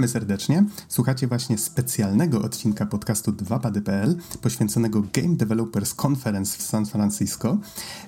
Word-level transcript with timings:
Witamy 0.00 0.12
serdecznie. 0.12 0.64
Słuchacie 0.88 1.26
właśnie 1.26 1.58
specjalnego 1.58 2.42
odcinka 2.42 2.86
podcastu 2.86 3.32
2pady.pl 3.32 4.16
poświęconego 4.40 5.02
Game 5.12 5.36
Developers 5.36 5.94
Conference 6.06 6.58
w 6.58 6.62
San 6.62 6.86
Francisco. 6.86 7.58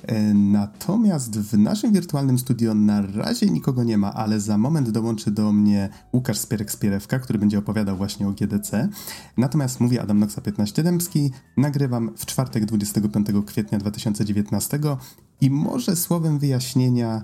E, 0.02 0.34
natomiast 0.34 1.38
w 1.38 1.58
naszym 1.58 1.92
wirtualnym 1.92 2.38
studio 2.38 2.74
na 2.74 3.02
razie 3.02 3.46
nikogo 3.46 3.84
nie 3.84 3.98
ma, 3.98 4.14
ale 4.14 4.40
za 4.40 4.58
moment 4.58 4.90
dołączy 4.90 5.30
do 5.30 5.52
mnie 5.52 5.88
Łukasz 6.12 6.38
Spierek-Spierewka, 6.38 7.20
który 7.20 7.38
będzie 7.38 7.58
opowiadał 7.58 7.96
właśnie 7.96 8.28
o 8.28 8.32
GDC. 8.32 8.88
Natomiast 9.36 9.80
mówi 9.80 9.98
Adam 9.98 10.18
Noxa 10.18 10.40
15 10.40 10.82
Dębski. 10.82 11.30
Nagrywam 11.56 12.10
w 12.16 12.26
czwartek 12.26 12.64
25 12.64 13.26
kwietnia 13.46 13.78
2019 13.78 14.78
i 15.40 15.50
może 15.50 15.96
słowem 15.96 16.38
wyjaśnienia 16.38 17.22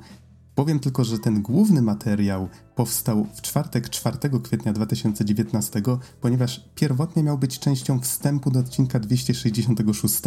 Powiem 0.58 0.80
tylko, 0.80 1.04
że 1.04 1.18
ten 1.18 1.42
główny 1.42 1.82
materiał 1.82 2.48
powstał 2.74 3.26
w 3.34 3.42
czwartek 3.42 3.90
4 3.90 4.18
kwietnia 4.42 4.72
2019, 4.72 5.82
ponieważ 6.20 6.64
pierwotnie 6.74 7.22
miał 7.22 7.38
być 7.38 7.58
częścią 7.58 8.00
wstępu 8.00 8.50
do 8.50 8.60
odcinka 8.60 8.98
266. 9.00 10.22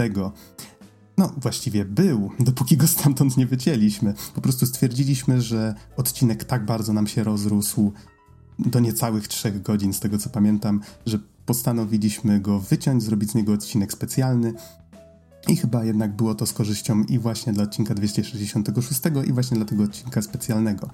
No, 1.17 1.33
właściwie 1.37 1.85
był, 1.85 2.29
dopóki 2.39 2.77
go 2.77 2.87
stamtąd 2.87 3.37
nie 3.37 3.45
wycięliśmy. 3.45 4.13
Po 4.35 4.41
prostu 4.41 4.65
stwierdziliśmy, 4.65 5.41
że 5.41 5.75
odcinek 5.97 6.43
tak 6.43 6.65
bardzo 6.65 6.93
nam 6.93 7.07
się 7.07 7.23
rozrósł 7.23 7.91
do 8.59 8.79
niecałych 8.79 9.27
3 9.27 9.51
godzin, 9.51 9.93
z 9.93 9.99
tego 9.99 10.17
co 10.17 10.29
pamiętam, 10.29 10.81
że 11.05 11.19
postanowiliśmy 11.45 12.39
go 12.39 12.59
wyciąć, 12.59 13.03
zrobić 13.03 13.31
z 13.31 13.35
niego 13.35 13.53
odcinek 13.53 13.93
specjalny. 13.93 14.53
I 15.47 15.55
chyba 15.55 15.83
jednak 15.83 16.15
było 16.15 16.35
to 16.35 16.45
z 16.45 16.53
korzyścią 16.53 17.03
i 17.03 17.19
właśnie 17.19 17.53
dla 17.53 17.63
odcinka 17.63 17.93
266 17.93 19.01
i 19.27 19.33
właśnie 19.33 19.57
dla 19.57 19.65
tego 19.65 19.83
odcinka 19.83 20.21
specjalnego. 20.21 20.89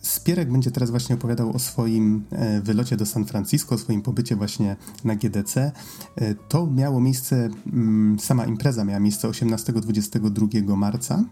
Spierek 0.00 0.52
będzie 0.52 0.70
teraz 0.70 0.90
właśnie 0.90 1.14
opowiadał 1.14 1.56
o 1.56 1.58
swoim 1.58 2.24
e, 2.30 2.60
wylocie 2.60 2.96
do 2.96 3.06
San 3.06 3.24
Francisco, 3.24 3.74
o 3.74 3.78
swoim 3.78 4.02
pobycie 4.02 4.36
właśnie 4.36 4.76
na 5.04 5.16
GDC. 5.16 5.72
E, 6.16 6.34
to 6.34 6.66
miało 6.66 7.00
miejsce, 7.00 7.48
mm, 7.72 8.18
sama 8.20 8.46
impreza 8.46 8.84
miała 8.84 9.00
miejsce 9.00 9.28
18-22 9.28 10.76
marca 10.76 11.24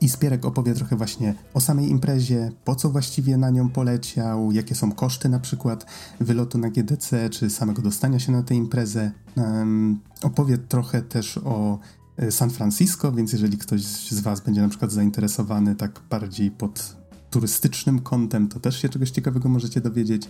i 0.00 0.08
Spierek 0.08 0.44
opowie 0.44 0.74
trochę 0.74 0.96
właśnie 0.96 1.34
o 1.54 1.60
samej 1.60 1.90
imprezie, 1.90 2.52
po 2.64 2.74
co 2.74 2.90
właściwie 2.90 3.36
na 3.36 3.50
nią 3.50 3.68
poleciał, 3.68 4.52
jakie 4.52 4.74
są 4.74 4.92
koszty 4.92 5.28
na 5.28 5.38
przykład 5.38 5.86
wylotu 6.20 6.58
na 6.58 6.70
GDC, 6.70 7.30
czy 7.30 7.50
samego 7.50 7.82
dostania 7.82 8.18
się 8.18 8.32
na 8.32 8.42
tę 8.42 8.54
imprezę. 8.54 9.10
Um, 9.36 10.00
opowie 10.22 10.58
trochę 10.58 11.02
też 11.02 11.38
o 11.38 11.78
e, 12.16 12.30
San 12.30 12.50
Francisco, 12.50 13.12
więc 13.12 13.32
jeżeli 13.32 13.58
ktoś 13.58 13.82
z 13.84 14.20
Was 14.20 14.40
będzie 14.40 14.62
na 14.62 14.68
przykład 14.68 14.92
zainteresowany 14.92 15.74
tak 15.74 16.00
bardziej 16.10 16.50
pod 16.50 16.96
turystycznym 17.30 18.00
kątem, 18.00 18.48
to 18.48 18.60
też 18.60 18.82
się 18.82 18.88
czegoś 18.88 19.10
ciekawego 19.10 19.48
możecie 19.48 19.80
dowiedzieć. 19.80 20.28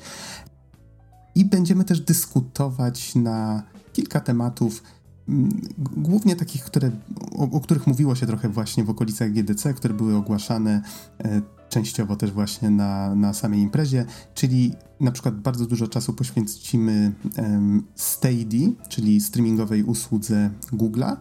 I 1.34 1.44
będziemy 1.44 1.84
też 1.84 2.00
dyskutować 2.00 3.14
na 3.14 3.62
kilka 3.92 4.20
tematów, 4.20 4.82
głównie 5.96 6.36
takich, 6.36 6.64
które, 6.64 6.90
o, 7.36 7.50
o, 7.50 7.60
których 7.60 7.86
mówiło 7.86 8.14
się 8.14 8.26
trochę 8.26 8.48
właśnie 8.48 8.84
w 8.84 8.90
okolicach 8.90 9.32
GDC, 9.32 9.74
które 9.74 9.94
były 9.94 10.16
ogłaszane 10.16 10.82
e, 11.24 11.42
częściowo 11.68 12.16
też 12.16 12.32
właśnie 12.32 12.70
na, 12.70 13.14
na 13.14 13.34
samej 13.34 13.60
imprezie, 13.60 14.04
czyli 14.34 14.72
na 15.00 15.12
przykład 15.12 15.40
bardzo 15.40 15.66
dużo 15.66 15.88
czasu 15.88 16.12
poświęcimy 16.12 17.12
um, 17.38 17.82
czyli 18.88 19.20
streamingowej 19.20 19.82
usłudze 19.82 20.50
Google'a. 20.72 21.16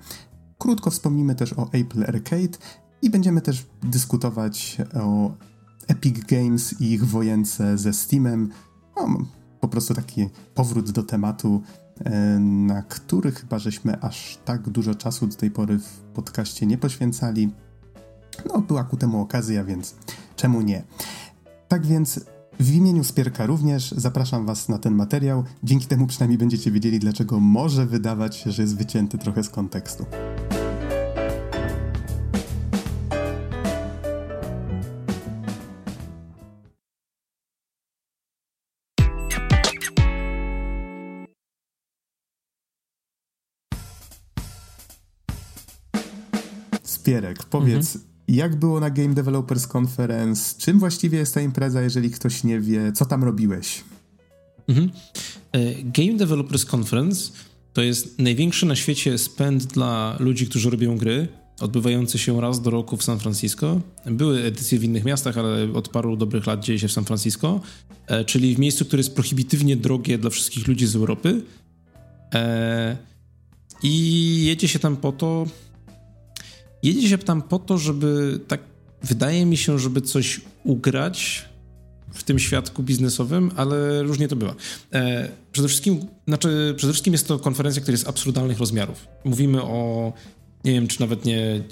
Krótko 0.58 0.92
wspomnimy 0.92 1.36
też 1.36 1.54
o 1.54 1.70
Apple 1.72 2.04
Arcade 2.04 2.58
i 3.02 3.10
będziemy 3.10 3.42
też 3.42 3.66
dyskutować 3.84 4.78
o 4.94 5.32
Epic 5.88 6.26
Games 6.26 6.82
i 6.82 6.92
ich 6.92 7.06
wojence 7.06 7.78
ze 7.78 7.94
Steamem. 7.94 8.50
No, 8.96 9.18
po 9.60 9.68
prostu 9.68 9.94
taki 9.94 10.30
powrót 10.54 10.92
do 10.92 11.04
tematu 11.04 11.62
na 12.40 12.82
który 12.82 13.32
chyba 13.32 13.60
żeśmy 13.60 14.02
aż 14.02 14.40
tak 14.46 14.70
dużo 14.70 14.96
czasu 14.96 15.28
do 15.28 15.36
tej 15.36 15.52
pory 15.52 15.80
w 15.80 15.98
podcaście 15.98 16.66
nie 16.66 16.78
poświęcali. 16.78 17.52
No, 18.54 18.62
była 18.62 18.84
ku 18.84 18.98
temu 18.98 19.22
okazja, 19.22 19.64
więc 19.64 19.96
czemu 20.36 20.62
nie? 20.62 20.84
Tak 21.68 21.86
więc 21.86 22.20
w 22.60 22.76
imieniu 22.76 23.04
Spierka 23.04 23.46
również 23.46 23.92
zapraszam 23.92 24.46
Was 24.46 24.70
na 24.70 24.78
ten 24.78 24.96
materiał. 24.96 25.44
Dzięki 25.64 25.88
temu 25.88 26.08
przynajmniej 26.08 26.38
będziecie 26.38 26.72
wiedzieli, 26.72 27.00
dlaczego 27.00 27.40
może 27.40 27.86
wydawać 27.86 28.36
się, 28.36 28.52
że 28.52 28.62
jest 28.62 28.78
wycięty 28.78 29.18
trochę 29.18 29.44
z 29.44 29.50
kontekstu. 29.50 30.06
Spierek, 47.02 47.46
powiedz, 47.46 47.96
mhm. 47.96 48.14
jak 48.28 48.56
było 48.56 48.80
na 48.80 48.90
Game 48.90 49.14
Developers 49.14 49.76
Conference? 49.76 50.56
Czym 50.58 50.80
właściwie 50.80 51.18
jest 51.18 51.34
ta 51.34 51.42
impreza, 51.42 51.82
jeżeli 51.82 52.12
ktoś 52.12 52.44
nie 52.44 52.60
wie? 52.60 52.92
Co 52.92 53.06
tam 53.06 53.24
robiłeś? 53.24 53.84
Mhm. 54.68 54.92
E, 55.52 55.74
Game 55.84 56.18
Developers 56.18 56.74
Conference 56.74 57.32
to 57.74 57.82
jest 57.82 58.20
największy 58.20 58.66
na 58.66 58.76
świecie 58.76 59.18
spend 59.18 59.66
dla 59.66 60.16
ludzi, 60.20 60.48
którzy 60.48 60.70
robią 60.70 60.98
gry, 60.98 61.28
odbywający 61.60 62.18
się 62.18 62.42
raz 62.42 62.62
do 62.62 62.70
roku 62.70 62.98
w 62.98 63.04
San 63.04 63.20
Francisco. 63.20 63.82
Były 64.06 64.44
edycje 64.44 64.80
w 64.80 64.84
innych 64.84 65.06
miastach, 65.06 65.38
ale 65.38 65.74
od 65.74 65.90
paru 65.90 66.18
dobrych 66.18 66.48
lat 66.48 66.64
dzieje 66.64 66.80
się 66.80 66.88
w 66.88 66.92
San 66.92 67.06
Francisco, 67.06 67.62
e, 68.08 68.26
czyli 68.26 68.56
w 68.56 68.60
miejscu, 68.60 68.86
które 68.86 69.00
jest 69.00 69.16
prohibitywnie 69.16 69.76
drogie 69.76 70.18
dla 70.18 70.30
wszystkich 70.30 70.68
ludzi 70.68 70.88
z 70.88 70.96
Europy. 70.96 71.42
E, 72.34 72.98
I 73.84 74.46
jedzie 74.46 74.68
się 74.68 74.80
tam 74.80 74.98
po 74.98 75.12
to, 75.12 75.46
Jedzie 76.84 77.10
się 77.10 77.18
tam 77.18 77.42
po 77.42 77.60
to, 77.60 77.78
żeby 77.78 78.40
tak, 78.48 78.62
wydaje 79.04 79.46
mi 79.46 79.58
się, 79.58 79.80
żeby 79.80 80.02
coś 80.02 80.42
ugrać 80.64 81.46
w 82.14 82.24
tym 82.24 82.40
świadku 82.40 82.84
biznesowym, 82.84 83.52
ale 83.56 84.04
różnie 84.04 84.28
to 84.28 84.36
bywa. 84.36 84.56
E, 84.94 85.30
przede 85.52 85.68
wszystkim, 85.68 86.06
znaczy, 86.28 86.74
przede 86.78 86.94
wszystkim 86.94 87.14
jest 87.14 87.28
to 87.28 87.40
konferencja, 87.40 87.82
która 87.82 87.94
jest 87.94 88.08
absurdalnych 88.08 88.60
rozmiarów. 88.60 89.08
Mówimy 89.24 89.62
o, 89.62 90.14
nie 90.64 90.72
wiem, 90.72 90.88
czy 90.88 91.00
nawet 91.00 91.26
nie 91.26 91.64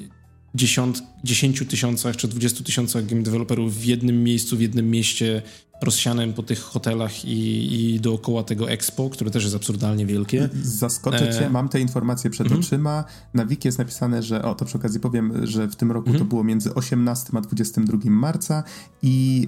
dziesiąt, 0.56 1.04
10 1.24 1.64
tysiącach 1.68 2.16
czy 2.16 2.28
20 2.28 2.64
tysiącach 2.64 3.06
game 3.06 3.24
developerów 3.24 3.78
w 3.78 3.86
jednym 3.86 4.24
miejscu, 4.24 4.58
w 4.58 4.62
jednym 4.62 4.92
mieście, 4.92 5.42
rozsianym 5.82 6.34
po 6.34 6.44
tych 6.44 6.60
hotelach 6.60 7.26
i, 7.26 7.94
i 7.94 8.00
dookoła 8.00 8.44
tego 8.44 8.72
Expo, 8.72 9.10
które 9.10 9.32
też 9.32 9.44
jest 9.44 9.56
absurdalnie 9.56 10.06
wielkie. 10.06 10.50
Zaskoczę 10.64 11.34
cię, 11.34 11.48
e... 11.48 11.50
mam 11.50 11.70
te 11.70 11.80
informacje 11.80 12.30
przed 12.30 12.48
mm 12.48 12.60
-hmm. 12.60 12.66
oczyma. 12.66 13.04
Na 13.34 13.46
wiki 13.46 13.68
jest 13.68 13.78
napisane, 13.78 14.24
że, 14.24 14.42
o 14.42 14.56
to 14.56 14.66
przy 14.66 14.78
okazji 14.78 15.00
powiem, 15.00 15.48
że 15.48 15.68
w 15.68 15.76
tym 15.76 15.92
roku 15.92 16.10
mm 16.10 16.18
-hmm. 16.18 16.24
to 16.24 16.30
było 16.30 16.44
między 16.44 16.74
18 16.74 17.30
a 17.38 17.42
22 17.42 17.98
marca 18.04 18.64
i 19.02 19.48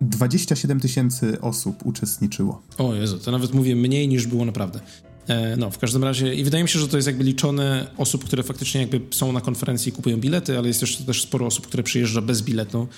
27 0.00 0.80
tysięcy 0.80 1.40
osób 1.40 1.86
uczestniczyło. 1.86 2.62
O 2.78 2.94
Jezu, 2.94 3.18
to 3.18 3.30
nawet 3.30 3.54
mówię 3.54 3.76
mniej 3.76 4.08
niż 4.08 4.26
było 4.26 4.44
naprawdę. 4.44 4.80
E, 5.28 5.56
no, 5.56 5.70
w 5.70 5.78
każdym 5.78 6.04
razie 6.04 6.34
i 6.34 6.44
wydaje 6.44 6.64
mi 6.64 6.68
się, 6.68 6.78
że 6.78 6.88
to 6.88 6.96
jest 6.96 7.06
jakby 7.06 7.24
liczone 7.24 7.90
osób, 7.96 8.24
które 8.24 8.42
faktycznie 8.42 8.80
jakby 8.80 9.00
są 9.10 9.32
na 9.32 9.40
konferencji 9.40 9.90
i 9.90 9.92
kupują 9.92 10.16
bilety, 10.16 10.58
ale 10.58 10.68
jest 10.68 10.80
też, 10.80 10.96
też 10.96 11.22
sporo 11.22 11.46
osób, 11.46 11.66
które 11.66 11.82
przyjeżdża 11.82 12.20
bez 12.20 12.42
biletu, 12.42 12.88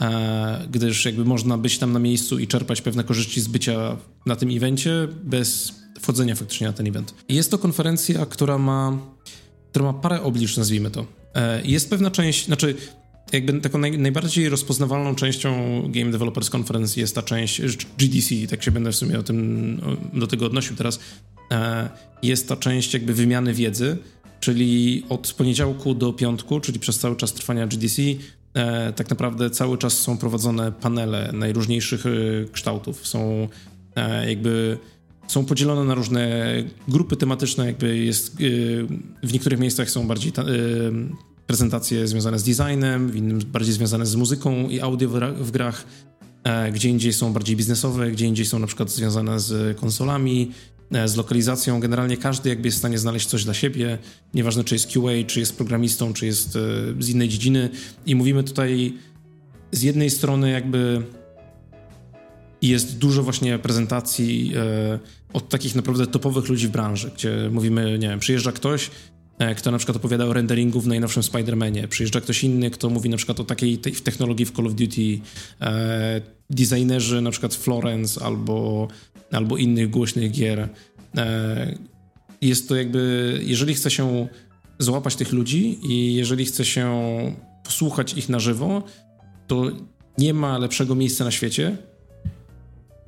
e, 0.00 0.66
gdyż 0.70 1.04
jakby 1.04 1.24
można 1.24 1.58
być 1.58 1.78
tam 1.78 1.92
na 1.92 1.98
miejscu 1.98 2.38
i 2.38 2.46
czerpać 2.46 2.80
pewne 2.82 3.04
korzyści 3.04 3.40
z 3.40 3.48
bycia 3.48 3.96
na 4.26 4.36
tym 4.36 4.56
evencie 4.56 5.08
bez 5.24 5.72
wchodzenia 6.00 6.34
faktycznie 6.34 6.66
na 6.66 6.72
ten 6.72 6.86
event. 6.86 7.14
Jest 7.28 7.50
to 7.50 7.58
konferencja, 7.58 8.26
która 8.26 8.58
ma, 8.58 8.98
która 9.70 9.84
ma 9.84 9.92
parę 9.92 10.22
oblicz, 10.22 10.56
nazwijmy 10.56 10.90
to. 10.90 11.06
E, 11.34 11.60
jest 11.64 11.90
pewna 11.90 12.10
część, 12.10 12.46
znaczy 12.46 12.74
jakby 13.32 13.60
taką 13.60 13.78
naj, 13.78 13.98
najbardziej 13.98 14.48
rozpoznawalną 14.48 15.14
częścią 15.14 15.82
Game 15.88 16.10
Developers 16.10 16.54
Conference 16.54 17.00
jest 17.00 17.14
ta 17.14 17.22
część 17.22 17.60
GDC, 17.98 18.34
tak 18.50 18.62
się 18.62 18.70
będę 18.70 18.92
w 18.92 18.96
sumie 18.96 19.18
o 19.18 19.22
tym, 19.22 19.80
do 20.12 20.26
tego 20.26 20.46
odnosił 20.46 20.76
teraz, 20.76 21.00
jest 22.22 22.48
ta 22.48 22.56
część 22.56 22.94
jakby 22.94 23.14
wymiany 23.14 23.54
wiedzy, 23.54 23.96
czyli 24.40 25.04
od 25.08 25.32
poniedziałku 25.32 25.94
do 25.94 26.12
piątku, 26.12 26.60
czyli 26.60 26.78
przez 26.78 26.98
cały 26.98 27.16
czas 27.16 27.32
trwania 27.32 27.66
GDC, 27.66 28.02
e, 28.54 28.92
tak 28.92 29.10
naprawdę 29.10 29.50
cały 29.50 29.78
czas 29.78 29.98
są 29.98 30.18
prowadzone 30.18 30.72
panele 30.72 31.30
najróżniejszych 31.32 32.06
e, 32.06 32.10
kształtów. 32.52 33.06
Są 33.06 33.48
jakby 34.28 34.78
są 35.26 35.44
podzielone 35.44 35.84
na 35.84 35.94
różne 35.94 36.42
grupy 36.88 37.16
tematyczne, 37.16 37.66
jakby 37.66 37.96
jest 37.96 38.36
w 39.22 39.32
niektórych 39.32 39.58
miejscach 39.58 39.90
są 39.90 40.06
bardziej 40.06 40.32
prezentacje 41.46 42.08
związane 42.08 42.38
z 42.38 42.44
designem, 42.44 43.10
w 43.10 43.16
innym 43.16 43.38
bardziej 43.38 43.74
związane 43.74 44.06
z 44.06 44.16
muzyką 44.16 44.68
i 44.68 44.80
audio 44.80 45.08
w 45.38 45.50
grach, 45.50 45.86
gdzie 46.72 46.88
indziej 46.88 47.12
są 47.12 47.32
bardziej 47.32 47.56
biznesowe, 47.56 48.10
gdzie 48.10 48.26
indziej 48.26 48.46
są 48.46 48.58
na 48.58 48.66
przykład 48.66 48.90
związane 48.90 49.40
z 49.40 49.78
konsolami, 49.78 50.50
E, 50.50 50.75
z 51.06 51.16
lokalizacją. 51.16 51.80
Generalnie 51.80 52.16
każdy 52.16 52.48
jakby 52.48 52.68
jest 52.68 52.76
w 52.76 52.78
stanie 52.78 52.98
znaleźć 52.98 53.26
coś 53.26 53.44
dla 53.44 53.54
siebie, 53.54 53.98
nieważne 54.34 54.64
czy 54.64 54.74
jest 54.74 54.92
QA, 54.92 55.26
czy 55.26 55.40
jest 55.40 55.56
programistą, 55.56 56.12
czy 56.12 56.26
jest 56.26 56.56
e, 56.56 56.60
z 56.98 57.08
innej 57.08 57.28
dziedziny. 57.28 57.70
I 58.06 58.14
mówimy 58.14 58.44
tutaj 58.44 58.92
z 59.72 59.82
jednej 59.82 60.10
strony 60.10 60.50
jakby 60.50 61.02
jest 62.62 62.98
dużo 62.98 63.22
właśnie 63.22 63.58
prezentacji 63.58 64.52
e, 64.56 64.98
od 65.32 65.48
takich 65.48 65.74
naprawdę 65.74 66.06
topowych 66.06 66.48
ludzi 66.48 66.68
w 66.68 66.70
branży, 66.70 67.10
gdzie 67.14 67.50
mówimy, 67.52 67.98
nie 67.98 68.08
wiem, 68.08 68.18
przyjeżdża 68.18 68.52
ktoś, 68.52 68.90
e, 69.38 69.54
kto 69.54 69.70
na 69.70 69.78
przykład 69.78 69.96
opowiada 69.96 70.24
o 70.24 70.32
renderingu 70.32 70.80
w 70.80 70.86
najnowszym 70.86 71.22
Spider-Manie, 71.22 71.88
przyjeżdża 71.88 72.20
ktoś 72.20 72.44
inny, 72.44 72.70
kto 72.70 72.90
mówi 72.90 73.10
na 73.10 73.16
przykład 73.16 73.40
o 73.40 73.44
takiej 73.44 73.78
te 73.78 73.90
technologii 73.90 74.46
w 74.46 74.52
Call 74.52 74.66
of 74.66 74.74
Duty, 74.74 75.20
e, 75.60 76.20
designerzy 76.50 77.20
na 77.20 77.30
przykład 77.30 77.54
Florence 77.54 78.24
albo, 78.24 78.88
albo 79.32 79.56
innych 79.56 79.90
głośnych 79.90 80.32
gier. 80.32 80.68
E, 81.16 81.74
jest 82.40 82.68
to 82.68 82.76
jakby, 82.76 83.40
jeżeli 83.44 83.74
chce 83.74 83.90
się 83.90 84.28
złapać 84.78 85.16
tych 85.16 85.32
ludzi 85.32 85.78
i 85.82 86.14
jeżeli 86.14 86.44
chce 86.44 86.64
się 86.64 86.92
posłuchać 87.64 88.12
ich 88.14 88.28
na 88.28 88.40
żywo, 88.40 88.82
to 89.46 89.70
nie 90.18 90.34
ma 90.34 90.58
lepszego 90.58 90.94
miejsca 90.94 91.24
na 91.24 91.30
świecie. 91.30 91.76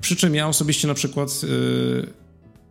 Przy 0.01 0.15
czym 0.15 0.35
ja 0.35 0.47
osobiście 0.47 0.87
na 0.87 0.93
przykład, 0.93 1.43
yy, 1.43 2.13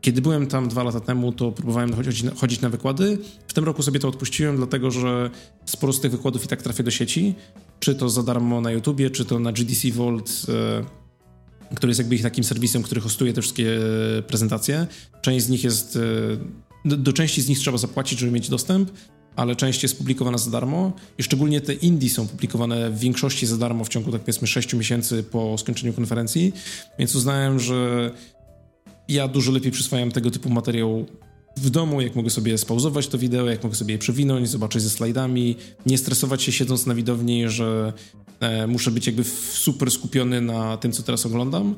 kiedy 0.01 0.23
byłem 0.23 0.47
tam 0.47 0.69
dwa 0.69 0.83
lata 0.83 1.01
temu, 1.01 1.33
to 1.33 1.53
próbowałem 1.53 1.93
chodzić 2.37 2.61
na, 2.61 2.69
wykłady. 2.69 3.19
W 3.49 3.53
tym 3.53 3.65
roku 3.65 3.83
sobie 3.83 4.01
to 4.01 4.09
odpuściłem, 4.09 4.57
dlatego 4.57 4.91
że 4.91 5.31
sporo 5.65 5.93
z 5.93 6.01
tych 6.01 6.11
wykładów 6.11 6.45
i 6.45 6.49
tak 6.49 6.63
trafia 6.63 6.83
do 6.83 6.91
sieci. 6.91 7.35
Czy 7.81 7.95
to 7.95 8.09
za 8.09 8.23
darmo 8.23 8.61
na 8.61 8.71
YouTubie, 8.71 9.11
czy 9.11 9.25
to 9.25 9.39
na 9.39 9.53
GDC 9.53 9.91
Vault, 9.91 10.49
yy, 10.49 10.55
który 11.75 11.91
jest 11.91 11.99
jakby 11.99 12.15
ich 12.15 12.23
takim 12.23 12.45
serwisem, 12.45 12.83
który 12.83 13.01
hostuje 13.01 13.33
te 13.33 13.43
wszystkie 13.43 13.79
prezentacje. 14.27 14.87
Część 15.21 15.47
z 15.47 15.49
nich 15.49 15.65
jest. 15.65 15.97
Yy, 15.97 16.39
do, 16.85 16.97
do 16.97 17.13
części 17.13 17.43
z 17.43 17.49
nich 17.49 17.59
trzeba 17.59 17.79
zapłacić, 17.79 18.19
żeby 18.19 18.33
mieć 18.33 18.49
dostęp, 18.49 18.91
ale 19.37 19.57
część 19.57 19.83
jest 19.83 19.99
publikowana 19.99 20.39
za 20.39 20.51
darmo 20.51 20.93
i 21.19 21.23
szczególnie 21.23 21.61
te 21.61 21.75
indie 21.75 22.11
są 22.11 22.29
publikowane 22.29 22.91
w 22.91 22.99
większości 22.99 23.47
za 23.47 23.57
darmo 23.57 23.85
w 23.85 23.89
ciągu 23.89 24.13
tak 24.13 24.21
powiedzmy 24.21 24.47
6 24.47 24.75
miesięcy 24.75 25.23
po 25.23 25.59
skończeniu 25.59 25.93
konferencji, 25.93 26.53
więc 26.99 27.15
uznałem, 27.15 27.61
że 27.61 28.11
ja 29.09 29.29
dużo 29.29 29.53
lepiej 29.53 29.73
przyswajam 29.73 30.11
tego 30.11 30.31
typu 30.31 30.51
materiał 30.51 31.07
w 31.61 31.71
domu, 31.71 32.01
jak 32.01 32.17
mogę 32.17 32.31
sobie 32.31 32.59
spauzować 32.59 33.09
to 33.09 33.19
wideo, 33.19 33.47
jak 33.47 33.63
mogę 33.63 33.77
sobie 33.77 33.93
je 33.93 33.99
przewinąć, 33.99 34.49
zobaczyć 34.49 34.83
ze 34.83 34.91
slajdami, 34.91 35.57
nie 35.87 35.99
stresować 35.99 36.43
się 36.43 36.53
siedząc 36.53 36.87
na 36.87 36.95
widowni, 36.95 37.49
że 37.49 37.93
e, 38.41 38.67
muszę 38.67 38.91
być 38.91 39.07
jakby 39.07 39.25
super 39.53 39.91
skupiony 39.91 40.41
na 40.41 40.77
tym, 40.77 40.93
co 40.93 41.03
teraz 41.03 41.27
oglądam. 41.27 41.77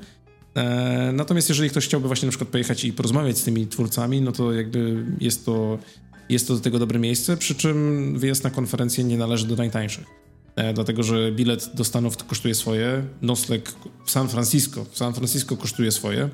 E, 0.54 1.12
natomiast 1.12 1.48
jeżeli 1.48 1.70
ktoś 1.70 1.84
chciałby 1.84 2.06
właśnie 2.06 2.26
na 2.26 2.30
przykład 2.30 2.50
pojechać 2.50 2.84
i 2.84 2.92
porozmawiać 2.92 3.38
z 3.38 3.44
tymi 3.44 3.66
twórcami, 3.66 4.20
no 4.20 4.32
to 4.32 4.52
jakby 4.52 5.04
jest 5.20 5.44
to 5.44 5.78
jest 6.28 6.48
to 6.48 6.54
do 6.54 6.60
tego 6.60 6.78
dobre 6.78 6.98
miejsce, 6.98 7.36
przy 7.36 7.54
czym 7.54 8.18
wyjazd 8.18 8.44
na 8.44 8.50
konferencję 8.50 9.04
nie 9.04 9.18
należy 9.18 9.46
do 9.46 9.56
najtańszych. 9.56 10.04
E, 10.56 10.74
dlatego, 10.74 11.02
że 11.02 11.32
bilet 11.32 11.70
do 11.74 11.84
Stanów 11.84 12.16
kosztuje 12.16 12.54
swoje, 12.54 13.04
nocleg 13.22 13.72
w 14.04 14.10
San 14.10 14.28
Francisco, 14.28 14.84
w 14.84 14.98
San 14.98 15.14
Francisco 15.14 15.56
kosztuje 15.56 15.92
swoje. 15.92 16.28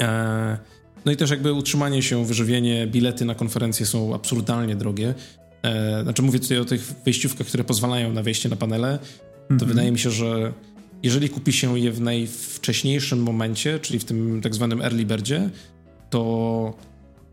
E, 0.00 0.58
no 1.04 1.12
i 1.12 1.16
też 1.16 1.30
jakby 1.30 1.52
utrzymanie 1.52 2.02
się, 2.02 2.26
wyżywienie, 2.26 2.86
bilety 2.86 3.24
na 3.24 3.34
konferencje 3.34 3.86
są 3.86 4.14
absurdalnie 4.14 4.76
drogie. 4.76 5.14
E, 5.62 6.02
znaczy 6.02 6.22
mówię 6.22 6.38
tutaj 6.38 6.58
o 6.58 6.64
tych 6.64 6.94
wejściówkach, 7.04 7.46
które 7.46 7.64
pozwalają 7.64 8.12
na 8.12 8.22
wejście 8.22 8.48
na 8.48 8.56
panele, 8.56 8.98
to 9.48 9.54
mm-hmm. 9.54 9.68
wydaje 9.68 9.92
mi 9.92 9.98
się, 9.98 10.10
że 10.10 10.52
jeżeli 11.02 11.28
kupi 11.28 11.52
się 11.52 11.78
je 11.78 11.92
w 11.92 12.00
najwcześniejszym 12.00 13.22
momencie, 13.22 13.78
czyli 13.78 13.98
w 13.98 14.04
tym 14.04 14.40
tak 14.42 14.54
zwanym 14.54 14.82
early 14.82 15.04
birdzie, 15.04 15.50
to 16.10 16.74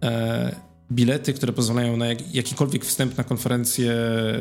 e, 0.03 0.55
bilety, 0.91 1.33
które 1.33 1.53
pozwalają 1.53 1.97
na 1.97 2.07
jak, 2.07 2.35
jakikolwiek 2.35 2.85
wstęp 2.85 3.17
na 3.17 3.23
konferencję, 3.23 3.93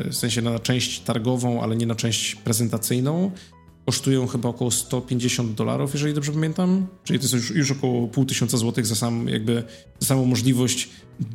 w 0.05 0.15
sensie 0.15 0.41
na 0.41 0.59
część 0.59 0.99
targową, 0.99 1.63
ale 1.63 1.75
nie 1.75 1.85
na 1.85 1.95
część 1.95 2.35
prezentacyjną, 2.35 3.31
kosztują 3.85 4.27
chyba 4.27 4.49
około 4.49 4.71
150 4.71 5.53
dolarów, 5.53 5.93
jeżeli 5.93 6.13
dobrze 6.13 6.31
pamiętam. 6.31 6.87
Czyli 7.03 7.19
to 7.19 7.23
jest 7.23 7.33
już, 7.33 7.51
już 7.51 7.71
około 7.71 8.07
pół 8.07 8.25
tysiąca 8.25 8.57
złotych 8.57 8.85
za, 8.85 8.95
sam, 8.95 9.27
jakby, 9.27 9.63
za 9.99 10.07
samą 10.07 10.25
możliwość 10.25 10.89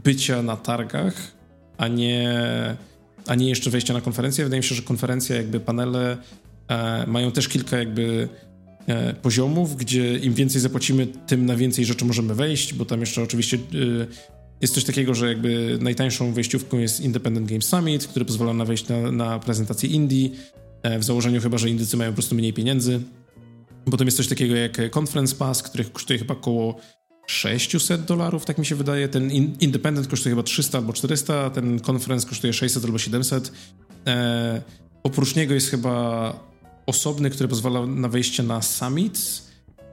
bycia 0.05 0.43
na 0.43 0.57
targach, 0.57 1.15
a 1.79 1.89
nie, 1.89 2.37
a 3.27 3.35
nie 3.35 3.49
jeszcze 3.49 3.71
wejścia 3.71 3.95
na 3.95 4.01
konferencję. 4.01 4.45
Wydaje 4.45 4.61
mi 4.61 4.65
się, 4.65 4.75
że 4.75 4.83
konferencja, 4.83 5.37
jakby 5.37 5.61
panele 5.61 6.17
e, 6.69 7.07
mają 7.07 7.33
też 7.33 7.49
kilka 7.49 7.79
jakby 7.79 8.29
e, 8.87 9.15
poziomów, 9.15 9.77
gdzie 9.77 10.19
im 10.19 10.35
więcej 10.35 10.61
zapłacimy, 10.61 11.07
tym 11.07 11.47
na 11.47 11.57
więcej 11.57 11.85
rzeczy 11.85 12.05
możemy 12.05 12.35
wejść, 12.35 12.75
bo 12.75 12.85
tam 12.85 13.01
jeszcze 13.01 13.23
oczywiście 13.23 13.57
e, 13.57 14.07
jest 14.61 14.75
coś 14.75 14.85
takiego, 14.85 15.15
że 15.15 15.29
jakby 15.29 15.79
najtańszą 15.81 16.33
wejściówką 16.33 16.79
jest 16.79 17.01
Independent 17.01 17.49
Game 17.49 17.63
Summit, 17.63 18.07
który 18.07 18.25
pozwala 18.25 18.53
na 18.53 18.65
wejść 18.65 18.89
na, 18.89 19.13
na 19.13 19.39
prezentację 19.39 19.89
Indii, 19.89 20.35
e, 20.35 20.66
w 20.99 21.05
założeniu 21.05 21.41
chyba, 21.41 21.59
że 21.59 21.71
Indycy 21.71 21.97
mają 21.97 22.11
po 22.11 22.15
prostu 22.15 22.35
mniej 22.35 22.53
pieniędzy. 22.53 23.01
Potem 23.91 24.07
jest 24.07 24.17
coś 24.17 24.29
takiego 24.29 24.57
jak 24.57 24.97
Conference 24.97 25.37
Pass, 25.37 25.63
który 25.63 25.85
kosztuje 25.85 26.19
chyba 26.19 26.35
około 26.35 26.77
600 27.27 28.05
dolarów, 28.05 28.45
tak 28.45 28.59
mi 28.59 28.67
się 28.67 28.75
wydaje. 28.75 29.09
Ten 29.09 29.31
Independent 29.61 30.09
kosztuje 30.09 30.33
chyba 30.33 30.43
300 30.43 30.79
albo 30.79 30.93
400, 30.93 31.45
a 31.45 31.51
ten 31.51 31.81
Conference 31.91 32.29
kosztuje 32.29 32.53
600 32.53 32.85
albo 32.85 32.99
700. 32.99 33.53
E, 34.07 34.63
oprócz 35.03 35.37
niego 35.37 35.55
jest 35.55 35.71
chyba 35.71 36.33
osobny, 36.87 37.31
który 37.31 37.49
pozwala 37.49 37.87
na 37.87 38.09
wejście 38.09 38.43
na 38.43 38.63
Summits 38.63 39.47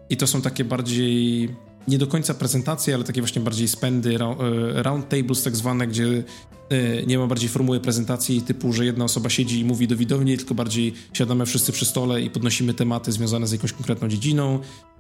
i 0.10 0.18
to 0.18 0.28
są 0.28 0.42
takie 0.42 0.64
bardziej 0.64 1.50
nie 1.88 1.98
do 1.98 2.08
końca 2.08 2.34
prezentacje, 2.34 2.96
ale 2.96 3.04
takie 3.04 3.22
właśnie 3.22 3.42
bardziej 3.42 3.68
spędy, 3.68 4.16
e, 4.16 4.84
round 4.84 5.10
tables 5.10 5.44
tak 5.44 5.56
zwane, 5.56 5.88
gdzie 5.88 6.24
e, 6.70 7.06
nie 7.06 7.18
ma 7.18 7.28
bardziej 7.28 7.50
formuły 7.50 7.80
prezentacji 7.80 8.42
typu, 8.42 8.74
że 8.74 8.86
jedna 8.86 9.06
osoba 9.06 9.30
siedzi 9.30 9.60
i 9.60 9.66
mówi 9.66 9.88
do 9.88 9.96
widowni, 9.96 10.38
tylko 10.38 10.56
bardziej 10.56 10.94
siadamy 11.14 11.46
wszyscy 11.46 11.72
przy 11.72 11.86
stole 11.86 12.22
i 12.22 12.30
podnosimy 12.30 12.74
tematy 12.74 13.12
związane 13.12 13.48
z 13.48 13.52
jakąś 13.52 13.74
konkretną 13.74 14.08
dziedziną. 14.08 14.60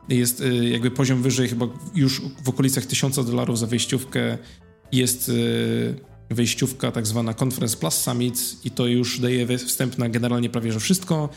Jest 0.09 0.41
e, 0.41 0.69
jakby 0.69 0.91
poziom 0.91 1.21
wyżej, 1.21 1.47
chyba 1.49 1.67
już 1.95 2.21
w 2.43 2.49
okolicach 2.49 2.85
1000 2.85 3.15
dolarów 3.15 3.59
za 3.59 3.67
wejściówkę 3.67 4.37
jest 4.91 5.31
wejściówka 6.29 6.91
tak 6.91 7.07
zwana 7.07 7.33
Conference 7.43 7.77
Plus 7.77 7.93
Summit 7.93 8.57
i 8.65 8.71
to 8.71 8.87
już 8.87 9.19
daje 9.19 9.57
wstęp 9.57 9.97
na 9.97 10.09
generalnie 10.09 10.49
prawie 10.49 10.71
że 10.71 10.79
wszystko. 10.79 11.29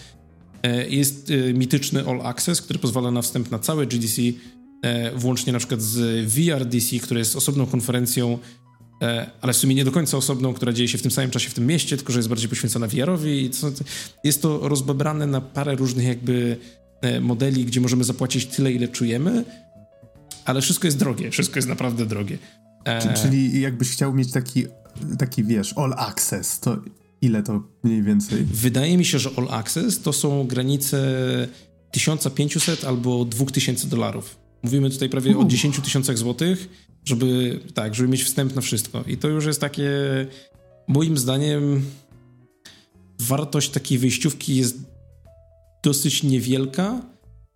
Jest 0.89 1.33
mityczny 1.55 2.05
All 2.09 2.27
Access, 2.27 2.63
który 2.63 2.79
pozwala 2.79 3.11
na 3.11 3.23
wstęp 3.23 3.51
na 3.51 3.59
całe 3.59 3.87
GDC, 3.87 4.23
włącznie 5.17 5.53
na 5.53 5.59
przykład 5.59 5.83
z 5.83 6.27
VRDC, 6.29 6.99
które 7.03 7.21
jest 7.21 7.37
osobną 7.37 7.67
konferencją, 7.67 8.39
e, 9.03 9.31
ale 9.41 9.53
w 9.53 9.57
sumie 9.57 9.75
nie 9.75 9.85
do 9.85 9.93
końca 9.93 10.17
osobną, 10.17 10.55
która 10.55 10.73
dzieje 10.73 10.89
się 10.89 10.99
w 10.99 11.03
tym 11.03 11.11
samym 11.11 11.31
czasie 11.31 11.51
w 11.51 11.55
tym 11.55 11.67
mieście, 11.67 11.97
tylko 11.97 12.13
że 12.13 12.19
jest 12.19 12.29
bardziej 12.29 12.49
poświęcona 12.49 12.87
VR-owi. 12.87 13.51
Jest 14.25 14.43
to 14.43 14.69
rozbebrane 14.69 15.27
na 15.27 15.41
parę 15.41 15.75
różnych 15.75 16.07
jakby 16.07 16.57
e, 17.01 17.21
modeli, 17.21 17.65
gdzie 17.65 17.81
możemy 17.81 18.05
zapłacić 18.05 18.47
tyle, 18.47 18.73
ile 18.73 18.89
czujemy, 18.89 19.45
ale 20.45 20.61
wszystko 20.61 20.87
jest 20.87 20.99
drogie, 20.99 21.31
wszystko 21.31 21.59
jest 21.59 21.69
naprawdę 21.69 22.07
drogie. 22.07 22.39
Czyli 23.23 23.61
jakbyś 23.61 23.91
chciał 23.91 24.15
mieć 24.15 24.33
taki, 24.33 24.67
taki 25.19 25.45
wiesz, 25.45 25.75
all 25.77 25.95
access, 25.97 26.61
to 26.61 26.77
ile 27.23 27.43
to 27.43 27.63
mniej 27.83 28.03
więcej? 28.03 28.45
Wydaje 28.45 28.99
mi 28.99 29.05
się, 29.05 29.19
że 29.19 29.31
all 29.37 29.49
access 29.51 30.03
to 30.03 30.13
są 30.13 30.47
granice 30.47 30.99
1500 31.91 32.85
albo 32.85 33.25
2000 33.25 33.87
dolarów. 33.87 34.46
Mówimy 34.63 34.91
tutaj 34.91 35.09
prawie 35.09 35.39
o 35.39 35.45
10 35.45 35.81
tysiącach 35.81 36.19
złotych, 36.19 36.69
żeby, 37.05 37.61
tak, 37.75 37.95
żeby 37.95 38.09
mieć 38.09 38.25
wstęp 38.25 38.55
na 38.55 38.61
wszystko. 38.61 39.05
I 39.07 39.17
to 39.17 39.29
już 39.29 39.47
jest 39.47 39.61
takie, 39.61 39.91
moim 40.89 41.19
zdaniem, 41.19 41.85
wartość 43.19 43.71
takiej 43.71 43.99
wyjściówki 43.99 44.57
jest 44.57 44.77
dosyć 45.83 46.23
niewielka, 46.23 47.03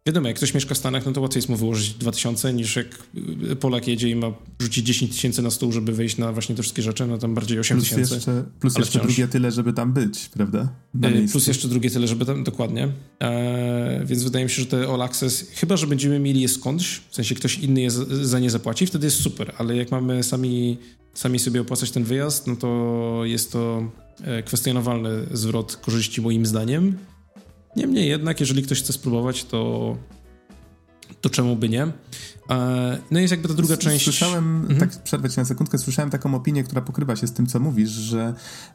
Wiadomo, 0.07 0.29
jak 0.29 0.37
ktoś 0.37 0.55
mieszka 0.55 0.75
w 0.75 0.79
Stanach, 0.79 1.07
no 1.07 1.13
to 1.13 1.21
łatwiej 1.21 1.39
jest 1.39 1.49
mu 1.49 1.57
wyłożyć 1.57 1.95
2000 1.95 2.53
niż 2.53 2.77
jak 2.77 2.87
Polak 3.61 3.89
jedzie 3.89 4.09
i 4.09 4.17
ma 4.17 4.33
rzucić 4.61 4.87
10 4.87 5.13
tysięcy 5.13 5.43
na 5.43 5.51
stół, 5.51 5.73
żeby 5.73 5.93
wejść 5.93 6.17
na 6.17 6.33
właśnie 6.33 6.55
te 6.55 6.63
wszystkie 6.63 6.83
rzeczy, 6.83 7.07
no 7.07 7.19
tam 7.19 7.35
bardziej 7.35 7.59
8 7.59 7.81
tysięcy. 7.81 8.09
Plus 8.09 8.13
jeszcze, 8.13 8.45
plus 8.61 8.79
jeszcze 8.79 9.01
drugie 9.01 9.29
tyle, 9.29 9.53
żeby 9.53 9.73
tam 9.73 9.93
być, 9.93 10.29
prawda? 10.29 10.69
E, 11.03 11.29
plus 11.29 11.47
jeszcze 11.47 11.69
drugie 11.69 11.91
tyle, 11.91 12.09
żeby 12.09 12.27
tam, 12.27 12.45
dokładnie. 12.45 12.89
Eee, 13.21 14.07
więc 14.07 14.23
wydaje 14.23 14.45
mi 14.45 14.51
się, 14.51 14.63
że 14.63 14.67
te 14.67 14.89
All 14.89 15.03
Access, 15.03 15.51
chyba, 15.55 15.77
że 15.77 15.87
będziemy 15.87 16.19
mieli 16.19 16.41
je 16.41 16.49
skądś, 16.49 17.01
w 17.11 17.15
sensie 17.15 17.35
ktoś 17.35 17.59
inny 17.59 17.81
je 17.81 17.91
za 18.23 18.39
nie 18.39 18.51
zapłaci, 18.51 18.87
wtedy 18.87 19.07
jest 19.07 19.21
super, 19.21 19.55
ale 19.59 19.77
jak 19.77 19.91
mamy 19.91 20.23
sami, 20.23 20.79
sami 21.15 21.39
sobie 21.39 21.61
opłacać 21.61 21.91
ten 21.91 22.05
wyjazd, 22.05 22.47
no 22.47 22.57
to 22.57 23.21
jest 23.25 23.53
to 23.53 23.91
e, 24.23 24.43
kwestionowalny 24.43 25.27
zwrot 25.33 25.77
korzyści 25.77 26.21
moim 26.21 26.47
zdaniem. 26.47 26.99
Niemniej 27.77 28.09
jednak, 28.09 28.41
jeżeli 28.41 28.63
ktoś 28.63 28.83
chce 28.83 28.93
spróbować, 28.93 29.45
to, 29.45 29.97
to 31.21 31.31
czemu 31.31 31.57
by 31.57 31.69
nie? 31.69 31.93
E, 32.51 32.99
no 33.11 33.21
jest 33.21 33.31
jakby 33.31 33.49
ta 33.49 33.55
druga 33.55 33.77
część. 33.77 34.05
Słyszałem, 34.05 34.57
mhm. 34.57 34.81
tak 34.81 35.03
przerwę 35.03 35.31
ci 35.31 35.39
na 35.39 35.45
sekundkę, 35.45 35.79
słyszałem 35.79 36.11
taką 36.11 36.35
opinię, 36.35 36.65
która 36.65 36.83
pokrywa 36.83 37.17
się 37.17 37.27
z 37.27 37.33
tym, 37.33 37.47
co 37.47 37.61
mówisz, 37.61 37.91
że 37.91 38.35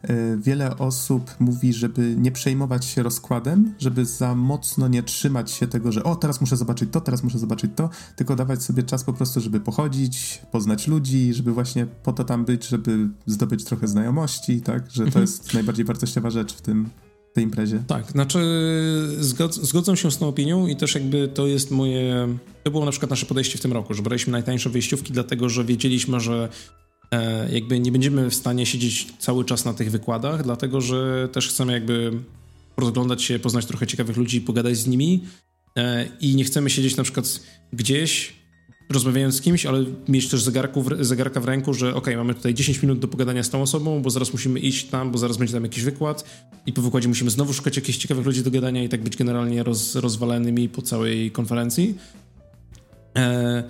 y, 0.10 0.38
wiele 0.42 0.78
osób 0.78 1.36
mówi, 1.40 1.74
żeby 1.74 2.16
nie 2.18 2.32
przejmować 2.32 2.86
się 2.86 3.04
rozkładem, 3.04 3.74
żeby 3.80 4.06
za 4.06 4.36
mocno 4.36 4.88
nie 4.88 5.04
trzymać 5.04 5.52
się 5.52 5.68
tego, 5.68 5.92
że 5.92 6.04
o, 6.04 6.16
teraz 6.16 6.42
muszę 6.42 6.58
zobaczyć 6.58 6.90
to, 6.92 7.02
teraz 7.02 7.24
muszę 7.24 7.40
zobaczyć 7.40 7.72
to, 7.76 7.90
tylko 8.16 8.36
dawać 8.36 8.64
sobie 8.64 8.84
czas 8.84 9.04
po 9.04 9.14
prostu, 9.14 9.42
żeby 9.42 9.60
pochodzić, 9.60 10.42
poznać 10.52 10.88
ludzi, 10.88 11.34
żeby 11.34 11.54
właśnie 11.54 11.86
po 11.86 12.14
to 12.14 12.24
tam 12.24 12.46
być, 12.46 12.68
żeby 12.68 13.10
zdobyć 13.26 13.64
trochę 13.64 13.88
znajomości, 13.88 14.62
tak? 14.62 14.92
Że 14.92 15.04
to 15.04 15.06
mhm. 15.06 15.24
jest 15.24 15.54
najbardziej 15.54 15.86
wartościowa 15.86 16.30
rzecz 16.30 16.54
w 16.54 16.62
tym 16.62 16.90
tej 17.36 17.44
imprezie. 17.44 17.84
Tak, 17.88 18.12
znaczy 18.12 18.40
zgod 19.20 19.56
zgodzę 19.56 19.98
się 19.98 20.12
z 20.12 20.18
tą 20.18 20.28
opinią 20.28 20.68
i 20.68 20.76
też 20.76 20.96
jakby 20.96 21.28
to 21.28 21.48
jest 21.48 21.72
moje, 21.72 22.28
to 22.64 22.72
było 22.72 22.86
na 22.86 22.92
przykład 22.92 23.10
nasze 23.10 23.26
podejście 23.26 23.58
w 23.58 23.62
tym 23.62 23.74
roku, 23.74 23.94
że 23.94 24.04
braliśmy 24.04 24.32
najtańsze 24.32 24.70
wyjściówki 24.70 25.14
dlatego, 25.14 25.50
że 25.50 25.66
wiedzieliśmy, 25.66 26.20
że 26.20 26.50
e, 27.12 27.54
jakby 27.54 27.80
nie 27.80 27.92
będziemy 27.92 28.30
w 28.30 28.36
stanie 28.36 28.66
siedzieć 28.66 29.08
cały 29.20 29.46
czas 29.46 29.66
na 29.66 29.74
tych 29.74 29.92
wykładach, 29.92 30.44
dlatego, 30.44 30.82
że 30.82 31.30
też 31.32 31.50
chcemy 31.50 31.74
jakby 31.74 32.12
rozglądać 32.78 33.24
się, 33.24 33.40
poznać 33.40 33.66
trochę 33.66 33.88
ciekawych 33.88 34.18
ludzi, 34.18 34.42
pogadać 34.42 34.78
z 34.78 34.88
nimi 34.88 35.24
e, 35.78 36.06
i 36.22 36.36
nie 36.36 36.44
chcemy 36.44 36.70
siedzieć 36.70 36.96
na 36.96 37.04
przykład 37.04 37.40
gdzieś 37.74 38.34
rozmawiając 38.90 39.36
z 39.36 39.42
kimś, 39.42 39.66
ale 39.66 39.86
mieć 40.08 40.30
też 40.30 40.44
zegarku 40.44 40.84
zegarka 41.00 41.40
w 41.40 41.46
ręku, 41.46 41.74
że 41.74 41.96
ok, 41.96 42.08
mamy 42.18 42.34
tutaj 42.34 42.54
10 42.54 42.82
minut 42.82 43.00
do 43.00 43.08
pogadania 43.08 43.44
z 43.44 43.50
tą 43.50 43.62
osobą, 43.62 44.02
bo 44.02 44.10
zaraz 44.10 44.34
musimy 44.34 44.60
iść 44.60 44.86
tam, 44.86 45.12
bo 45.12 45.18
zaraz 45.18 45.38
będzie 45.38 45.54
tam 45.54 45.64
jakiś 45.64 45.84
wykład 45.84 46.26
i 46.66 46.74
po 46.74 46.82
wykładzie 46.82 47.08
musimy 47.08 47.30
znowu 47.30 47.54
szukać 47.54 47.76
jakichś 47.76 47.98
ciekawych 47.98 48.26
ludzi 48.26 48.44
do 48.44 48.52
gadania 48.52 48.84
i 48.84 48.90
tak 48.90 49.04
być 49.04 49.18
generalnie 49.18 49.64
roz, 49.64 49.96
rozwalanymi 49.96 50.70
po 50.70 50.82
całej 50.82 51.32
konferencji. 51.32 51.98
E, 53.16 53.64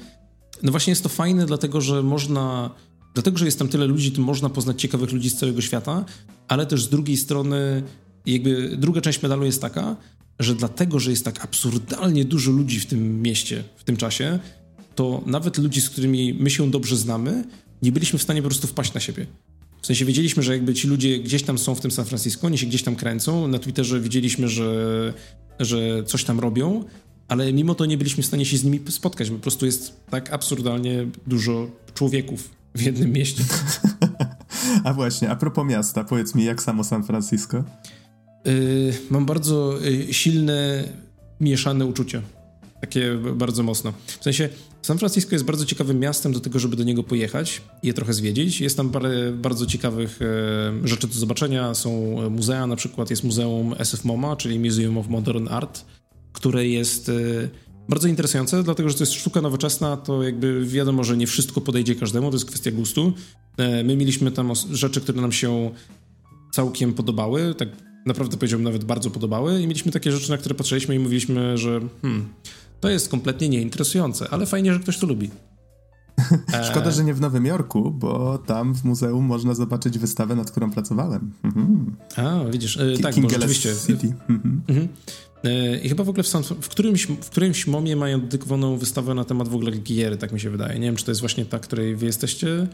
no 0.64 0.72
właśnie 0.72 0.92
jest 0.92 1.04
to 1.04 1.10
fajne, 1.10 1.46
dlatego 1.46 1.82
że 1.82 2.04
można, 2.04 2.70
dlatego 3.14 3.38
że 3.38 3.46
jest 3.46 3.60
tam 3.60 3.68
tyle 3.68 3.86
ludzi, 3.86 4.12
to 4.12 4.22
można 4.22 4.50
poznać 4.50 4.82
ciekawych 4.82 5.12
ludzi 5.12 5.30
z 5.30 5.36
całego 5.36 5.62
świata, 5.62 6.06
ale 6.48 6.66
też 6.66 6.84
z 6.84 6.90
drugiej 6.90 7.18
strony 7.18 7.84
jakby 8.26 8.78
druga 8.78 9.02
część 9.02 9.22
medalu 9.22 9.46
jest 9.46 9.62
taka, 9.62 9.96
że 10.40 10.56
dlatego, 10.56 11.00
że 11.00 11.12
jest 11.12 11.26
tak 11.26 11.44
absurdalnie 11.44 12.26
dużo 12.26 12.52
ludzi 12.52 12.80
w 12.80 12.86
tym 12.86 13.22
mieście 13.22 13.64
w 13.76 13.84
tym 13.84 13.98
czasie, 13.98 14.40
to 14.96 15.22
nawet 15.26 15.58
ludzi, 15.58 15.82
z 15.82 15.90
którymi 15.90 16.34
my 16.40 16.50
się 16.50 16.72
dobrze 16.72 16.98
znamy, 16.98 17.44
nie 17.82 17.92
byliśmy 17.92 18.20
w 18.20 18.24
stanie 18.24 18.42
po 18.42 18.48
prostu 18.48 18.68
wpaść 18.68 18.94
na 18.94 19.00
siebie. 19.00 19.26
W 19.82 19.86
sensie 19.86 20.06
wiedzieliśmy, 20.06 20.44
że 20.44 20.54
jakby 20.54 20.74
ci 20.74 20.88
ludzie 20.88 21.20
gdzieś 21.20 21.44
tam 21.44 21.58
są 21.58 21.76
w 21.76 21.82
tym 21.82 21.92
San 21.92 22.06
Francisco, 22.06 22.48
oni 22.48 22.58
się 22.58 22.68
gdzieś 22.68 22.84
tam 22.84 22.96
kręcą, 22.96 23.48
na 23.48 23.60
Twitterze 23.60 24.00
widzieliśmy, 24.00 24.50
że, 24.50 25.14
że 25.60 26.04
coś 26.04 26.24
tam 26.24 26.40
robią, 26.40 26.84
ale 27.28 27.54
mimo 27.54 27.76
to 27.76 27.86
nie 27.86 27.98
byliśmy 27.98 28.24
w 28.24 28.26
stanie 28.26 28.46
się 28.46 28.58
z 28.58 28.64
nimi 28.64 28.80
spotkać, 28.90 29.30
bo 29.30 29.36
po 29.36 29.42
prostu 29.42 29.66
jest 29.66 29.94
tak 30.10 30.34
absurdalnie 30.34 31.08
dużo 31.28 31.68
człowieków 31.94 32.50
w 32.76 32.82
jednym 32.82 33.12
mieście. 33.12 33.44
A 34.84 34.94
właśnie, 34.94 35.30
a 35.30 35.36
propos 35.36 35.66
miasta, 35.66 36.04
powiedz 36.04 36.36
mi, 36.36 36.44
jak 36.44 36.64
samo 36.64 36.84
San 36.84 37.04
Francisco? 37.04 37.64
Yy, 38.46 38.94
mam 39.10 39.26
bardzo 39.26 39.80
yy, 39.82 40.14
silne, 40.14 40.84
mieszane 41.40 41.86
uczucia. 41.86 42.22
Takie 42.82 43.16
bardzo 43.16 43.64
mocno. 43.64 43.94
W 44.08 44.24
sensie 44.24 44.50
San 44.86 44.98
Francisco 44.98 45.36
jest 45.36 45.46
bardzo 45.46 45.66
ciekawym 45.66 46.00
miastem 46.00 46.34
do 46.34 46.40
tego, 46.40 46.60
żeby 46.60 46.76
do 46.76 46.84
niego 46.84 47.04
pojechać 47.04 47.62
i 47.84 47.88
je 47.88 47.94
trochę 47.94 48.14
zwiedzić. 48.14 48.62
Jest 48.62 48.78
tam 48.78 48.90
parę 48.90 49.32
bardzo 49.32 49.66
ciekawych 49.66 50.20
e, 50.22 50.88
rzeczy 50.88 51.08
do 51.08 51.14
zobaczenia. 51.14 51.74
Są 51.74 52.18
muzea, 52.30 52.68
na 52.68 52.76
przykład 52.76 53.10
jest 53.10 53.24
Muzeum 53.24 53.76
SF 53.80 54.06
MoMA, 54.06 54.36
czyli 54.36 54.60
Museum 54.60 54.98
of 54.98 55.08
Modern 55.08 55.48
Art, 55.48 55.86
które 56.34 56.68
jest 56.68 57.10
e, 57.10 57.14
bardzo 57.90 58.08
interesujące, 58.08 58.64
dlatego 58.64 58.90
że 58.90 58.96
to 58.96 59.02
jest 59.02 59.14
sztuka 59.14 59.42
nowoczesna, 59.42 59.98
to 59.98 60.24
jakby 60.24 60.66
wiadomo, 60.66 61.04
że 61.04 61.18
nie 61.18 61.28
wszystko 61.28 61.62
podejdzie 61.62 61.96
każdemu, 61.96 62.30
to 62.30 62.36
jest 62.36 62.46
kwestia 62.46 62.72
gustu. 62.72 63.14
E, 63.58 63.84
my 63.84 63.96
mieliśmy 63.96 64.32
tam 64.32 64.52
rzeczy, 64.72 65.02
które 65.02 65.22
nam 65.22 65.32
się 65.32 65.72
całkiem 66.52 66.94
podobały, 66.94 67.56
tak 67.56 67.70
naprawdę 68.06 68.38
powiedziałbym 68.38 68.64
nawet 68.64 68.84
bardzo 68.84 69.10
podobały 69.10 69.62
i 69.62 69.68
mieliśmy 69.68 69.92
takie 69.92 70.12
rzeczy, 70.12 70.32
na 70.32 70.38
które 70.38 70.56
patrzyliśmy 70.56 70.96
i 70.96 71.00
mówiliśmy, 71.00 71.58
że 71.58 71.82
hmm, 72.02 72.30
to 72.86 72.90
jest 72.90 73.10
kompletnie 73.10 73.50
nieinteresujące, 73.50 74.28
ale 74.32 74.46
fajnie, 74.46 74.74
że 74.74 74.80
ktoś 74.80 74.98
to 74.98 75.08
lubi. 75.08 75.30
Szkoda, 76.72 76.92
że 76.92 77.04
nie 77.04 77.14
w 77.14 77.22
Nowym 77.22 77.46
Jorku, 77.46 77.92
bo 77.92 78.38
tam 78.38 78.74
w 78.74 78.84
muzeum 78.84 79.26
można 79.26 79.54
zobaczyć 79.54 80.00
wystawę, 80.00 80.36
nad 80.36 80.52
którą 80.52 80.72
pracowałem. 80.72 81.34
Mhm. 81.44 81.96
A, 82.16 82.46
widzisz, 82.52 82.78
e, 82.78 82.98
tak, 82.98 83.20
bo 83.20 83.30
rzeczywiście. 83.30 83.76
City. 83.88 84.14
Mhm. 84.30 84.62
Mhm. 84.68 84.88
E, 85.44 85.80
I 85.80 85.90
chyba 85.90 86.04
w 86.04 86.10
ogóle 86.10 86.24
w, 86.24 86.28
w, 86.62 86.70
którymś, 86.70 87.06
w 87.06 87.30
którymś 87.30 87.68
momie 87.68 87.96
mają 87.96 88.22
dedykowaną 88.22 88.78
wystawę 88.78 89.14
na 89.14 89.24
temat 89.24 89.48
w 89.48 89.56
ogóle 89.56 89.72
gier, 89.72 90.18
tak 90.18 90.32
mi 90.32 90.40
się 90.40 90.50
wydaje. 90.50 90.80
Nie 90.80 90.88
wiem, 90.88 90.96
czy 90.96 91.06
to 91.06 91.12
jest 91.12 91.22
właśnie 91.22 91.46
ta, 91.46 91.60
której 91.60 91.96
wy 91.96 92.06
jesteście, 92.06 92.68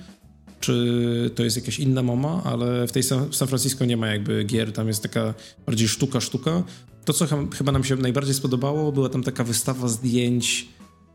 czy 0.62 1.32
to 1.36 1.44
jest 1.44 1.56
jakaś 1.56 1.80
inna 1.80 2.04
moma, 2.04 2.42
ale 2.44 2.88
w 2.88 2.92
tej 2.92 3.04
San, 3.04 3.34
San 3.34 3.48
Francisco 3.48 3.86
nie 3.86 3.98
ma 3.98 4.08
jakby 4.08 4.44
gier, 4.44 4.74
tam 4.74 4.88
jest 4.88 5.04
taka 5.04 5.34
bardziej 5.66 5.88
sztuka, 5.88 6.22
sztuka. 6.22 6.64
To, 7.06 7.14
co 7.14 7.26
chyba 7.56 7.72
nam 7.72 7.84
się 7.84 7.96
najbardziej 7.96 8.34
spodobało, 8.34 8.92
była 8.92 9.10
tam 9.10 9.24
taka 9.24 9.44
wystawa 9.44 9.88
zdjęć 9.88 10.68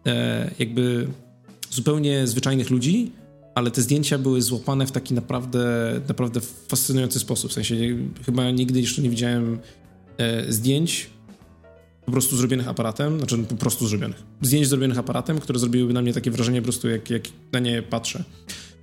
e, 0.06 0.50
jakby 0.58 1.08
zupełnie 1.70 2.26
zwyczajnych 2.26 2.70
ludzi, 2.70 3.12
ale 3.54 3.70
te 3.70 3.82
zdjęcia 3.82 4.18
były 4.18 4.42
złapane 4.42 4.86
w 4.86 4.92
taki 4.92 5.14
naprawdę, 5.14 5.64
naprawdę 6.08 6.40
fascynujący 6.68 7.18
sposób. 7.18 7.50
W 7.50 7.54
sensie 7.54 7.74
chyba 8.26 8.50
nigdy 8.50 8.80
jeszcze 8.80 9.02
nie 9.02 9.10
widziałem 9.10 9.58
e, 10.18 10.52
zdjęć 10.52 11.10
po 12.04 12.12
prostu 12.12 12.36
zrobionych 12.36 12.68
aparatem, 12.68 13.18
znaczy 13.18 13.38
po 13.38 13.56
prostu 13.56 13.88
zrobionych. 13.88 14.22
Zdjęć 14.42 14.68
zrobionych 14.68 14.98
aparatem, 14.98 15.38
które 15.38 15.58
zrobiłyby 15.58 15.92
na 15.92 16.02
mnie 16.02 16.12
takie 16.12 16.30
wrażenie 16.30 16.60
po 16.60 16.64
prostu 16.64 16.88
jak, 16.88 17.10
jak 17.10 17.22
na 17.52 17.58
nie 17.58 17.82
patrzę. 17.82 18.24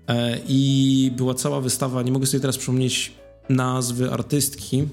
E, 0.07 0.39
I 0.47 1.11
była 1.17 1.33
cała 1.33 1.61
wystawa, 1.61 2.01
nie 2.01 2.11
mogę 2.11 2.25
sobie 2.25 2.41
teraz 2.41 2.57
przypomnieć 2.57 3.11
nazwy 3.49 4.11
artystki, 4.11 4.83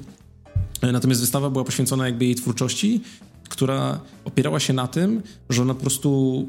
e, 0.80 0.92
natomiast 0.92 1.20
wystawa 1.20 1.50
była 1.50 1.64
poświęcona 1.64 2.06
jakby 2.06 2.24
jej 2.24 2.34
twórczości, 2.34 3.00
która 3.48 4.00
opierała 4.24 4.60
się 4.60 4.72
na 4.72 4.86
tym, 4.86 5.22
że 5.50 5.62
ona 5.62 5.74
po 5.74 5.80
prostu 5.80 6.48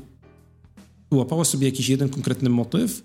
łapała 1.11 1.45
sobie 1.45 1.67
jakiś 1.67 1.89
jeden 1.89 2.09
konkretny 2.09 2.49
motyw 2.49 3.03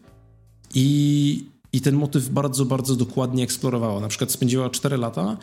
i, 0.74 1.44
i 1.72 1.80
ten 1.80 1.94
motyw 1.94 2.28
bardzo, 2.28 2.64
bardzo 2.64 2.96
dokładnie 2.96 3.44
eksplorowała. 3.44 4.00
Na 4.00 4.08
przykład 4.08 4.32
spędziła 4.32 4.70
4 4.70 4.96
lata 4.96 5.36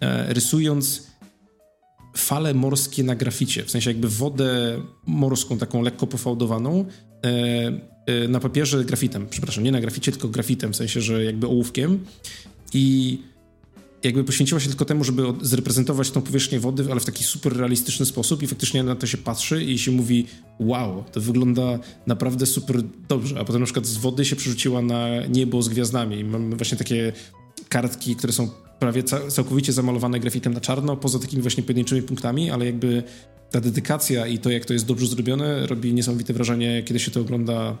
e, 0.00 0.34
rysując 0.34 1.06
fale 2.16 2.54
morskie 2.54 3.04
na 3.04 3.14
graficie, 3.14 3.64
w 3.64 3.70
sensie 3.70 3.90
jakby 3.90 4.08
wodę 4.08 4.80
morską, 5.06 5.58
taką 5.58 5.82
lekko 5.82 6.06
pofałdowaną, 6.06 6.84
na 8.28 8.40
papierze 8.40 8.84
grafitem, 8.84 9.26
przepraszam, 9.30 9.64
nie 9.64 9.72
na 9.72 9.80
graficie, 9.80 10.12
tylko 10.12 10.28
grafitem, 10.28 10.72
w 10.72 10.76
sensie, 10.76 11.00
że 11.00 11.24
jakby 11.24 11.46
ołówkiem. 11.46 12.04
I 12.74 13.18
jakby 14.04 14.24
poświęciła 14.24 14.60
się 14.60 14.68
tylko 14.68 14.84
temu, 14.84 15.04
żeby 15.04 15.22
zreprezentować 15.42 16.10
tą 16.10 16.22
powierzchnię 16.22 16.60
wody, 16.60 16.84
ale 16.90 17.00
w 17.00 17.04
taki 17.04 17.24
super 17.24 17.56
realistyczny 17.56 18.06
sposób 18.06 18.42
i 18.42 18.46
faktycznie 18.46 18.82
na 18.82 18.96
to 18.96 19.06
się 19.06 19.18
patrzy 19.18 19.64
i 19.64 19.78
się 19.78 19.90
mówi 19.90 20.26
wow, 20.60 21.04
to 21.12 21.20
wygląda 21.20 21.78
naprawdę 22.06 22.46
super 22.46 22.82
dobrze, 23.08 23.40
a 23.40 23.44
potem 23.44 23.60
na 23.60 23.64
przykład 23.64 23.86
z 23.86 23.96
wody 23.96 24.24
się 24.24 24.36
przerzuciła 24.36 24.82
na 24.82 25.26
niebo 25.26 25.62
z 25.62 25.68
gwiazdami. 25.68 26.18
I 26.18 26.24
mamy 26.24 26.56
właśnie 26.56 26.78
takie 26.78 27.12
kartki, 27.68 28.16
które 28.16 28.32
są 28.32 28.50
prawie 28.78 29.02
całkowicie 29.28 29.72
zamalowane 29.72 30.20
grafitem 30.20 30.54
na 30.54 30.60
czarno, 30.60 30.96
poza 30.96 31.18
takimi 31.18 31.42
właśnie 31.42 31.62
pojedynczymi 31.62 32.02
punktami, 32.02 32.50
ale 32.50 32.66
jakby 32.66 33.02
ta 33.50 33.60
dedykacja 33.60 34.26
i 34.26 34.38
to, 34.38 34.50
jak 34.50 34.64
to 34.64 34.72
jest 34.72 34.86
dobrze 34.86 35.06
zrobione, 35.06 35.66
robi 35.66 35.94
niesamowite 35.94 36.32
wrażenie, 36.32 36.82
kiedy 36.82 37.00
się 37.00 37.10
to 37.10 37.20
ogląda 37.20 37.78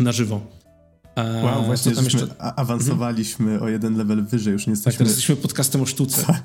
na 0.00 0.12
żywo. 0.12 0.40
E, 1.16 1.44
wow, 1.44 1.64
właśnie 1.64 1.92
tam 1.92 2.04
jeszcze... 2.04 2.26
awansowaliśmy 2.38 3.52
mhm. 3.52 3.62
o 3.62 3.68
jeden 3.68 3.96
level 3.96 4.24
wyżej, 4.24 4.52
już 4.52 4.66
nie 4.66 4.70
jesteśmy... 4.70 4.92
Tak, 4.92 4.98
teraz 4.98 5.10
jesteśmy 5.10 5.36
podcastem 5.36 5.82
o 5.82 5.86
sztuce. 5.86 6.24
Tak. 6.26 6.42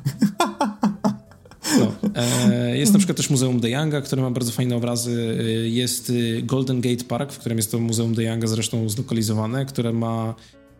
No. 1.79 2.11
E, 2.15 2.77
jest 2.77 2.93
na 2.93 2.99
przykład 2.99 3.17
też 3.17 3.29
Muzeum 3.29 3.59
De 3.59 3.69
Younga, 3.69 4.01
które 4.01 4.21
ma 4.21 4.31
bardzo 4.31 4.51
fajne 4.51 4.75
obrazy. 4.75 5.37
E, 5.39 5.43
jest 5.69 6.11
Golden 6.43 6.81
Gate 6.81 7.03
Park, 7.03 7.31
w 7.31 7.37
którym 7.37 7.57
jest 7.57 7.71
to 7.71 7.79
Muzeum 7.79 8.15
De 8.15 8.23
Younga 8.23 8.47
zresztą 8.47 8.89
zlokalizowane, 8.89 9.65
które 9.65 9.93
ma 9.93 10.35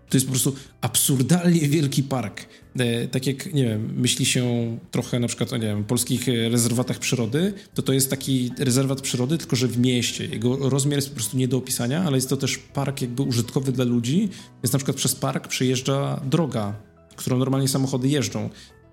to 0.09 0.17
jest 0.17 0.27
po 0.27 0.31
prostu 0.31 0.55
absurdalnie 0.81 1.59
wielki 1.59 2.03
park. 2.03 2.45
E, 2.79 3.07
tak 3.07 3.27
jak, 3.27 3.53
nie 3.53 3.63
wiem, 3.63 3.93
myśli 3.95 4.25
się 4.25 4.77
trochę 4.91 5.19
na 5.19 5.27
przykład 5.27 5.53
o, 5.53 5.57
nie 5.57 5.67
wiem, 5.67 5.83
polskich 5.83 6.29
e, 6.29 6.49
rezerwatach 6.49 6.99
przyrody, 6.99 7.53
to 7.73 7.81
to 7.81 7.93
jest 7.93 8.09
taki 8.09 8.51
rezerwat 8.59 9.01
przyrody, 9.01 9.37
tylko 9.37 9.55
że 9.55 9.67
w 9.67 9.77
mieście. 9.77 10.25
Jego 10.25 10.69
rozmiar 10.69 10.97
jest 10.97 11.09
po 11.09 11.15
prostu 11.15 11.37
nie 11.37 11.47
do 11.47 11.57
opisania, 11.57 12.03
ale 12.03 12.17
jest 12.17 12.29
to 12.29 12.37
też 12.37 12.57
park 12.57 13.01
jakby 13.01 13.23
użytkowy 13.23 13.71
dla 13.71 13.85
ludzi, 13.85 14.29
więc 14.63 14.73
na 14.73 14.79
przykład 14.79 14.97
przez 14.97 15.15
park 15.15 15.47
przejeżdża 15.47 16.21
droga, 16.29 16.73
którą 17.15 17.37
normalnie 17.37 17.67
samochody 17.67 18.07
jeżdżą. 18.07 18.49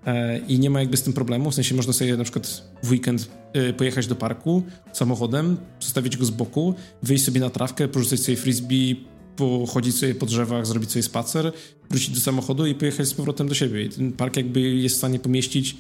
E, 0.07 0.39
I 0.39 0.59
nie 0.59 0.71
ma 0.71 0.81
jakby 0.81 0.97
z 0.97 1.03
tym 1.03 1.13
problemu, 1.13 1.51
w 1.51 1.55
sensie 1.55 1.75
można 1.75 1.93
sobie 1.93 2.17
na 2.17 2.25
przykład 2.25 2.63
w 2.83 2.91
weekend 2.91 3.29
pojechać 3.77 4.07
do 4.07 4.17
parku 4.17 4.63
samochodem, 4.93 5.57
zostawić 5.81 6.17
go 6.17 6.25
z 6.25 6.31
boku, 6.31 6.75
wyjść 7.03 7.25
sobie 7.25 7.41
na 7.41 7.51
trawkę, 7.51 7.89
porzucać 7.89 8.21
sobie 8.21 8.37
frisbee, 8.37 9.05
pochodzić 9.37 9.97
sobie 9.97 10.15
po 10.15 10.27
drzewach, 10.27 10.67
zrobić 10.67 10.91
sobie 10.91 11.03
spacer, 11.03 11.53
wrócić 11.91 12.11
do 12.11 12.21
samochodu 12.21 12.67
i 12.67 12.75
pojechać 12.75 13.09
z 13.09 13.15
powrotem 13.15 13.49
do 13.49 13.55
siebie. 13.55 13.83
I 13.83 13.89
ten 13.89 14.13
park 14.13 14.37
jakby 14.37 14.61
jest 14.61 14.95
w 14.95 14.99
stanie 14.99 15.19
pomieścić 15.19 15.77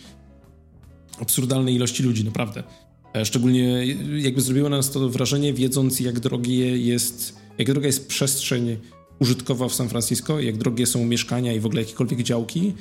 absurdalne 1.20 1.72
ilości 1.72 2.02
ludzi, 2.02 2.24
naprawdę. 2.24 2.62
E, 3.14 3.24
szczególnie 3.24 3.86
jakby 4.18 4.40
zrobiło 4.40 4.68
nas 4.68 4.90
to 4.90 5.08
wrażenie, 5.08 5.52
wiedząc 5.52 6.00
jak 6.00 6.20
drogie 6.20 6.78
jest, 6.78 7.36
jak 7.58 7.72
droga 7.72 7.86
jest 7.86 8.08
przestrzeń 8.08 8.76
użytkowa 9.18 9.68
w 9.68 9.74
San 9.74 9.88
Francisco, 9.88 10.40
jak 10.40 10.56
drogie 10.56 10.86
są 10.86 11.04
mieszkania 11.04 11.52
i 11.52 11.60
w 11.60 11.66
ogóle 11.66 11.82
jakiekolwiek 11.82 12.22
działki, 12.22 12.72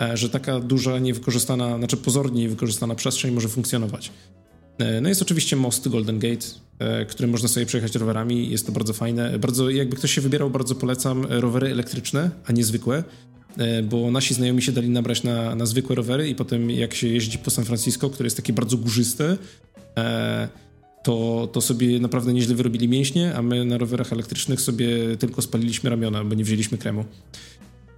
e, 0.00 0.16
że 0.16 0.30
taka 0.30 0.60
duża, 0.60 0.98
niewykorzystana, 0.98 1.78
znaczy 1.78 1.96
pozornie 1.96 2.42
niewykorzystana 2.42 2.94
przestrzeń 2.94 3.34
może 3.34 3.48
funkcjonować. 3.48 4.10
E, 4.78 5.00
no 5.00 5.08
jest 5.08 5.22
oczywiście 5.22 5.56
most 5.56 5.88
Golden 5.88 6.18
Gate, 6.18 6.46
e, 6.78 7.04
którym 7.04 7.30
można 7.30 7.48
sobie 7.48 7.66
przejechać 7.66 7.94
rowerami. 7.94 8.50
Jest 8.50 8.66
to 8.66 8.72
bardzo 8.72 8.92
fajne. 8.92 9.38
Bardzo, 9.38 9.70
jakby 9.70 9.96
ktoś 9.96 10.14
się 10.14 10.20
wybierał, 10.20 10.50
bardzo 10.50 10.74
polecam 10.74 11.26
rowery 11.28 11.70
elektryczne, 11.70 12.30
a 12.46 12.52
nie 12.52 12.64
zwykłe. 12.64 13.04
e, 13.56 13.82
bo 13.82 14.10
nasi 14.10 14.34
znajomi 14.34 14.62
się 14.62 14.72
dali 14.72 14.88
nabrać 14.88 15.22
na, 15.22 15.54
na 15.54 15.66
zwykłe 15.66 15.96
rowery 15.96 16.28
i 16.28 16.34
potem 16.34 16.70
jak 16.70 16.94
się 16.94 17.08
jeździ 17.08 17.38
po 17.38 17.50
San 17.50 17.64
Francisco, 17.64 18.10
które 18.10 18.26
jest 18.26 18.36
takie 18.36 18.52
bardzo 18.52 18.76
górzyste, 18.76 19.36
to, 21.04 21.48
to 21.52 21.60
sobie 21.60 22.00
naprawdę 22.00 22.32
nieźle 22.32 22.54
wyrobili 22.54 22.88
mięśnie, 22.88 23.34
a 23.34 23.42
my 23.42 23.64
na 23.64 23.78
rowerach 23.78 24.12
elektrycznych 24.12 24.60
sobie 24.60 25.16
tylko 25.16 25.42
spaliliśmy 25.42 25.90
ramiona, 25.90 26.24
bo 26.24 26.34
nie 26.34 26.44
wzięliśmy 26.44 26.78
kremu. 26.78 27.04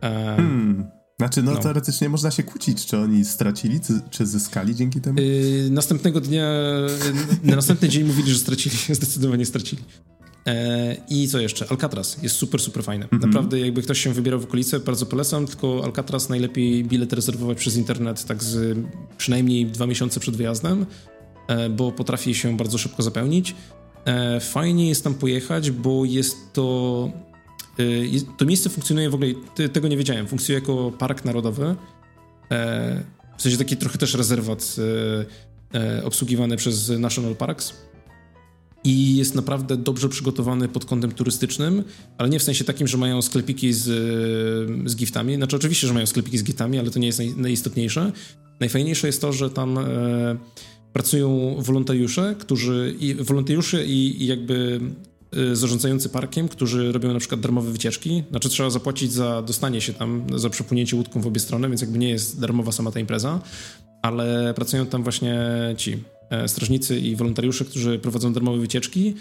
Hmm. 0.00 0.85
Znaczy, 1.18 1.42
no, 1.42 1.52
no, 1.52 1.58
teoretycznie 1.58 2.08
można 2.08 2.30
się 2.30 2.42
kłócić, 2.42 2.87
czy 2.87 2.99
oni 2.99 3.25
stracili, 3.25 3.80
czy 4.11 4.26
zyskali 4.26 4.75
dzięki 4.75 5.00
temu? 5.00 5.20
Yy, 5.20 5.70
następnego 5.70 6.20
dnia, 6.20 6.52
na 7.44 7.56
następny 7.56 7.88
dzień 7.88 8.04
mówili, 8.04 8.30
że 8.30 8.38
stracili, 8.38 8.76
zdecydowanie 8.94 9.46
stracili. 9.46 9.82
E, 10.46 10.96
I 11.08 11.28
co 11.28 11.40
jeszcze? 11.40 11.66
Alcatraz 11.70 12.23
jest 12.23 12.37
super, 12.37 12.61
super 12.61 12.85
fajny. 12.85 13.08
Mm 13.12 13.20
-hmm. 13.20 13.26
Naprawdę, 13.26 13.61
jakby 13.61 13.82
ktoś 13.82 14.00
się 14.00 14.12
wybierał 14.12 14.40
w 14.40 14.44
okolice, 14.44 14.80
bardzo 14.80 15.06
polecam, 15.06 15.46
tylko 15.46 15.85
Alcatraz 15.85 16.28
najlepiej 16.28 16.85
bilet 16.85 17.12
rezerwować 17.12 17.58
przez 17.58 17.76
internet 17.76 18.25
tak 18.25 18.42
z 18.42 18.78
przynajmniej 19.16 19.66
dwa 19.66 19.87
miesiące 19.87 20.20
przed 20.20 20.37
wyjazdem, 20.37 20.87
e, 21.49 21.70
bo 21.70 21.92
potrafi 21.92 22.35
się 22.35 22.56
bardzo 22.56 22.78
szybko 22.78 23.02
zapełnić. 23.02 23.54
Fajnie 24.40 24.88
jest 24.88 25.04
tam 25.04 25.14
pojechać, 25.14 25.70
bo 25.70 26.04
jest 26.04 26.37
to 26.52 27.11
to 28.37 28.45
miejsce 28.45 28.71
funkcjonuje 28.71 29.11
w 29.11 29.14
ogóle, 29.14 29.30
tego 29.73 29.88
nie 29.88 29.97
wiedziałem, 29.97 30.26
funkcjonuje 30.26 30.61
jako 30.61 30.92
park 30.99 31.25
narodowy, 31.25 31.76
e, 32.50 33.04
w 33.37 33.42
sensie 33.42 33.59
taki 33.59 33.76
trochę 33.76 33.99
też 33.99 34.14
rezerwat 34.14 34.76
e, 35.73 35.78
e, 35.78 36.04
obsługiwany 36.04 36.56
przez 36.56 36.88
National 36.88 37.37
Parks 37.37 37.73
i 38.85 39.16
jest 39.16 39.35
naprawdę 39.35 39.76
dobrze 39.76 40.09
przygotowany 40.09 40.68
pod 40.68 40.85
kątem 40.85 41.12
turystycznym, 41.12 41.85
ale 42.18 42.28
nie 42.28 42.38
w 42.38 42.42
sensie 42.42 42.64
takim, 42.64 42.87
że 42.87 42.97
mają 42.99 43.23
sklepiki 43.23 43.73
z, 43.73 43.85
z 44.90 44.97
giftami. 44.97 45.37
Znaczy 45.37 45.56
oczywiście, 45.56 45.87
że 45.87 45.95
mają 45.95 46.06
sklepiki 46.06 46.38
z 46.38 46.45
giftami, 46.45 46.78
ale 46.78 46.90
to 46.90 46.99
nie 46.99 47.06
jest 47.06 47.18
naj, 47.18 47.35
najistotniejsze. 47.37 48.12
Najfajniejsze 48.61 49.06
jest 49.06 49.21
to, 49.21 49.33
że 49.33 49.50
tam 49.50 49.78
e, 49.78 49.85
pracują 50.92 51.56
wolontariusze, 51.59 52.35
którzy 52.38 52.95
i 53.00 53.14
wolontariusze 53.14 53.87
i, 53.87 54.23
i 54.23 54.26
jakby 54.26 54.80
Y, 54.80 55.15
zarządzający 55.52 56.08
parkiem, 56.08 56.48
którzy 56.48 56.92
robią 56.92 57.12
na 57.12 57.18
przykład 57.18 57.40
darmowe 57.40 57.70
wycieczki. 57.70 58.24
Znaczy 58.30 58.48
trzeba 58.48 58.70
zapłacić 58.70 59.12
za 59.12 59.42
dostanie 59.42 59.80
się 59.80 59.92
tam, 59.92 60.26
za 60.34 60.50
przepłynięcie 60.50 60.96
łódką 60.96 61.20
w 61.20 61.26
obie 61.26 61.40
strony, 61.40 61.68
więc 61.68 61.80
jakby 61.80 61.98
nie 61.98 62.08
jest 62.08 62.40
darmowa 62.40 62.72
sama 62.72 62.92
ta 62.92 63.00
impreza, 63.00 63.40
ale 64.02 64.54
pracują 64.54 64.86
tam 64.86 65.02
właśnie 65.02 65.38
ci 65.76 66.02
e, 66.30 66.48
strażnicy 66.48 67.00
i 67.00 67.16
wolontariusze, 67.16 67.64
którzy 67.64 67.98
prowadzą 67.98 68.32
darmowe 68.32 68.58
wycieczki 68.58 69.14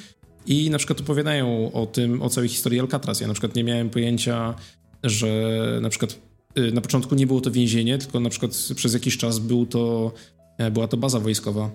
i 0.47 0.69
na 0.69 0.77
przykład 0.77 1.01
opowiadają 1.01 1.71
o 1.71 1.85
tym, 1.85 2.21
o 2.21 2.29
całej 2.29 2.49
historii 2.49 2.79
Alcatraz. 2.79 3.21
Ja 3.21 3.27
na 3.27 3.33
przykład 3.33 3.55
nie 3.55 3.63
miałem 3.63 3.89
pojęcia, 3.89 4.53
że 5.03 5.79
na 5.81 5.89
przykład 5.89 6.19
y, 6.57 6.71
na 6.71 6.81
początku 6.81 7.15
nie 7.15 7.27
było 7.27 7.41
to 7.41 7.51
więzienie, 7.51 7.97
tylko 7.97 8.19
na 8.19 8.29
przykład 8.29 8.51
przez 8.75 8.93
jakiś 8.93 9.17
czas 9.17 9.39
był 9.39 9.65
to, 9.65 10.11
e, 10.57 10.71
była 10.71 10.87
to 10.87 10.97
baza 10.97 11.19
wojskowa. 11.19 11.69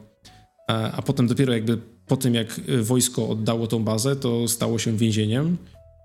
E, 0.71 0.93
a 0.93 1.03
potem 1.03 1.27
dopiero 1.27 1.53
jakby 1.53 1.79
po 2.11 2.17
tym, 2.17 2.35
jak 2.35 2.61
y, 2.69 2.83
wojsko 2.83 3.29
oddało 3.29 3.67
tą 3.67 3.85
bazę, 3.85 4.17
to 4.17 4.49
stało 4.49 4.79
się 4.79 4.97
więzieniem 4.97 5.57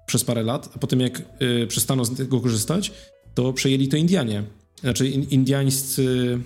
przez 0.06 0.24
parę 0.24 0.44
lat, 0.44 0.70
a 0.76 0.80
potem 0.80 1.00
jak 1.00 1.22
y, 1.42 1.68
przestano 1.68 2.06
z 2.06 2.18
tego 2.18 2.42
korzystać, 2.42 2.92
to 3.34 3.54
przejęli 3.54 3.88
to 3.88 3.98
Indianie. 3.98 4.44
Znaczy 4.82 5.08
indiańscy... 5.10 6.40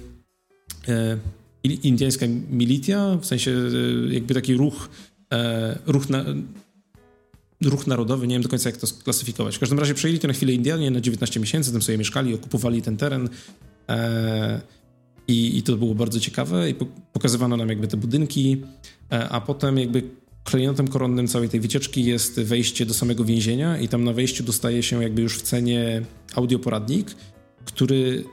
Y, 0.89 1.19
indiańska 1.63 2.25
militia, 2.49 3.17
w 3.21 3.25
sensie 3.25 3.51
y, 3.51 4.13
jakby 4.13 4.33
taki 4.33 4.53
ruch, 4.53 4.89
e, 5.33 5.79
ruch, 5.85 6.09
na, 6.09 6.25
ruch 7.63 7.87
narodowy, 7.87 8.27
nie 8.27 8.35
wiem 8.35 8.43
do 8.43 8.49
końca 8.49 8.69
jak 8.69 8.77
to 8.77 8.87
sklasyfikować. 8.87 9.55
W 9.55 9.59
każdym 9.59 9.79
razie 9.79 9.93
przejęli 9.93 10.19
to 10.19 10.27
na 10.27 10.33
chwilę 10.33 10.53
Indianie 10.53 10.91
na 10.91 11.01
19 11.01 11.39
miesięcy, 11.39 11.71
tam 11.71 11.81
sobie 11.81 11.97
mieszkali, 11.97 12.33
okupowali 12.33 12.81
ten 12.81 12.97
teren. 12.97 13.29
E, 13.89 14.61
i, 15.29 15.57
I 15.57 15.63
to 15.63 15.77
było 15.77 15.95
bardzo 15.95 16.19
ciekawe 16.19 16.69
i 16.69 16.75
pokazywano 17.13 17.57
nam 17.57 17.69
jakby 17.69 17.87
te 17.87 17.97
budynki, 17.97 18.63
e, 19.11 19.29
a 19.29 19.41
potem 19.41 19.77
jakby 19.77 20.03
klejnotem 20.43 20.87
koronnym 20.87 21.27
całej 21.27 21.49
tej 21.49 21.59
wycieczki 21.59 22.05
jest 22.05 22.39
wejście 22.39 22.85
do 22.85 22.93
samego 22.93 23.25
więzienia 23.25 23.77
i 23.77 23.87
tam 23.87 24.03
na 24.03 24.13
wejściu 24.13 24.43
dostaje 24.43 24.83
się 24.83 25.03
jakby 25.03 25.21
już 25.21 25.37
w 25.37 25.41
cenie 25.41 26.01
audioporadnik, 26.35 27.15
który 27.65 28.23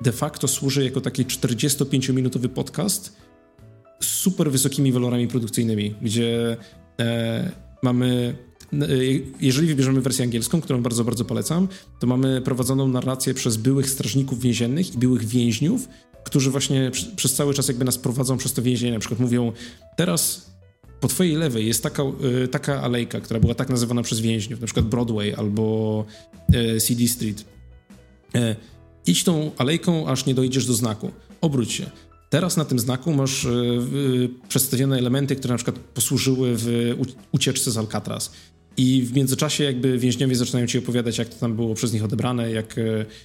de 0.00 0.12
facto 0.12 0.48
służy 0.48 0.84
jako 0.84 1.00
taki 1.00 1.24
45-minutowy 1.24 2.48
podcast 2.48 3.16
z 4.00 4.06
super 4.06 4.50
wysokimi 4.50 4.92
walorami 4.92 5.28
produkcyjnymi, 5.28 5.94
gdzie 6.02 6.56
e, 7.00 7.50
mamy 7.82 8.36
e, 8.72 8.76
jeżeli 9.40 9.68
wybierzemy 9.68 10.00
wersję 10.00 10.24
angielską, 10.24 10.60
którą 10.60 10.82
bardzo, 10.82 11.04
bardzo 11.04 11.24
polecam, 11.24 11.68
to 12.00 12.06
mamy 12.06 12.40
prowadzoną 12.40 12.88
narrację 12.88 13.34
przez 13.34 13.56
byłych 13.56 13.90
strażników 13.90 14.40
więziennych 14.40 14.94
i 14.94 14.98
byłych 14.98 15.24
więźniów, 15.24 15.88
którzy 16.24 16.50
właśnie 16.50 16.90
przez 17.16 17.34
cały 17.34 17.54
czas 17.54 17.68
jakby 17.68 17.84
nas 17.84 17.98
prowadzą 17.98 18.36
przez 18.36 18.52
to 18.52 18.62
więzienie. 18.62 18.92
Na 18.92 18.98
przykład 18.98 19.20
mówią, 19.20 19.52
teraz 19.96 20.50
po 21.00 21.08
twojej 21.08 21.36
lewej 21.36 21.66
jest 21.66 21.82
taka, 21.82 22.02
y, 22.44 22.48
taka 22.48 22.82
alejka, 22.82 23.20
która 23.20 23.40
była 23.40 23.54
tak 23.54 23.68
nazywana 23.68 24.02
przez 24.02 24.20
więźniów, 24.20 24.60
na 24.60 24.66
przykład 24.66 24.86
Broadway 24.86 25.34
albo 25.34 26.04
y, 26.54 26.80
CD 26.80 27.08
Street. 27.08 27.44
E, 28.34 28.56
idź 29.06 29.24
tą 29.24 29.50
alejką, 29.58 30.08
aż 30.08 30.26
nie 30.26 30.34
dojdziesz 30.34 30.66
do 30.66 30.74
znaku. 30.74 31.10
Obróć 31.40 31.72
się. 31.72 31.90
Teraz 32.30 32.56
na 32.56 32.64
tym 32.64 32.78
znaku 32.78 33.12
masz 33.12 33.44
y, 33.44 34.30
przedstawione 34.48 34.98
elementy, 34.98 35.36
które 35.36 35.52
na 35.52 35.58
przykład 35.58 35.78
posłużyły 35.78 36.52
w 36.56 36.94
ucieczce 37.32 37.70
z 37.70 37.78
Alcatraz. 37.78 38.32
I 38.76 39.02
w 39.02 39.14
międzyczasie 39.14 39.64
jakby 39.64 39.98
więźniowie 39.98 40.36
zaczynają 40.36 40.66
ci 40.66 40.78
opowiadać, 40.78 41.18
jak 41.18 41.28
to 41.28 41.36
tam 41.36 41.56
było 41.56 41.74
przez 41.74 41.92
nich 41.92 42.04
odebrane, 42.04 42.50
jak, 42.50 42.78
e, 42.78 42.82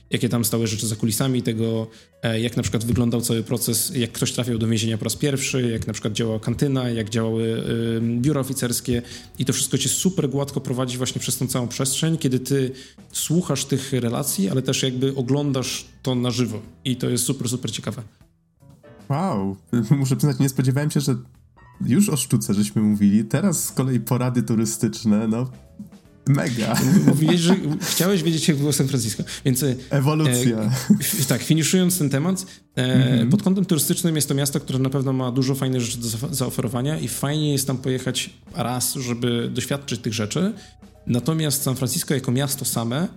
jakie 0.10 0.30
tam 0.30 0.46
stały 0.46 0.68
rzeczy 0.68 0.88
za 0.88 0.96
kulisami 0.96 1.42
tego, 1.42 1.88
e, 2.24 2.42
jak 2.42 2.58
na 2.58 2.64
przykład 2.64 2.86
wyglądał 2.86 3.22
cały 3.22 3.44
proces, 3.44 3.92
jak 3.96 4.12
ktoś 4.12 4.32
trafiał 4.32 4.58
do 4.58 4.68
więzienia 4.68 4.98
po 4.98 5.04
raz 5.04 5.16
pierwszy, 5.16 5.70
jak 5.72 5.88
na 5.88 5.94
przykład 5.94 6.14
działała 6.14 6.40
kantyna, 6.40 6.90
jak 6.90 7.10
działały 7.10 7.64
biura 8.02 8.42
oficerskie. 8.42 9.02
I 9.40 9.46
to 9.46 9.54
wszystko 9.54 9.78
cię 9.78 9.90
super 9.90 10.30
gładko 10.30 10.62
prowadzi 10.62 10.98
właśnie 10.98 11.22
przez 11.22 11.38
tą 11.38 11.48
całą 11.48 11.68
przestrzeń, 11.68 12.18
kiedy 12.18 12.40
ty 12.40 12.72
słuchasz 13.12 13.66
tych 13.66 13.94
relacji, 13.94 14.50
ale 14.50 14.62
też 14.62 14.84
jakby 14.84 15.16
oglądasz 15.16 15.86
to 16.04 16.16
na 16.16 16.32
żywo. 16.32 16.62
I 16.86 16.96
to 16.96 17.10
jest 17.10 17.24
super, 17.24 17.50
super 17.50 17.72
ciekawe. 17.72 18.04
Wow, 19.10 19.56
muszę 20.00 20.16
przyznać, 20.16 20.40
nie 20.40 20.50
spodziewałem 20.50 20.92
się, 20.92 21.00
że 21.00 21.16
już 21.86 22.10
o 22.10 22.18
sztuce 22.18 22.54
żeśmy 22.54 22.82
mówili, 22.82 23.26
teraz 23.26 23.64
z 23.64 23.72
kolei 23.72 24.00
porady 24.00 24.44
turystyczne, 24.44 25.28
no 25.28 25.50
mega. 26.30 26.76
Mówiłeś, 27.08 27.40
że 27.40 27.56
chciałeś 27.82 28.24
wiedzieć, 28.24 28.48
jak 28.48 28.58
było 28.58 28.74
San 28.74 28.88
Francisco, 28.88 29.24
więc... 29.46 29.64
E, 29.64 29.76
Ewolucja. 29.90 30.58
E, 31.22 31.26
tak, 31.28 31.44
finiszując 31.44 32.00
ten 32.00 32.10
temat, 32.10 32.46
e, 32.76 32.84
mm 32.84 33.28
-hmm. 33.28 33.32
pod 33.32 33.44
kątem 33.44 33.66
turystycznym 33.66 34.16
jest 34.16 34.28
to 34.28 34.36
miasto, 34.36 34.60
które 34.60 34.80
na 34.80 34.90
pewno 34.90 35.14
ma 35.14 35.32
dużo 35.32 35.56
fajnych 35.56 35.82
rzeczy 35.82 35.98
do 35.98 36.36
zaoferowania 36.36 37.00
i 37.00 37.08
fajnie 37.08 37.52
jest 37.52 37.68
tam 37.68 37.78
pojechać 37.78 38.30
raz, 38.56 38.94
żeby 38.94 39.50
doświadczyć 39.54 40.02
tych 40.02 40.14
rzeczy, 40.14 40.54
natomiast 41.08 41.62
San 41.62 41.76
Francisco 41.76 42.14
jako 42.14 42.32
miasto 42.32 42.66
same 42.66 43.08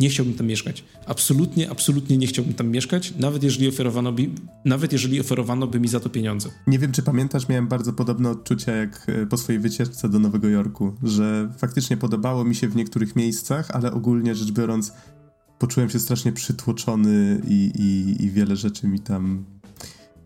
nie 0.00 0.08
chciałbym 0.08 0.34
tam 0.34 0.46
mieszkać. 0.46 0.84
Absolutnie, 1.06 1.70
absolutnie 1.70 2.16
nie 2.16 2.26
chciałbym 2.26 2.54
tam 2.54 2.68
mieszkać, 2.68 3.14
nawet 3.18 3.42
jeżeli 3.42 3.68
oferowano 3.68 4.12
by, 4.12 4.30
nawet 4.64 4.92
jeżeli 4.92 5.20
oferowano 5.20 5.66
by 5.66 5.80
mi 5.80 5.88
za 5.88 6.00
to 6.00 6.10
pieniądze. 6.10 6.48
Nie 6.66 6.78
wiem, 6.78 6.92
czy 6.92 7.02
pamiętasz, 7.02 7.48
miałem 7.48 7.68
bardzo 7.68 7.92
podobne 7.92 8.30
odczucia 8.30 8.72
jak 8.72 9.06
e, 9.08 9.26
po 9.26 9.36
swojej 9.36 9.60
wycieczce 9.60 10.08
do 10.08 10.18
Nowego 10.18 10.48
Jorku, 10.48 10.92
że 11.02 11.52
faktycznie 11.58 11.96
podobało 11.96 12.44
mi 12.44 12.54
się 12.54 12.68
w 12.68 12.76
niektórych 12.76 13.16
miejscach, 13.16 13.70
ale 13.70 13.92
ogólnie 13.92 14.34
rzecz 14.34 14.52
biorąc 14.52 14.92
poczułem 15.58 15.90
się 15.90 15.98
strasznie 15.98 16.32
przytłoczony 16.32 17.42
i, 17.48 17.72
i, 17.74 18.24
i 18.24 18.30
wiele 18.30 18.56
rzeczy 18.56 18.88
mi 18.88 19.00
tam 19.00 19.44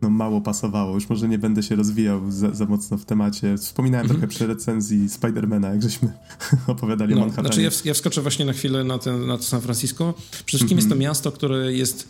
no, 0.02 0.10
mało 0.10 0.40
pasowało. 0.40 0.94
Już 0.94 1.08
może 1.08 1.28
nie 1.28 1.38
będę 1.38 1.62
się 1.62 1.76
rozwijał 1.76 2.30
za, 2.30 2.54
za 2.54 2.66
mocno 2.66 2.98
w 2.98 3.04
temacie. 3.04 3.56
Wspominałem 3.58 4.04
mhm. 4.04 4.20
trochę 4.20 4.34
przy 4.34 4.46
recenzji 4.46 5.08
Spidermana, 5.08 5.68
jak 5.68 5.82
żeśmy 5.82 6.12
opowiadali 6.66 7.14
no, 7.14 7.20
o 7.20 7.24
Manhattanie. 7.24 7.48
Znaczy 7.48 7.62
ja, 7.62 7.70
w, 7.70 7.84
ja 7.84 7.94
wskoczę 7.94 8.22
właśnie 8.22 8.44
na 8.44 8.52
chwilę 8.52 8.84
na, 8.84 8.98
ten, 8.98 9.26
na 9.26 9.36
to 9.36 9.42
San 9.42 9.60
Francisco. 9.60 10.14
Przede 10.30 10.44
wszystkim 10.46 10.78
jest 10.78 10.88
to 10.88 10.94
mhm. 10.94 11.10
miasto, 11.10 11.32
które 11.32 11.72
jest 11.72 12.08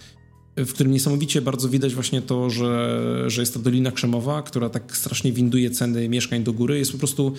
w 0.56 0.72
którym 0.72 0.92
niesamowicie 0.92 1.42
bardzo 1.42 1.68
widać 1.68 1.94
właśnie 1.94 2.22
to, 2.22 2.50
że, 2.50 3.24
że 3.26 3.42
jest 3.42 3.54
ta 3.54 3.60
Dolina 3.60 3.92
Krzemowa, 3.92 4.42
która 4.42 4.68
tak 4.68 4.96
strasznie 4.96 5.32
winduje 5.32 5.70
ceny 5.70 6.08
mieszkań 6.08 6.42
do 6.44 6.52
góry. 6.52 6.78
Jest 6.78 6.92
po 6.92 6.98
prostu 6.98 7.34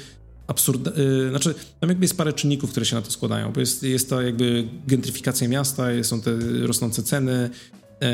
absurd... 0.47 0.97
Yy, 0.97 1.29
znaczy, 1.29 1.55
tam 1.79 1.89
jakby 1.89 2.03
jest 2.05 2.17
parę 2.17 2.33
czynników, 2.33 2.71
które 2.71 2.85
się 2.85 2.95
na 2.95 3.01
to 3.01 3.11
składają, 3.11 3.51
bo 3.51 3.59
jest, 3.59 3.83
jest 3.83 4.09
ta 4.09 4.23
jakby 4.23 4.67
gentryfikacja 4.87 5.47
miasta, 5.47 5.83
są 6.03 6.21
te 6.21 6.31
rosnące 6.61 7.03
ceny, 7.03 7.49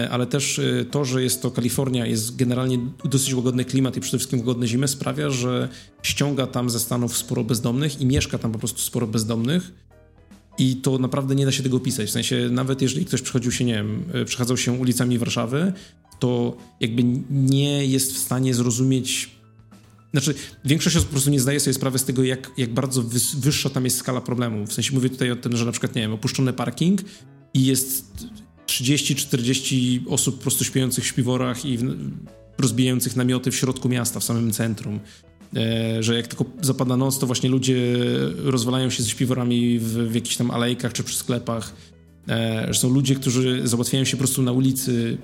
ale 0.10 0.26
też 0.26 0.60
e, 0.60 0.86
to, 0.86 1.06
że 1.06 1.23
jest 1.23 1.41
to 1.41 1.52
Kalifornia, 1.52 2.06
jest 2.06 2.36
generalnie 2.36 2.80
dosyć 3.06 3.34
łagodny 3.34 3.65
klimat 3.65 3.97
i 3.97 4.00
przede 4.00 4.17
wszystkim 4.17 4.39
łagodne 4.39 4.67
zimy 4.67 4.88
sprawia, 4.88 5.30
że 5.30 5.69
ściąga 6.04 6.47
tam 6.47 6.69
ze 6.69 6.80
Stanów 6.80 7.17
sporo 7.17 7.43
bezdomnych 7.43 8.02
i 8.02 8.06
mieszka 8.06 8.38
tam 8.38 8.52
po 8.52 8.60
prostu 8.60 8.82
sporo 8.82 9.08
bezdomnych. 9.08 9.71
I 10.58 10.76
to 10.76 10.97
naprawdę 10.97 11.36
nie 11.36 11.45
da 11.45 11.52
się 11.52 11.63
tego 11.63 11.78
opisać. 11.78 12.08
W 12.08 12.12
sensie, 12.12 12.50
nawet 12.52 12.82
jeżeli 12.82 13.06
ktoś 13.06 13.21
przechodził 13.21 13.52
się, 13.52 13.65
nie 13.65 13.73
wiem, 13.73 14.04
e, 14.13 14.26
przechadzał 14.26 14.58
się 14.58 14.71
ulicami 14.71 15.17
Warszawy, 15.17 15.73
to 16.19 16.58
jakby 16.80 17.04
nie 17.30 17.86
jest 17.86 18.13
w 18.13 18.17
stanie 18.17 18.54
zrozumieć. 18.54 19.30
Znaczy, 20.12 20.34
większość 20.65 20.95
osób 20.95 21.10
po 21.10 21.12
prostu 21.12 21.30
nie 21.30 21.39
zdaje 21.39 21.60
sobie 21.60 21.73
sprawy 21.73 22.00
z 22.00 22.06
tego, 22.06 22.23
jak, 22.23 22.52
jak 22.58 22.73
bardzo 22.73 23.04
wyższa 23.38 23.69
tam 23.69 23.86
jest 23.86 23.97
skala 23.97 24.21
problemu. 24.21 24.65
W 24.65 24.73
sensie 24.73 24.93
mówię 24.93 25.10
tutaj 25.10 25.32
o 25.32 25.36
tym, 25.36 25.58
że 25.58 25.65
na 25.65 25.71
przykład, 25.71 25.95
nie 25.95 26.02
wiem, 26.02 26.13
opuszczony 26.13 26.54
parking 26.54 27.02
i 27.54 27.65
jest 27.65 28.28
30-40 28.81 29.99
osób 30.09 30.35
po 30.35 30.41
prostu 30.41 30.63
śpiących 30.63 31.03
w 31.03 31.07
śpiworach 31.07 31.65
i 31.65 31.77
rozbijających 32.57 33.15
namioty 33.15 33.51
w 33.51 33.55
środku 33.55 33.89
miasta, 33.89 34.19
w 34.19 34.23
samym 34.23 34.51
centrum. 34.51 34.99
E, 35.55 36.03
że 36.03 36.15
jak 36.15 36.27
tylko 36.27 36.45
zapada 36.61 36.97
noc, 36.97 37.19
to 37.19 37.27
właśnie 37.27 37.49
ludzie 37.49 37.95
rozwalają 38.35 38.89
się 38.89 39.03
ze 39.03 39.09
śpiworami 39.09 39.79
w, 39.79 39.93
w 39.93 40.15
jakichś 40.15 40.35
tam 40.37 40.51
alejkach 40.51 40.93
czy 40.93 41.03
przy 41.03 41.15
sklepach. 41.15 41.73
E, 42.29 42.67
że 42.69 42.79
są 42.79 42.89
ludzie, 42.89 43.15
którzy 43.15 43.67
załatwiają 43.67 44.05
się 44.05 44.17
po 44.17 44.21
prostu 44.21 44.41
na 44.41 44.51
ulicy 44.51 45.17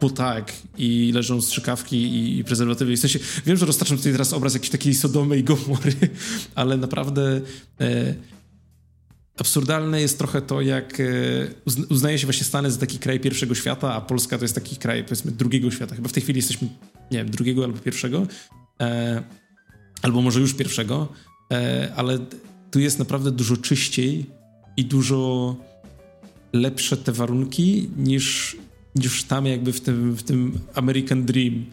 po 0.00 0.10
tak 0.10 0.52
i 0.78 1.12
leżą 1.14 1.42
strzykawki 1.42 1.96
i, 1.96 2.38
i 2.38 2.44
prezerwatywy. 2.44 2.96
W 2.96 3.00
sensie, 3.00 3.18
wiem, 3.46 3.56
że 3.56 3.66
roztaczam 3.66 3.96
tutaj 3.96 4.12
teraz 4.12 4.32
obraz 4.32 4.54
jakiejś 4.54 4.70
takiej 4.70 4.94
Sodomy 4.94 5.38
i 5.38 5.44
Gomory, 5.44 5.92
ale 6.54 6.76
naprawdę 6.76 7.40
e, 7.80 8.14
absurdalne 9.40 10.00
jest 10.00 10.18
trochę 10.18 10.42
to, 10.42 10.60
jak 10.60 11.00
e, 11.00 11.04
uznaje 11.90 12.18
się 12.18 12.26
właśnie 12.26 12.44
Stany 12.44 12.70
za 12.70 12.78
taki 12.78 12.98
kraj 12.98 13.20
pierwszego 13.20 13.54
świata, 13.54 13.94
a 13.94 14.00
Polska 14.00 14.38
to 14.38 14.44
jest 14.44 14.54
taki 14.54 14.76
kraj, 14.76 15.04
powiedzmy, 15.04 15.32
drugiego 15.32 15.70
świata. 15.70 15.96
Chyba 15.96 16.08
w 16.08 16.12
tej 16.12 16.22
chwili 16.22 16.38
jesteśmy, 16.38 16.68
nie 17.10 17.18
wiem, 17.18 17.30
drugiego 17.30 17.64
albo 17.64 17.78
pierwszego. 17.78 18.26
E, 18.80 19.22
albo 20.02 20.22
może 20.22 20.40
już 20.40 20.54
pierwszego, 20.54 21.08
e, 21.52 21.92
ale 21.96 22.18
tu 22.70 22.80
jest 22.80 22.98
naprawdę 22.98 23.30
dużo 23.30 23.56
czyściej 23.56 24.26
i 24.76 24.84
dużo 24.84 25.56
lepsze 26.52 26.96
te 26.96 27.12
warunki 27.12 27.90
niż, 27.96 28.56
niż 28.94 29.24
tam 29.24 29.46
jakby 29.46 29.72
w 29.72 29.80
tym, 29.80 30.14
w 30.14 30.22
tym 30.22 30.58
American 30.74 31.24
Dream. 31.24 31.64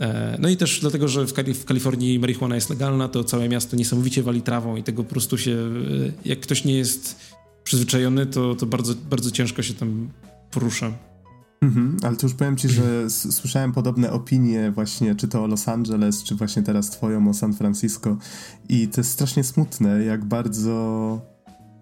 E, 0.00 0.36
no 0.40 0.48
i 0.48 0.56
też 0.56 0.80
dlatego, 0.80 1.08
że 1.08 1.26
w, 1.26 1.32
w 1.32 1.64
Kalifornii 1.64 2.18
marihuana 2.18 2.54
jest 2.54 2.70
legalna, 2.70 3.08
to 3.08 3.24
całe 3.24 3.48
miasto 3.48 3.76
niesamowicie 3.76 4.22
wali 4.22 4.42
trawą 4.42 4.76
i 4.76 4.82
tego 4.82 5.04
po 5.04 5.10
prostu 5.10 5.38
się, 5.38 5.52
e, 5.52 6.28
jak 6.28 6.40
ktoś 6.40 6.64
nie 6.64 6.74
jest 6.74 7.16
przyzwyczajony, 7.64 8.26
to, 8.26 8.54
to 8.54 8.66
bardzo, 8.66 8.94
bardzo 9.10 9.30
ciężko 9.30 9.62
się 9.62 9.74
tam 9.74 10.08
porusza. 10.50 10.92
Mhm, 11.60 11.96
ale 12.02 12.16
to 12.16 12.26
już 12.26 12.34
powiem 12.34 12.56
ci, 12.56 12.68
że 12.68 13.10
słyszałem 13.10 13.72
podobne 13.72 14.12
opinie 14.12 14.70
właśnie, 14.70 15.14
czy 15.14 15.28
to 15.28 15.44
o 15.44 15.46
Los 15.46 15.68
Angeles, 15.68 16.22
czy 16.22 16.34
właśnie 16.34 16.62
teraz 16.62 16.90
twoją 16.90 17.28
o 17.28 17.34
San 17.34 17.54
Francisco 17.54 18.16
i 18.68 18.88
to 18.88 19.00
jest 19.00 19.10
strasznie 19.10 19.44
smutne, 19.44 20.04
jak 20.04 20.24
bardzo 20.24 21.35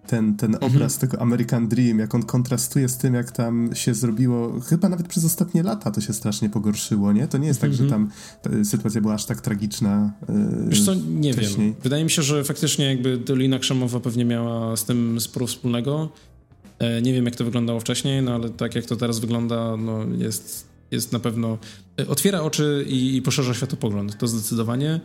ten, 0.07 0.37
ten 0.37 0.55
mhm. 0.55 0.73
obraz 0.73 0.99
tego 0.99 1.21
American 1.21 1.69
Dream, 1.69 1.99
jak 1.99 2.14
on 2.14 2.23
kontrastuje 2.23 2.88
z 2.88 2.97
tym, 2.97 3.14
jak 3.14 3.31
tam 3.31 3.71
się 3.75 3.95
zrobiło, 3.95 4.61
chyba 4.61 4.88
nawet 4.88 5.09
przez 5.09 5.25
ostatnie 5.25 5.62
lata 5.62 5.90
to 5.90 6.01
się 6.01 6.12
strasznie 6.12 6.51
pogorszyło, 6.51 7.12
nie? 7.12 7.29
To 7.29 7.38
nie 7.38 7.47
jest 7.47 7.61
tak, 7.61 7.75
że 7.75 7.85
mhm. 7.85 8.11
tam 8.43 8.64
sytuacja 8.64 9.01
była 9.01 9.14
aż 9.14 9.25
tak 9.25 9.40
tragiczna. 9.40 10.12
Yy, 10.29 10.69
Wiesz 10.69 10.85
co, 10.85 10.95
nie 10.95 11.33
wcześniej. 11.33 11.67
wiem. 11.67 11.83
Wydaje 11.83 12.05
mi 12.05 12.11
się, 12.11 12.23
że 12.23 12.45
faktycznie 12.45 12.85
jakby 12.85 13.19
Dolina 13.19 13.59
Krzemowa 13.59 14.01
pewnie 14.01 14.25
miała 14.25 14.77
z 14.77 14.85
tym 14.85 15.21
sporo 15.21 15.47
wspólnego. 15.47 16.09
E, 16.79 17.03
nie 17.03 17.12
wiem, 17.12 17.25
jak 17.25 17.37
to 17.37 17.45
wyglądało 17.45 17.81
wcześniej, 17.81 18.23
no 18.23 18.35
ale 18.35 18.51
tak 18.51 18.75
jak 18.75 18.85
to 18.85 18.97
teraz 18.97 19.19
wygląda, 19.19 19.77
no 19.77 20.05
jest, 20.19 20.69
jest 20.90 21.12
na 21.12 21.19
pewno... 21.19 21.59
E, 22.01 22.09
otwiera 22.09 22.43
oczy 22.43 22.85
i, 22.88 23.17
i 23.17 23.23
poszerza 23.23 23.55
światopogląd, 23.55 24.19
to 24.19 24.29
zdecydowanie. 24.29 25.01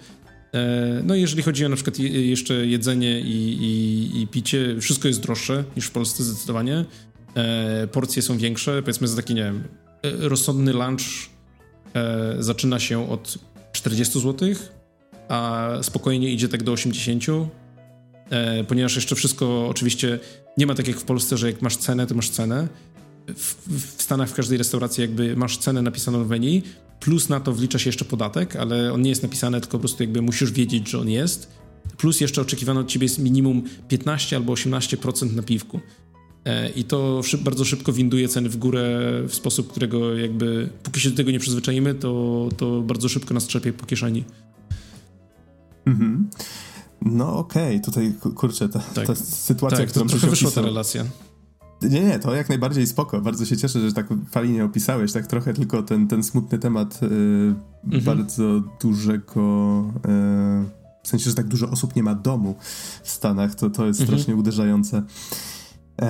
E, 0.53 1.01
no 1.03 1.15
jeżeli 1.15 1.43
chodzi 1.43 1.65
o 1.65 1.69
na 1.69 1.75
przykład 1.75 1.99
jeszcze 1.99 2.53
jedzenie 2.53 3.19
i, 3.19 3.57
i, 3.61 4.21
i 4.21 4.27
picie, 4.27 4.75
wszystko 4.81 5.07
jest 5.07 5.19
droższe 5.21 5.63
niż 5.75 5.85
w 5.85 5.91
Polsce 5.91 6.23
zdecydowanie. 6.23 6.85
Porcje 7.91 8.21
są 8.21 8.37
większe, 8.37 8.81
powiedzmy 8.81 9.07
za 9.07 9.15
taki, 9.15 9.35
nie 9.35 9.43
wiem, 9.43 9.63
rozsądny 10.03 10.73
lunch 10.73 11.29
zaczyna 12.39 12.79
się 12.79 13.09
od 13.09 13.37
40 13.71 14.19
zł, 14.19 14.49
a 15.27 15.69
spokojnie 15.81 16.33
idzie 16.33 16.47
tak 16.47 16.63
do 16.63 16.71
80 16.71 17.23
E, 18.29 18.63
ponieważ 18.63 18.95
jeszcze 18.95 19.15
wszystko 19.15 19.67
oczywiście 19.67 20.19
nie 20.57 20.67
ma 20.67 20.75
tak 20.75 20.87
jak 20.87 20.97
w 20.97 21.03
Polsce, 21.03 21.37
że 21.37 21.51
jak 21.51 21.61
masz 21.61 21.77
cenę, 21.77 22.07
to 22.07 22.15
masz 22.15 22.29
cenę. 22.29 22.67
W, 23.27 23.55
w 23.97 24.01
Stanach 24.01 24.29
w 24.29 24.33
każdej 24.33 24.57
restauracji 24.57 25.01
jakby 25.01 25.35
masz 25.35 25.57
cenę 25.57 25.81
napisaną 25.81 26.23
w 26.23 26.29
menu, 26.29 26.63
plus 26.99 27.29
na 27.29 27.39
to 27.39 27.53
wlicza 27.53 27.79
się 27.79 27.89
jeszcze 27.89 28.05
podatek, 28.05 28.55
ale 28.55 28.93
on 28.93 29.01
nie 29.01 29.09
jest 29.09 29.23
napisany, 29.23 29.61
tylko 29.61 29.77
po 29.77 29.79
prostu 29.79 30.03
jakby 30.03 30.21
musisz 30.21 30.51
wiedzieć, 30.51 30.89
że 30.89 30.99
on 30.99 31.09
jest. 31.09 31.49
Plus 31.97 32.21
jeszcze 32.21 32.41
oczekiwane 32.41 32.79
od 32.79 32.87
ciebie 32.87 33.05
jest 33.05 33.19
minimum 33.19 33.63
15 33.87 34.35
albo 34.35 34.53
18% 34.53 35.35
na 35.35 35.43
piwku. 35.43 35.79
E, 36.45 36.69
I 36.69 36.83
to 36.83 37.23
szyb, 37.23 37.41
bardzo 37.41 37.65
szybko 37.65 37.93
winduje 37.93 38.27
ceny 38.27 38.49
w 38.49 38.57
górę 38.57 38.99
w 39.27 39.35
sposób, 39.35 39.71
którego 39.71 40.15
jakby 40.15 40.69
póki 40.83 40.99
się 40.99 41.09
do 41.09 41.17
tego 41.17 41.31
nie 41.31 41.39
przyzwyczaimy, 41.39 41.95
to, 41.95 42.49
to 42.57 42.81
bardzo 42.81 43.09
szybko 43.09 43.33
nas 43.33 43.47
trzepie 43.47 43.73
po 43.73 43.85
kieszeni. 43.85 44.23
Mhm. 45.85 46.29
No 47.01 47.37
okej, 47.37 47.77
okay. 47.77 47.79
tutaj 47.79 48.13
kurczę, 48.35 48.69
ta, 48.69 48.79
tak. 48.79 49.07
ta 49.07 49.15
sytuacja, 49.15 49.77
tak, 49.77 49.89
którą 49.89 50.05
to 50.05 50.11
trochę 50.11 50.27
wyszła 50.27 50.51
ta 50.51 50.61
relacja. 50.61 51.05
Nie, 51.81 52.03
nie, 52.03 52.19
to 52.19 52.35
jak 52.35 52.49
najbardziej 52.49 52.87
spoko. 52.87 53.21
Bardzo 53.21 53.45
się 53.45 53.57
cieszę, 53.57 53.79
że 53.79 53.93
tak 53.93 54.07
fajnie 54.31 54.65
opisałeś. 54.65 55.11
Tak 55.11 55.27
trochę 55.27 55.53
tylko 55.53 55.83
ten, 55.83 56.07
ten 56.07 56.23
smutny 56.23 56.59
temat 56.59 57.01
yy, 57.01 57.55
mhm. 57.85 58.03
bardzo 58.03 58.61
dużego. 58.81 59.83
Yy, 59.95 60.79
w 61.03 61.07
sensie, 61.07 61.29
że 61.29 61.35
tak 61.35 61.47
dużo 61.47 61.69
osób 61.69 61.95
nie 61.95 62.03
ma 62.03 62.15
domu 62.15 62.55
w 63.03 63.09
Stanach, 63.09 63.55
to, 63.55 63.69
to 63.69 63.85
jest 63.85 64.01
mhm. 64.01 64.17
strasznie 64.17 64.35
uderzające. 64.35 65.03
Yy, 66.01 66.07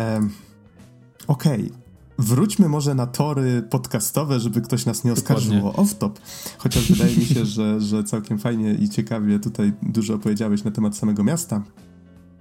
Okej, 1.27 1.65
okay. 1.65 1.79
Wróćmy 2.19 2.69
może 2.69 2.95
na 2.95 3.08
tory 3.08 3.62
podcastowe, 3.69 4.39
żeby 4.39 4.62
ktoś 4.62 4.86
nas 4.86 5.03
nie 5.03 5.13
oskarżył 5.13 5.67
o 5.67 5.71
off-top. 5.71 6.12
Chociaż 6.58 6.91
wydaje 6.91 7.17
mi 7.17 7.25
się, 7.25 7.45
że, 7.45 7.82
że 7.82 8.03
całkiem 8.03 8.39
fajnie 8.39 8.73
i 8.73 8.89
ciekawie 8.89 9.39
tutaj 9.39 9.73
dużo 9.84 10.13
opowiedziałeś 10.13 10.63
na 10.63 10.71
temat 10.71 10.97
samego 10.97 11.23
miasta. 11.23 11.62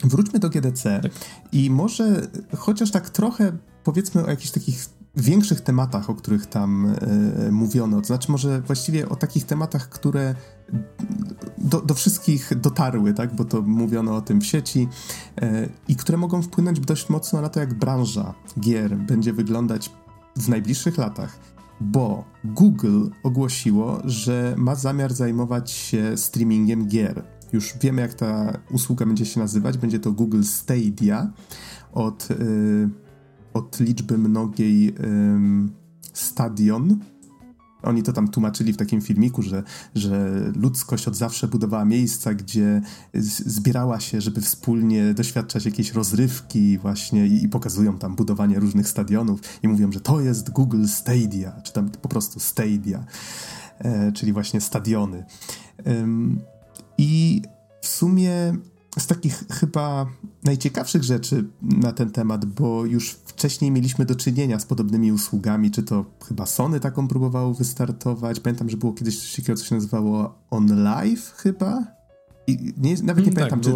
Wróćmy 0.05 0.39
do 0.39 0.51
GDC 0.51 1.01
tak. 1.03 1.13
i 1.53 1.71
może 1.71 2.27
chociaż 2.57 2.91
tak 2.91 3.11
trochę 3.11 3.53
powiedzmy 3.85 4.25
o 4.25 4.31
jakichś 4.31 4.51
takich 4.51 4.87
większych 5.17 5.61
tematach, 5.61 6.11
o 6.11 6.15
których 6.15 6.47
tam 6.47 6.95
y, 7.47 7.53
mówiono. 7.53 8.01
To 8.01 8.07
znaczy 8.07 8.33
może 8.33 8.61
właściwie 8.61 9.09
o 9.09 9.17
takich 9.17 9.45
tematach, 9.45 9.89
które 9.89 10.35
do, 11.59 11.81
do, 11.81 11.95
wszystkich 11.95 12.61
dotarły, 12.61 13.15
tak? 13.15 13.35
bo 13.35 13.45
to 13.45 13.63
mówiono 13.63 14.17
o 14.17 14.21
tym 14.21 14.41
w 14.41 14.47
sieci 14.47 14.89
y, 15.43 15.69
i 15.89 15.97
które 15.97 16.19
mogą 16.19 16.43
wpłynąć 16.43 16.81
dość 16.81 17.09
mocno 17.09 17.41
na 17.41 17.49
to, 17.49 17.61
jak 17.61 17.75
branża 17.75 18.35
gier 18.61 18.97
będzie 18.97 19.33
wyglądać 19.33 19.91
w 20.37 20.49
najbliższych 20.49 20.99
latach. 20.99 21.39
Bo 21.81 22.25
Google 22.45 23.09
ogłosiło, 23.23 24.01
że 24.05 24.55
ma 24.57 24.75
zamiar 24.75 25.13
zajmować 25.13 25.71
się 25.71 26.17
streamingiem 26.17 26.89
gier. 26.89 27.25
Już 27.53 27.75
wiemy, 27.81 28.03
jak 28.03 28.15
ta 28.15 28.59
usługa 28.71 29.07
będzie 29.07 29.27
się 29.27 29.41
nazywać. 29.41 29.79
Będzie 29.79 29.99
to 29.99 30.13
Google 30.13 30.43
Stadia 30.43 31.33
od. 31.93 32.31
Y, 32.31 32.89
od 33.55 33.81
liczby 33.81 34.19
mnogiej 34.19 34.95
stadion. 36.13 36.99
Oni 37.83 38.03
to 38.03 38.13
tam 38.13 38.29
tłumaczyli 38.29 38.73
w 38.73 38.77
takim 38.77 39.01
filmiku, 39.01 39.43
że, 39.43 39.63
że 39.95 40.31
ludzkość 40.57 41.09
od 41.09 41.17
zawsze 41.17 41.49
budowała 41.49 41.85
miejsca, 41.85 42.35
gdzie 42.35 42.81
zbierała 43.15 44.01
się, 44.01 44.21
żeby 44.21 44.41
wspólnie 44.41 45.15
doświadczać 45.15 45.65
jakiejś 45.65 45.93
rozrywki 45.93 46.79
właśnie 46.79 47.27
i, 47.27 47.45
i 47.45 47.49
pokazują 47.49 47.99
tam 47.99 48.17
budowanie 48.17 48.61
różnych 48.61 48.89
stadionów 48.89 49.41
i 49.63 49.69
mówią, 49.69 49.93
że 49.93 50.01
to 50.01 50.21
jest 50.21 50.51
Google 50.51 50.87
Stadia, 50.87 51.61
czy 51.63 51.73
tam 51.73 51.91
po 51.91 52.09
prostu 52.09 52.41
Stadia, 52.41 53.05
e, 53.79 54.13
czyli 54.13 54.33
właśnie 54.33 54.61
stadiony. 54.61 55.25
Ym, 55.87 56.41
I 56.99 57.43
w 57.83 57.89
sumie 57.89 58.55
z 58.99 59.07
takich 59.07 59.45
chyba 59.51 60.07
najciekawszych 60.45 61.05
rzeczy 61.05 61.45
na 61.63 61.93
ten 61.93 62.11
temat, 62.11 62.45
bo 62.45 62.85
już 62.85 63.11
wcześniej 63.11 63.71
mieliśmy 63.71 64.05
do 64.05 64.15
czynienia 64.15 64.59
z 64.59 64.67
podobnymi 64.67 65.13
usługami, 65.13 65.71
czy 65.71 65.83
to 65.83 66.05
chyba 66.29 66.47
Sony 66.47 66.81
taką 66.81 67.09
próbowało 67.09 67.55
wystartować. 67.55 68.41
Pamiętam, 68.41 68.71
że 68.71 68.77
było 68.77 68.93
kiedyś 68.93 69.19
coś 69.19 69.37
takiego, 69.37 69.59
co 69.59 69.65
się 69.65 69.75
nazywało 69.75 70.35
On 70.51 70.83
Live 70.83 71.35
chyba. 71.37 71.85
I 72.47 72.59
nie, 72.77 72.95
nawet 73.03 73.27
nie 73.27 73.33
hmm, 73.33 73.35
pamiętam, 73.35 73.61
tak, 73.61 73.63
czy, 73.63 73.73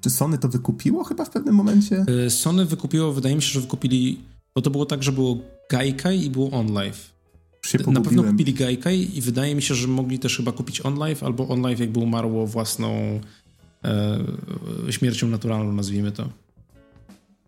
czy 0.00 0.10
Sony 0.10 0.38
to 0.38 0.48
wykupiło 0.48 1.04
chyba 1.04 1.24
w 1.24 1.30
pewnym 1.30 1.54
momencie. 1.54 2.04
Y, 2.26 2.30
Sony 2.30 2.64
wykupiło, 2.64 3.12
wydaje 3.12 3.36
mi 3.36 3.42
się, 3.42 3.48
że 3.48 3.60
wykupili, 3.60 4.22
bo 4.54 4.62
to 4.62 4.70
było 4.70 4.86
tak, 4.86 5.02
że 5.02 5.12
było 5.12 5.38
Gaikai 5.70 6.24
i 6.24 6.30
było 6.30 6.50
On 7.74 7.94
Live. 7.94 7.94
Na 7.94 8.00
pewno 8.00 8.22
kupili 8.22 8.54
Gaikai 8.54 9.18
i 9.18 9.20
wydaje 9.20 9.54
mi 9.54 9.62
się, 9.62 9.74
że 9.74 9.88
mogli 9.88 10.18
też 10.18 10.36
chyba 10.36 10.52
kupić 10.52 10.86
On 10.86 10.98
Live, 10.98 11.22
albo 11.22 11.48
On 11.48 11.62
Live 11.62 11.80
jakby 11.80 12.00
umarło 12.00 12.46
własną 12.46 13.20
e, 13.84 14.92
śmiercią 14.92 15.28
naturalną, 15.28 15.72
nazwijmy 15.72 16.12
to. 16.12 16.28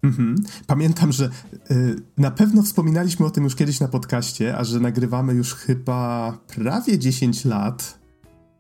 Mhm. 0.03 0.37
Pamiętam, 0.67 1.13
że 1.13 1.31
y, 1.71 2.03
na 2.19 2.31
pewno 2.31 2.63
wspominaliśmy 2.63 3.27
o 3.27 3.31
tym 3.31 3.45
już 3.45 3.55
kiedyś 3.55 3.81
na 3.81 3.89
podcaście, 3.89 4.59
a 4.59 4.65
że 4.65 4.81
nagrywamy 4.81 5.35
już 5.35 5.55
chyba 5.55 6.33
prawie 6.47 6.99
10 6.99 7.45
lat. 7.45 7.99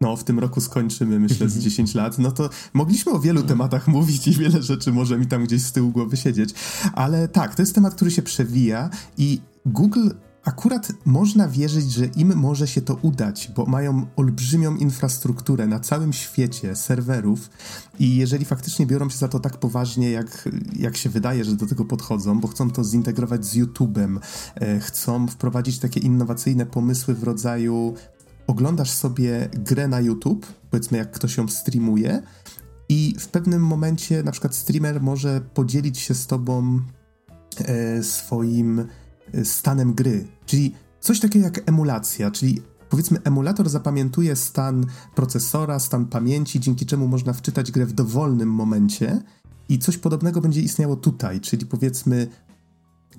No, 0.00 0.16
w 0.16 0.24
tym 0.24 0.38
roku 0.38 0.60
skończymy, 0.60 1.20
myślę, 1.20 1.48
z 1.48 1.58
10 1.58 1.94
lat. 1.94 2.18
No 2.18 2.32
to 2.32 2.50
mogliśmy 2.74 3.12
o 3.12 3.20
wielu 3.20 3.42
tematach 3.42 3.88
mówić 3.98 4.28
i 4.28 4.32
wiele 4.32 4.62
rzeczy 4.62 4.92
może 4.92 5.18
mi 5.18 5.26
tam 5.26 5.44
gdzieś 5.44 5.62
z 5.62 5.72
tyłu 5.72 5.90
głowy 5.90 6.16
siedzieć. 6.16 6.54
Ale 6.92 7.28
tak, 7.28 7.54
to 7.54 7.62
jest 7.62 7.74
temat, 7.74 7.94
który 7.94 8.10
się 8.10 8.22
przewija 8.22 8.90
i 9.18 9.40
Google 9.66 10.08
akurat 10.44 10.92
można 11.04 11.48
wierzyć, 11.48 11.92
że 11.92 12.06
im 12.06 12.36
może 12.36 12.66
się 12.68 12.82
to 12.82 12.94
udać, 12.94 13.52
bo 13.56 13.66
mają 13.66 14.06
olbrzymią 14.16 14.76
infrastrukturę 14.76 15.66
na 15.66 15.80
całym 15.80 16.12
świecie 16.12 16.76
serwerów 16.76 17.50
i 17.98 18.16
jeżeli 18.16 18.44
faktycznie 18.44 18.86
biorą 18.86 19.10
się 19.10 19.18
za 19.18 19.28
to 19.28 19.40
tak 19.40 19.56
poważnie, 19.56 20.10
jak, 20.10 20.48
jak 20.76 20.96
się 20.96 21.10
wydaje, 21.10 21.44
że 21.44 21.56
do 21.56 21.66
tego 21.66 21.84
podchodzą, 21.84 22.40
bo 22.40 22.48
chcą 22.48 22.70
to 22.70 22.84
zintegrować 22.84 23.46
z 23.46 23.56
YouTube'em, 23.56 24.18
e, 24.54 24.80
chcą 24.80 25.28
wprowadzić 25.28 25.78
takie 25.78 26.00
innowacyjne 26.00 26.66
pomysły 26.66 27.14
w 27.14 27.22
rodzaju 27.22 27.94
oglądasz 28.46 28.90
sobie 28.90 29.48
grę 29.52 29.88
na 29.88 30.00
YouTube, 30.00 30.46
powiedzmy 30.70 30.98
jak 30.98 31.10
ktoś 31.10 31.36
ją 31.36 31.48
streamuje 31.48 32.22
i 32.88 33.14
w 33.18 33.28
pewnym 33.28 33.62
momencie 33.62 34.22
na 34.22 34.32
przykład 34.32 34.54
streamer 34.54 35.00
może 35.00 35.40
podzielić 35.54 35.98
się 35.98 36.14
z 36.14 36.26
tobą 36.26 36.80
e, 37.58 38.02
swoim 38.02 38.86
stanem 39.44 39.94
gry. 39.94 40.26
Czyli 40.46 40.74
coś 41.00 41.20
takiego 41.20 41.44
jak 41.44 41.68
emulacja, 41.68 42.30
czyli 42.30 42.62
powiedzmy 42.90 43.18
emulator 43.24 43.68
zapamiętuje 43.68 44.36
stan 44.36 44.86
procesora, 45.14 45.78
stan 45.78 46.06
pamięci, 46.06 46.60
dzięki 46.60 46.86
czemu 46.86 47.08
można 47.08 47.32
wczytać 47.32 47.72
grę 47.72 47.86
w 47.86 47.92
dowolnym 47.92 48.50
momencie 48.50 49.22
i 49.68 49.78
coś 49.78 49.98
podobnego 49.98 50.40
będzie 50.40 50.60
istniało 50.60 50.96
tutaj, 50.96 51.40
czyli 51.40 51.66
powiedzmy 51.66 52.26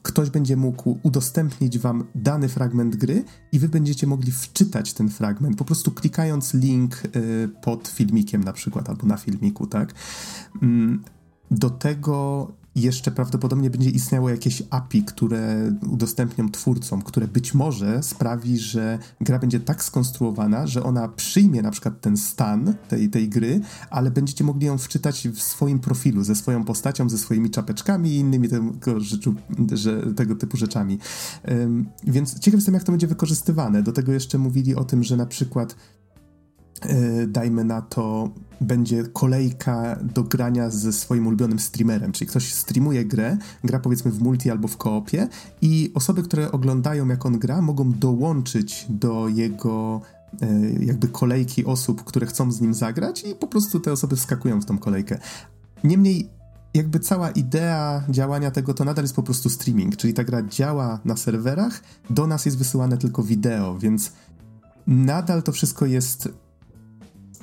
ktoś 0.01 0.29
będzie 0.29 0.57
mógł 0.57 0.99
udostępnić 1.03 1.79
wam 1.79 2.03
dany 2.15 2.49
fragment 2.49 2.95
gry 2.95 3.23
i 3.51 3.59
wy 3.59 3.69
będziecie 3.69 4.07
mogli 4.07 4.31
wczytać 4.31 4.93
ten 4.93 5.09
fragment, 5.09 5.57
po 5.57 5.65
prostu 5.65 5.91
klikając 5.91 6.53
link 6.53 7.03
y, 7.15 7.49
pod 7.63 7.87
filmikiem 7.87 8.43
na 8.43 8.53
przykład, 8.53 8.89
albo 8.89 9.07
na 9.07 9.17
filmiku, 9.17 9.67
tak? 9.67 9.93
Mm, 10.61 11.03
do 11.51 11.69
tego 11.69 12.47
jeszcze 12.81 13.11
prawdopodobnie 13.11 13.69
będzie 13.69 13.89
istniało 13.89 14.29
jakieś 14.29 14.63
API, 14.69 15.03
które 15.03 15.71
udostępnią 15.89 16.51
twórcom, 16.51 17.01
które 17.01 17.27
być 17.27 17.53
może 17.53 18.03
sprawi, 18.03 18.59
że 18.59 18.99
gra 19.21 19.39
będzie 19.39 19.59
tak 19.59 19.83
skonstruowana, 19.83 20.67
że 20.67 20.83
ona 20.83 21.07
przyjmie 21.07 21.61
na 21.61 21.71
przykład 21.71 22.01
ten 22.01 22.17
stan 22.17 22.73
tej, 22.87 23.09
tej 23.09 23.29
gry, 23.29 23.61
ale 23.89 24.11
będziecie 24.11 24.43
mogli 24.43 24.67
ją 24.67 24.77
wczytać 24.77 25.27
w 25.27 25.41
swoim 25.41 25.79
profilu, 25.79 26.23
ze 26.23 26.35
swoją 26.35 26.63
postacią, 26.63 27.09
ze 27.09 27.17
swoimi 27.17 27.49
czapeczkami 27.49 28.09
i 28.09 28.15
innymi 28.15 28.49
tego, 28.49 28.99
rzeczu, 28.99 29.35
że, 29.71 30.13
tego 30.13 30.35
typu 30.35 30.57
rzeczami. 30.57 30.99
Um, 31.47 31.85
więc 32.03 32.39
ciekaw 32.39 32.57
jestem, 32.57 32.73
jak 32.73 32.83
to 32.83 32.91
będzie 32.91 33.07
wykorzystywane. 33.07 33.83
Do 33.83 33.91
tego 33.91 34.11
jeszcze 34.11 34.37
mówili 34.37 34.75
o 34.75 34.83
tym, 34.83 35.03
że 35.03 35.17
na 35.17 35.25
przykład 35.25 35.75
dajmy 37.27 37.63
na 37.63 37.81
to, 37.81 38.29
będzie 38.61 39.03
kolejka 39.03 39.97
do 40.01 40.23
grania 40.23 40.69
ze 40.69 40.93
swoim 40.93 41.27
ulubionym 41.27 41.59
streamerem, 41.59 42.11
czyli 42.11 42.29
ktoś 42.29 42.53
streamuje 42.53 43.05
grę, 43.05 43.37
gra 43.63 43.79
powiedzmy 43.79 44.11
w 44.11 44.21
multi 44.21 44.51
albo 44.51 44.67
w 44.67 44.77
koopie 44.77 45.27
i 45.61 45.91
osoby, 45.95 46.23
które 46.23 46.51
oglądają 46.51 47.07
jak 47.07 47.25
on 47.25 47.39
gra, 47.39 47.61
mogą 47.61 47.91
dołączyć 47.91 48.85
do 48.89 49.27
jego 49.27 50.01
e, 50.41 50.47
jakby 50.79 51.07
kolejki 51.07 51.65
osób, 51.65 52.03
które 52.03 52.27
chcą 52.27 52.51
z 52.51 52.61
nim 52.61 52.73
zagrać 52.73 53.23
i 53.23 53.35
po 53.35 53.47
prostu 53.47 53.79
te 53.79 53.91
osoby 53.91 54.15
wskakują 54.15 54.61
w 54.61 54.65
tą 54.65 54.77
kolejkę. 54.77 55.19
Niemniej 55.83 56.29
jakby 56.73 56.99
cała 56.99 57.31
idea 57.31 58.03
działania 58.09 58.51
tego 58.51 58.73
to 58.73 58.85
nadal 58.85 59.03
jest 59.03 59.15
po 59.15 59.23
prostu 59.23 59.49
streaming, 59.49 59.95
czyli 59.97 60.13
ta 60.13 60.23
gra 60.23 60.41
działa 60.43 60.99
na 61.05 61.17
serwerach, 61.17 61.81
do 62.09 62.27
nas 62.27 62.45
jest 62.45 62.57
wysyłane 62.57 62.97
tylko 62.97 63.23
wideo, 63.23 63.79
więc 63.79 64.11
nadal 64.87 65.43
to 65.43 65.51
wszystko 65.51 65.85
jest 65.85 66.29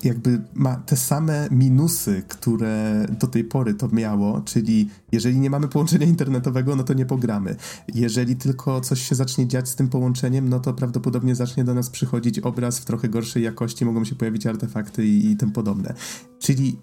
jakby 0.05 0.43
ma 0.55 0.77
te 0.77 0.97
same 0.97 1.49
minusy, 1.51 2.23
które 2.29 3.07
do 3.21 3.27
tej 3.27 3.45
pory 3.45 3.75
to 3.75 3.89
miało, 3.89 4.41
czyli 4.41 4.89
jeżeli 5.13 5.41
nie 5.41 5.51
mamy 5.51 5.69
połączenia 5.69 6.07
internetowego, 6.07 6.77
no 6.77 6.85
to 6.85 6.95
nie 6.95 7.07
pogramy. 7.07 7.57
Jeżeli 7.95 8.37
tylko 8.37 8.81
coś 8.81 9.03
się 9.09 9.15
zacznie 9.15 9.47
dziać 9.47 9.69
z 9.69 9.75
tym 9.75 9.89
połączeniem, 9.89 10.49
no 10.49 10.61
to 10.61 10.73
prawdopodobnie 10.73 11.35
zacznie 11.35 11.65
do 11.65 11.75
nas 11.75 11.91
przychodzić 11.91 12.39
obraz 12.39 12.79
w 12.79 12.85
trochę 12.85 13.09
gorszej 13.09 13.43
jakości, 13.43 13.85
mogą 13.85 14.05
się 14.05 14.15
pojawić 14.15 14.47
artefakty 14.47 15.07
i, 15.07 15.31
i 15.31 15.37
tym 15.37 15.53
podobne. 15.53 15.95
Czyli 16.39 16.79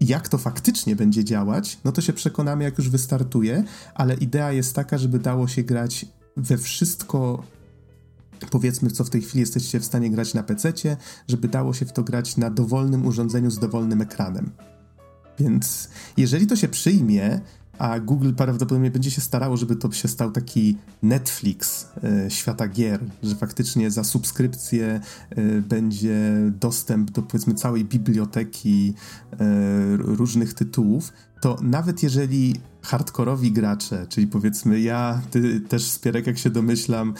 jak 0.00 0.28
to 0.28 0.38
faktycznie 0.38 0.96
będzie 0.96 1.24
działać, 1.24 1.78
no 1.84 1.92
to 1.92 2.00
się 2.00 2.12
przekonamy, 2.12 2.64
jak 2.64 2.78
już 2.78 2.88
wystartuje, 2.88 3.64
ale 3.94 4.14
idea 4.14 4.52
jest 4.52 4.74
taka, 4.74 4.98
żeby 4.98 5.18
dało 5.18 5.48
się 5.48 5.62
grać 5.62 6.06
we 6.36 6.58
wszystko 6.58 7.42
powiedzmy, 8.50 8.90
co 8.90 9.04
w 9.04 9.10
tej 9.10 9.22
chwili 9.22 9.40
jesteście 9.40 9.80
w 9.80 9.84
stanie 9.84 10.10
grać 10.10 10.34
na 10.34 10.42
PC, 10.42 10.72
żeby 11.28 11.48
dało 11.48 11.74
się 11.74 11.86
w 11.86 11.92
to 11.92 12.02
grać 12.02 12.36
na 12.36 12.50
dowolnym 12.50 13.06
urządzeniu 13.06 13.50
z 13.50 13.58
dowolnym 13.58 14.00
ekranem. 14.00 14.50
Więc 15.38 15.88
jeżeli 16.16 16.46
to 16.46 16.56
się 16.56 16.68
przyjmie, 16.68 17.40
a 17.80 18.00
Google 18.00 18.32
prawdopodobnie 18.32 18.90
będzie 18.90 19.10
się 19.10 19.20
starało, 19.20 19.56
żeby 19.56 19.76
to 19.76 19.92
się 19.92 20.08
stał 20.08 20.30
taki 20.30 20.76
Netflix 21.02 21.88
e, 22.04 22.30
świata 22.30 22.68
gier, 22.68 23.00
że 23.22 23.34
faktycznie 23.34 23.90
za 23.90 24.04
subskrypcję 24.04 25.00
e, 25.30 25.42
będzie 25.60 26.20
dostęp 26.60 27.10
do 27.10 27.22
powiedzmy 27.22 27.54
całej 27.54 27.84
biblioteki 27.84 28.94
e, 29.32 29.36
różnych 29.96 30.54
tytułów, 30.54 31.12
to 31.40 31.58
nawet 31.62 32.02
jeżeli 32.02 32.54
hardkorowi 32.82 33.52
gracze, 33.52 34.06
czyli 34.08 34.26
powiedzmy 34.26 34.80
ja, 34.80 35.22
ty 35.30 35.60
też 35.60 35.90
Spierek, 35.90 36.26
jak 36.26 36.38
się 36.38 36.50
domyślam, 36.50 37.14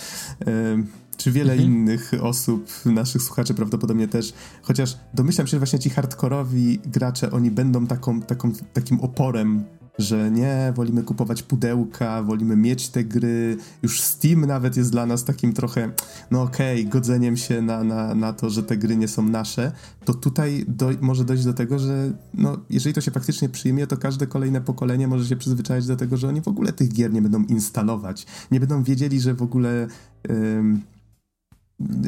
czy 1.20 1.33
wiele 1.33 1.52
mhm. 1.52 1.72
innych 1.72 2.12
osób, 2.20 2.70
naszych 2.87 3.22
słuchaczy 3.22 3.54
prawdopodobnie 3.54 4.09
też, 4.09 4.33
chociaż 4.62 4.96
domyślam 5.14 5.46
się, 5.46 5.50
że 5.50 5.59
właśnie 5.59 5.78
ci 5.78 5.90
hardkorowi 5.90 6.78
gracze, 6.87 7.30
oni 7.30 7.50
będą 7.50 7.87
taką, 7.87 8.22
taką, 8.22 8.52
takim 8.72 9.00
oporem 9.00 9.64
że 9.98 10.30
nie, 10.30 10.72
wolimy 10.76 11.02
kupować 11.02 11.42
pudełka, 11.42 12.22
wolimy 12.22 12.56
mieć 12.56 12.88
te 12.88 13.04
gry. 13.04 13.56
Już 13.83 14.00
Steam 14.00 14.46
nawet 14.46 14.76
jest 14.76 14.90
dla 14.90 15.06
nas 15.06 15.24
takim 15.24 15.52
trochę, 15.52 15.90
no 16.30 16.42
okej, 16.42 16.80
okay, 16.80 16.90
godzeniem 16.90 17.37
się 17.37 17.62
na, 17.62 17.85
na, 17.85 18.14
na 18.14 18.33
to, 18.33 18.50
że 18.50 18.62
te 18.62 18.76
gry 18.76 18.96
nie 18.96 19.09
są 19.09 19.22
nasze. 19.22 19.72
To 20.04 20.14
tutaj 20.14 20.64
do, 20.68 20.90
może 21.00 21.24
dojść 21.24 21.44
do 21.44 21.52
tego, 21.52 21.78
że 21.78 22.12
no, 22.35 22.59
jeżeli 22.70 22.94
to 22.94 23.00
się 23.00 23.11
faktycznie 23.11 23.48
przyjmie, 23.48 23.87
to 23.87 23.96
każde 23.96 24.26
kolejne 24.26 24.61
pokolenie 24.61 25.09
może 25.09 25.26
się 25.26 25.37
przyzwyczaić 25.37 25.87
do 25.87 25.96
tego, 25.96 26.16
że 26.16 26.28
oni 26.28 26.40
w 26.40 26.48
ogóle 26.48 26.72
tych 26.72 26.92
gier 26.92 27.12
nie 27.12 27.22
będą 27.22 27.44
instalować. 27.44 28.26
Nie 28.50 28.61
będą 28.61 28.83
wiedzieli, 28.83 29.20
że 29.20 29.35
w 29.35 29.42
ogóle 29.42 29.87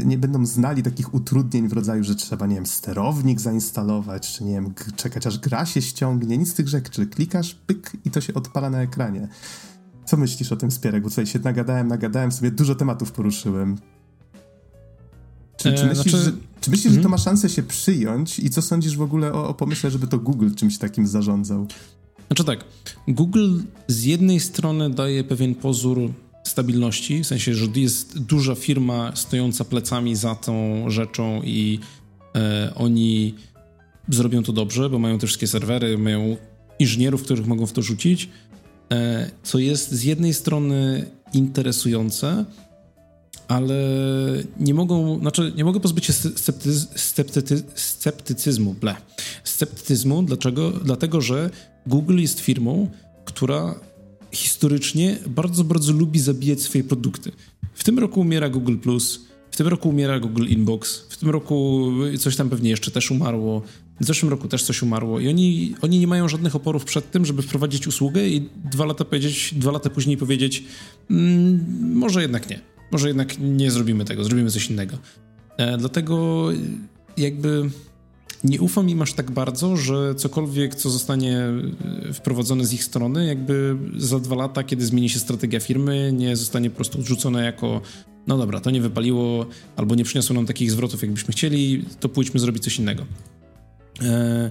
nie 0.04 0.18
będą 0.18 0.46
znali 0.46 0.82
takich 0.82 1.14
utrudnień 1.14 1.68
w 1.68 1.72
rodzaju, 1.72 2.04
że 2.04 2.14
trzeba, 2.14 2.46
nie 2.46 2.54
wiem, 2.54 2.66
sterownik 2.66 3.40
zainstalować, 3.40 4.32
czy 4.32 4.44
nie 4.44 4.52
wiem, 4.52 4.74
czekać 4.96 5.26
aż 5.26 5.38
gra 5.38 5.66
się 5.66 5.82
ściągnie, 5.82 6.38
nic 6.38 6.50
z 6.50 6.54
tych 6.54 6.68
rzeczy. 6.68 7.06
Klikasz, 7.06 7.54
pyk 7.54 7.92
i 8.04 8.10
to 8.10 8.20
się 8.20 8.34
odpala 8.34 8.70
na 8.70 8.82
ekranie. 8.82 9.28
Co 10.04 10.16
myślisz 10.16 10.52
o 10.52 10.56
tym 10.56 10.70
Spierek? 10.70 11.02
Bo 11.02 11.08
tutaj 11.08 11.26
się 11.26 11.38
nagadałem, 11.38 11.88
nagadałem, 11.88 12.32
sobie 12.32 12.50
dużo 12.50 12.74
tematów 12.74 13.12
poruszyłem. 13.12 13.76
Czy, 15.56 15.74
czy 15.74 15.82
e, 15.82 15.86
myślisz, 15.86 16.12
znaczy... 16.12 16.24
że, 16.24 16.32
czy 16.60 16.70
myślisz 16.70 16.92
że 16.92 16.98
to 16.98 17.06
mhm. 17.06 17.10
ma 17.10 17.18
szansę 17.18 17.48
się 17.48 17.62
przyjąć 17.62 18.38
i 18.38 18.50
co 18.50 18.62
sądzisz 18.62 18.96
w 18.96 19.02
ogóle 19.02 19.32
o, 19.32 19.48
o 19.48 19.54
pomyśle, 19.54 19.90
żeby 19.90 20.06
to 20.06 20.18
Google 20.18 20.50
czymś 20.54 20.78
takim 20.78 21.06
zarządzał? 21.06 21.66
Znaczy 22.26 22.44
tak, 22.44 22.64
Google 23.08 23.60
z 23.88 24.04
jednej 24.04 24.40
strony 24.40 24.90
daje 24.90 25.24
pewien 25.24 25.54
pozór 25.54 25.98
stabilności, 26.44 27.24
w 27.24 27.26
sensie, 27.26 27.54
że 27.54 27.66
jest 27.76 28.18
duża 28.18 28.54
firma 28.54 29.16
stojąca 29.16 29.64
plecami 29.64 30.16
za 30.16 30.34
tą 30.34 30.84
rzeczą 30.90 31.42
i 31.42 31.78
e, 32.36 32.72
oni 32.74 33.34
zrobią 34.08 34.42
to 34.42 34.52
dobrze, 34.52 34.90
bo 34.90 34.98
mają 34.98 35.18
te 35.18 35.26
wszystkie 35.26 35.46
serwery, 35.46 35.98
mają 35.98 36.36
inżynierów, 36.78 37.22
których 37.22 37.46
mogą 37.46 37.66
w 37.66 37.72
to 37.72 37.82
rzucić, 37.82 38.28
e, 38.92 39.30
co 39.42 39.58
jest 39.58 39.92
z 39.92 40.04
jednej 40.04 40.34
strony 40.34 41.06
interesujące, 41.32 42.44
ale 43.48 43.74
nie 44.60 44.74
mogą, 44.74 45.18
znaczy 45.18 45.52
nie 45.56 45.64
mogę 45.64 45.80
pozbyć 45.80 46.04
się 46.04 46.12
sceptycy, 46.12 47.62
sceptycyzmu, 47.74 48.74
ble. 48.74 48.96
Sceptycyzmu, 49.44 50.22
dlaczego? 50.22 50.70
Dlatego, 50.70 51.20
że 51.20 51.50
Google 51.86 52.18
jest 52.18 52.40
firmą, 52.40 52.88
która 53.24 53.74
historycznie 54.32 55.18
bardzo, 55.26 55.64
bardzo 55.64 55.92
lubi 55.92 56.20
zabijać 56.20 56.60
swoje 56.60 56.84
produkty. 56.84 57.32
W 57.74 57.84
tym 57.84 57.98
roku 57.98 58.20
umiera 58.20 58.48
Google 58.48 58.76
w 59.50 59.56
tym 59.56 59.66
roku 59.68 59.88
umiera 59.88 60.20
Google 60.20 60.46
Inbox, 60.46 61.06
w 61.08 61.16
tym 61.16 61.30
roku 61.30 61.90
coś 62.18 62.36
tam 62.36 62.50
pewnie 62.50 62.70
jeszcze 62.70 62.90
też 62.90 63.10
umarło, 63.10 63.62
w 64.00 64.04
zeszłym 64.06 64.30
roku 64.30 64.48
też 64.48 64.62
coś 64.62 64.82
umarło 64.82 65.20
i 65.20 65.28
oni, 65.28 65.74
oni 65.82 65.98
nie 65.98 66.06
mają 66.06 66.28
żadnych 66.28 66.56
oporów 66.56 66.84
przed 66.84 67.10
tym, 67.10 67.26
żeby 67.26 67.42
wprowadzić 67.42 67.86
usługę 67.86 68.28
i 68.28 68.48
dwa 68.72 68.84
lata 68.84 69.04
powiedzieć, 69.04 69.54
dwa 69.56 69.70
lata 69.70 69.90
później 69.90 70.16
powiedzieć 70.16 70.64
mmm, 71.10 71.94
może 71.94 72.22
jednak 72.22 72.50
nie, 72.50 72.60
może 72.92 73.08
jednak 73.08 73.38
nie 73.38 73.70
zrobimy 73.70 74.04
tego, 74.04 74.24
zrobimy 74.24 74.50
coś 74.50 74.70
innego. 74.70 74.98
E, 75.56 75.78
dlatego 75.78 76.48
jakby 77.16 77.70
nie 78.44 78.60
ufam 78.60 78.88
im 78.88 79.02
aż 79.02 79.12
tak 79.12 79.30
bardzo, 79.30 79.76
że 79.76 80.14
cokolwiek, 80.14 80.74
co 80.74 80.90
zostanie 80.90 81.38
e, 81.38 82.12
wprowadzone 82.12 82.64
z 82.64 82.72
ich 82.72 82.84
strony, 82.84 83.26
jakby 83.26 83.76
za 83.96 84.18
dwa 84.18 84.36
lata, 84.36 84.62
kiedy 84.62 84.86
zmieni 84.86 85.08
się 85.08 85.18
strategia 85.18 85.60
firmy, 85.60 86.12
nie 86.12 86.36
zostanie 86.36 86.70
po 86.70 86.76
prostu 86.76 86.98
odrzucone 86.98 87.44
jako 87.44 87.80
no 88.26 88.38
dobra, 88.38 88.60
to 88.60 88.70
nie 88.70 88.80
wypaliło, 88.80 89.46
albo 89.76 89.94
nie 89.94 90.04
przyniosło 90.04 90.34
nam 90.34 90.46
takich 90.46 90.70
zwrotów, 90.70 91.02
jakbyśmy 91.02 91.32
chcieli, 91.32 91.84
to 92.00 92.08
pójdźmy 92.08 92.40
zrobić 92.40 92.64
coś 92.64 92.78
innego. 92.78 93.06
E, 94.02 94.50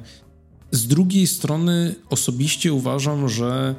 z 0.72 0.88
drugiej 0.88 1.28
strony 1.28 1.96
osobiście 2.10 2.74
uważam, 2.74 3.30
że 3.30 3.76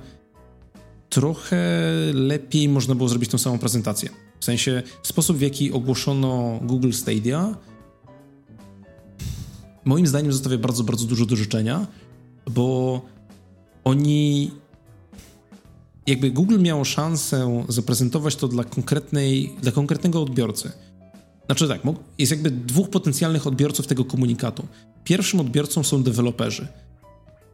trochę 1.08 1.82
lepiej 2.14 2.68
można 2.68 2.94
było 2.94 3.08
zrobić 3.08 3.30
tą 3.30 3.38
samą 3.38 3.58
prezentację. 3.58 4.10
W 4.40 4.44
sensie 4.44 4.82
sposób, 5.02 5.36
w 5.36 5.40
jaki 5.40 5.72
ogłoszono 5.72 6.60
Google 6.62 6.92
Stadia, 6.92 7.56
moim 9.84 10.06
zdaniem 10.06 10.32
zostawia 10.32 10.58
bardzo, 10.58 10.84
bardzo 10.84 11.06
dużo 11.06 11.26
do 11.26 11.36
życzenia, 11.36 11.86
bo 12.50 13.00
oni 13.84 14.50
jakby 16.06 16.30
Google 16.30 16.58
miało 16.58 16.84
szansę 16.84 17.64
zaprezentować 17.68 18.36
to 18.36 18.48
dla, 18.48 18.64
konkretnej, 18.64 19.52
dla 19.62 19.72
konkretnego 19.72 20.22
odbiorcy. 20.22 20.72
Znaczy 21.46 21.68
tak, 21.68 21.80
jest 22.18 22.32
jakby 22.32 22.50
dwóch 22.50 22.90
potencjalnych 22.90 23.46
odbiorców 23.46 23.86
tego 23.86 24.04
komunikatu. 24.04 24.66
Pierwszym 25.04 25.40
odbiorcą 25.40 25.82
są 25.82 26.02
deweloperzy. 26.02 26.68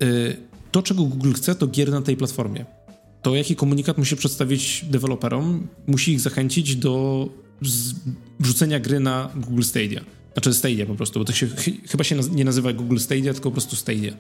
Y, 0.02 0.36
to, 0.70 0.82
czego 0.82 1.04
Google 1.04 1.32
chce, 1.32 1.54
to 1.54 1.66
gier 1.66 1.90
na 1.90 2.02
tej 2.02 2.16
platformie. 2.16 2.64
To, 3.22 3.36
jaki 3.36 3.56
komunikat 3.56 3.98
musi 3.98 4.16
przedstawić 4.16 4.84
deweloperom, 4.90 5.66
musi 5.86 6.12
ich 6.12 6.20
zachęcić 6.20 6.76
do 6.76 7.28
wrzucenia 8.40 8.80
gry 8.80 9.00
na 9.00 9.30
Google 9.36 9.62
Stadia. 9.62 10.00
Znaczy 10.38 10.55
Stadia 10.55 10.87
po 10.87 10.94
prostu, 10.94 11.18
bo 11.18 11.24
to 11.24 11.33
się 11.33 11.46
ch 11.46 11.64
chyba 11.88 12.05
się 12.05 12.16
nie 12.33 12.44
nazywa 12.44 12.72
Google 12.72 12.98
Stadia, 12.98 13.33
tylko 13.33 13.51
po 13.51 13.53
prostu 13.53 13.77
Stadia. 13.77 14.12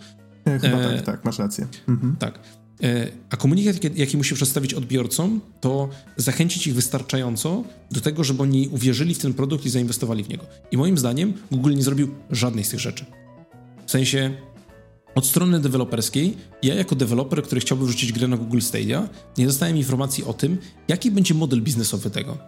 E, 0.44 0.58
chyba 0.58 0.78
e, 0.78 0.94
tak, 0.96 1.06
tak, 1.06 1.24
masz 1.24 1.38
rację. 1.38 1.66
Mhm. 1.88 2.16
Tak. 2.16 2.38
E, 2.82 3.08
a 3.30 3.36
komunikat, 3.36 3.98
jaki 3.98 4.16
musi 4.16 4.34
przedstawić 4.34 4.74
odbiorcom, 4.74 5.40
to 5.60 5.88
zachęcić 6.16 6.66
ich 6.66 6.74
wystarczająco 6.74 7.64
do 7.90 8.00
tego, 8.00 8.24
żeby 8.24 8.42
oni 8.42 8.68
uwierzyli 8.68 9.14
w 9.14 9.18
ten 9.18 9.34
produkt 9.34 9.66
i 9.66 9.70
zainwestowali 9.70 10.24
w 10.24 10.28
niego. 10.28 10.44
I 10.70 10.76
moim 10.76 10.98
zdaniem 10.98 11.32
Google 11.50 11.74
nie 11.74 11.82
zrobił 11.82 12.08
żadnej 12.30 12.64
z 12.64 12.68
tych 12.68 12.80
rzeczy. 12.80 13.04
W 13.86 13.90
sensie 13.90 14.34
od 15.14 15.26
strony 15.26 15.60
deweloperskiej, 15.60 16.36
ja 16.62 16.74
jako 16.74 16.94
deweloper, 16.94 17.42
który 17.42 17.60
chciałby 17.60 17.86
wrzucić 17.86 18.12
grę 18.12 18.28
na 18.28 18.36
Google 18.36 18.60
Stadia, 18.60 19.08
nie 19.38 19.46
dostałem 19.46 19.76
informacji 19.76 20.24
o 20.24 20.34
tym, 20.34 20.58
jaki 20.88 21.10
będzie 21.10 21.34
model 21.34 21.62
biznesowy 21.62 22.10
tego. 22.10 22.38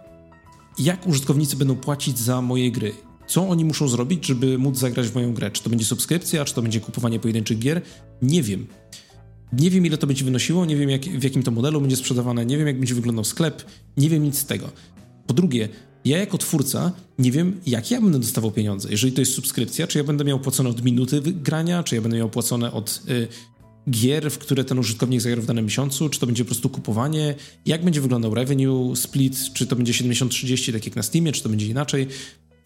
Jak 0.79 1.07
użytkownicy 1.07 1.55
będą 1.55 1.75
płacić 1.75 2.19
za 2.19 2.41
moje 2.41 2.71
gry. 2.71 2.93
Co 3.31 3.49
oni 3.49 3.65
muszą 3.65 3.87
zrobić, 3.87 4.25
żeby 4.25 4.57
móc 4.57 4.77
zagrać 4.77 5.07
w 5.07 5.15
moją 5.15 5.33
grę? 5.33 5.51
Czy 5.51 5.63
to 5.63 5.69
będzie 5.69 5.85
subskrypcja, 5.85 6.45
czy 6.45 6.53
to 6.53 6.61
będzie 6.61 6.79
kupowanie 6.79 7.19
pojedynczych 7.19 7.59
gier? 7.59 7.81
Nie 8.21 8.43
wiem. 8.43 8.67
Nie 9.53 9.69
wiem, 9.69 9.85
ile 9.85 9.97
to 9.97 10.07
będzie 10.07 10.25
wynosiło, 10.25 10.65
nie 10.65 10.75
wiem, 10.75 10.89
jak, 10.89 11.01
w 11.01 11.23
jakim 11.23 11.43
to 11.43 11.51
modelu 11.51 11.81
będzie 11.81 11.95
sprzedawane, 11.95 12.45
nie 12.45 12.57
wiem, 12.57 12.67
jak 12.67 12.77
będzie 12.77 12.95
wyglądał 12.95 13.23
sklep, 13.23 13.65
nie 13.97 14.09
wiem 14.09 14.23
nic 14.23 14.37
z 14.37 14.45
tego. 14.45 14.69
Po 15.27 15.33
drugie, 15.33 15.69
ja 16.05 16.17
jako 16.17 16.37
twórca 16.37 16.91
nie 17.19 17.31
wiem, 17.31 17.61
jak 17.65 17.91
ja 17.91 18.01
będę 18.01 18.19
dostawał 18.19 18.51
pieniądze. 18.51 18.91
Jeżeli 18.91 19.13
to 19.13 19.21
jest 19.21 19.33
subskrypcja, 19.33 19.87
czy 19.87 19.97
ja 19.97 20.03
będę 20.03 20.23
miał 20.23 20.39
płacone 20.39 20.69
od 20.69 20.83
minuty 20.83 21.21
grania, 21.21 21.83
czy 21.83 21.95
ja 21.95 22.01
będę 22.01 22.17
miał 22.17 22.29
płacone 22.29 22.71
od 22.71 23.01
y, 23.09 23.27
gier, 23.91 24.31
w 24.31 24.37
które 24.37 24.63
ten 24.63 24.79
użytkownik 24.79 25.21
zagra 25.21 25.41
w 25.41 25.45
danym 25.45 25.65
miesiącu, 25.65 26.09
czy 26.09 26.19
to 26.19 26.25
będzie 26.25 26.43
po 26.43 26.47
prostu 26.47 26.69
kupowanie, 26.69 27.35
jak 27.65 27.83
będzie 27.83 28.01
wyglądał 28.01 28.35
revenue 28.35 28.95
split, 28.95 29.53
czy 29.53 29.67
to 29.67 29.75
będzie 29.75 29.93
70-30, 29.93 30.73
tak 30.73 30.85
jak 30.85 30.95
na 30.95 31.03
Steamie, 31.03 31.31
czy 31.31 31.43
to 31.43 31.49
będzie 31.49 31.67
inaczej 31.67 32.07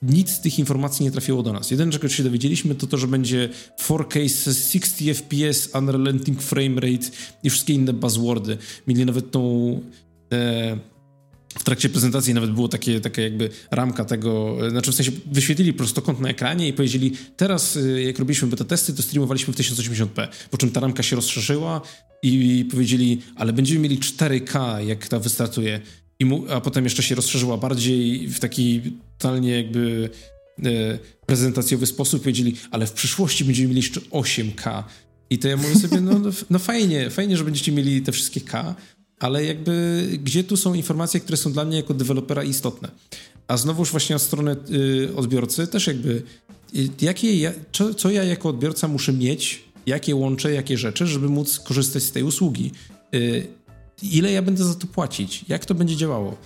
nic 0.10 0.32
z 0.32 0.42
tych 0.42 0.60
informacji 0.60 1.06
nie 1.06 1.12
trafiło 1.12 1.44
do 1.44 1.54
nas. 1.54 1.72
Jedyne, 1.72 1.92
czego 1.92 2.10
się 2.10 2.24
dowiedzieliśmy, 2.24 2.76
to 2.76 2.88
to, 2.88 2.98
że 2.98 3.08
będzie 3.08 3.50
4K 3.80 4.30
60 4.44 5.18
FPS, 5.18 5.70
unrelenting 5.76 6.42
frame 6.42 6.82
rate 6.82 7.08
i 7.44 7.50
wszystkie 7.50 7.74
inne 7.74 7.94
buzzwordy. 7.94 8.58
Mieli 8.88 9.06
nawet 9.06 9.32
tą... 9.32 9.82
E, 10.34 10.78
w 11.60 11.64
trakcie 11.64 11.90
prezentacji 11.90 12.34
nawet 12.34 12.52
było 12.52 12.68
takie, 12.68 13.02
taka 13.02 13.22
jakby 13.22 13.50
ramka 13.72 14.06
tego, 14.06 14.58
e, 14.68 14.70
znaczy 14.70 14.92
w 14.92 14.96
sensie 14.96 15.12
wyświetlili 15.32 15.74
prostokąt 15.74 16.20
na 16.20 16.30
ekranie 16.30 16.68
i 16.68 16.74
powiedzieli, 16.74 17.12
teraz 17.38 17.78
e, 17.78 18.02
jak 18.02 18.20
robiliśmy 18.20 18.48
beta 18.48 18.64
testy, 18.64 18.94
to 18.94 19.04
streamowaliśmy 19.04 19.54
w 19.54 19.58
1080p, 19.58 20.28
po 20.52 20.58
czym 20.58 20.72
ta 20.72 20.80
ramka 20.80 21.04
się 21.04 21.16
rozszerzyła 21.16 21.82
i 22.24 22.66
powiedzieli, 22.72 23.22
ale 23.36 23.54
będziemy 23.54 23.80
mieli 23.80 23.98
4K, 23.98 24.78
jak 24.78 25.08
ta 25.08 25.20
wystartuje. 25.20 25.82
I 26.20 26.26
mu, 26.26 26.46
a 26.50 26.62
potem 26.62 26.84
jeszcze 26.84 27.04
się 27.04 27.16
rozszerzyła 27.16 27.58
bardziej 27.58 28.28
w 28.28 28.40
taki 28.40 28.82
totalnie 29.18 29.58
jakby 29.58 30.10
e, 30.66 31.00
prezentacjowy 31.26 31.86
sposób. 31.86 32.22
Powiedzieli, 32.22 32.56
ale 32.72 32.88
w 32.88 32.92
przyszłości 32.92 33.46
będziemy 33.46 33.68
mieli 33.68 33.82
jeszcze 33.82 34.00
8K. 34.00 34.84
I 35.30 35.40
to 35.40 35.48
ja 35.48 35.58
mówię 35.58 35.76
sobie, 35.76 36.02
no, 36.02 36.20
no, 36.20 36.30
no 36.50 36.60
fajnie, 36.60 37.10
fajnie, 37.10 37.38
że 37.38 37.44
będziecie 37.44 37.72
mieli 37.72 38.02
te 38.02 38.12
wszystkie 38.12 38.42
K, 38.42 38.76
ale 39.20 39.46
jakby 39.46 40.04
gdzie 40.24 40.44
tu 40.44 40.58
są 40.58 40.74
informacje, 40.74 41.20
które 41.20 41.38
są 41.38 41.54
dla 41.54 41.66
mnie 41.66 41.78
jako 41.78 41.94
dewelopera 41.94 42.44
istotne? 42.44 42.92
A 43.48 43.58
znowuż 43.58 43.92
właśnie 43.92 44.16
od 44.16 44.22
strony 44.22 44.56
y, 44.72 45.16
odbiorcy 45.16 45.68
też 45.68 45.88
jakby 45.88 46.24
y, 46.76 46.90
jakie 47.02 47.40
ja, 47.40 47.52
co, 47.72 47.94
co, 47.94 48.12
ja 48.12 48.24
jako 48.24 48.50
odbiorca 48.50 48.88
muszę 48.88 49.14
mieć, 49.14 49.64
jakie 49.86 50.16
łącze, 50.16 50.54
jakie 50.54 50.78
rzeczy, 50.78 51.08
żeby 51.08 51.30
móc 51.30 51.60
korzystać 51.60 52.04
z 52.04 52.12
tej 52.12 52.24
usługi. 52.24 52.72
Y, 53.16 53.48
ile 54.02 54.32
ja 54.32 54.42
będę 54.42 54.64
za 54.64 54.76
to 54.76 54.88
płacić, 54.88 55.46
jak 55.48 55.66
to 55.66 55.76
będzie 55.76 55.96
działało, 55.96 56.38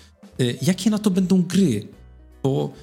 y, 0.41 0.57
jakie 0.61 0.89
na 0.89 0.99
to 0.99 1.09
będą 1.09 1.41
gry, 1.41 1.87
bo 2.43 2.73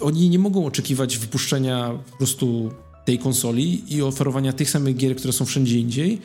oni 0.00 0.30
nie 0.30 0.38
mogą 0.38 0.66
oczekiwać 0.66 1.18
wypuszczenia 1.18 1.98
po 2.10 2.16
prostu 2.16 2.70
tej 3.04 3.18
konsoli 3.18 3.94
i 3.94 4.02
oferowania 4.02 4.52
tych 4.52 4.70
samych 4.70 4.96
gier, 4.96 5.16
które 5.16 5.32
są 5.32 5.44
wszędzie 5.44 5.78
indziej, 5.78 6.20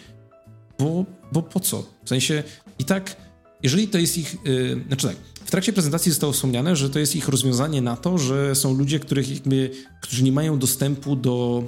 bo, 0.79 1.05
bo 1.31 1.41
po 1.41 1.59
co? 1.59 1.83
W 2.03 2.09
sensie 2.09 2.43
i 2.79 2.85
tak, 2.85 3.15
jeżeli 3.63 3.87
to 3.87 3.97
jest 3.97 4.17
ich, 4.17 4.35
yy, 4.45 4.83
znaczy 4.87 5.07
tak, 5.07 5.15
w 5.45 5.51
trakcie 5.51 5.73
prezentacji 5.73 6.11
zostało 6.11 6.33
wspomniane, 6.33 6.75
że 6.75 6.89
to 6.89 6.99
jest 6.99 7.15
ich 7.15 7.27
rozwiązanie 7.27 7.81
na 7.81 7.97
to, 7.97 8.17
że 8.17 8.55
są 8.55 8.73
ludzie, 8.73 8.99
których 8.99 9.29
jakby, 9.29 9.71
którzy 10.01 10.23
nie 10.23 10.31
mają 10.31 10.59
dostępu 10.59 11.15
do 11.15 11.63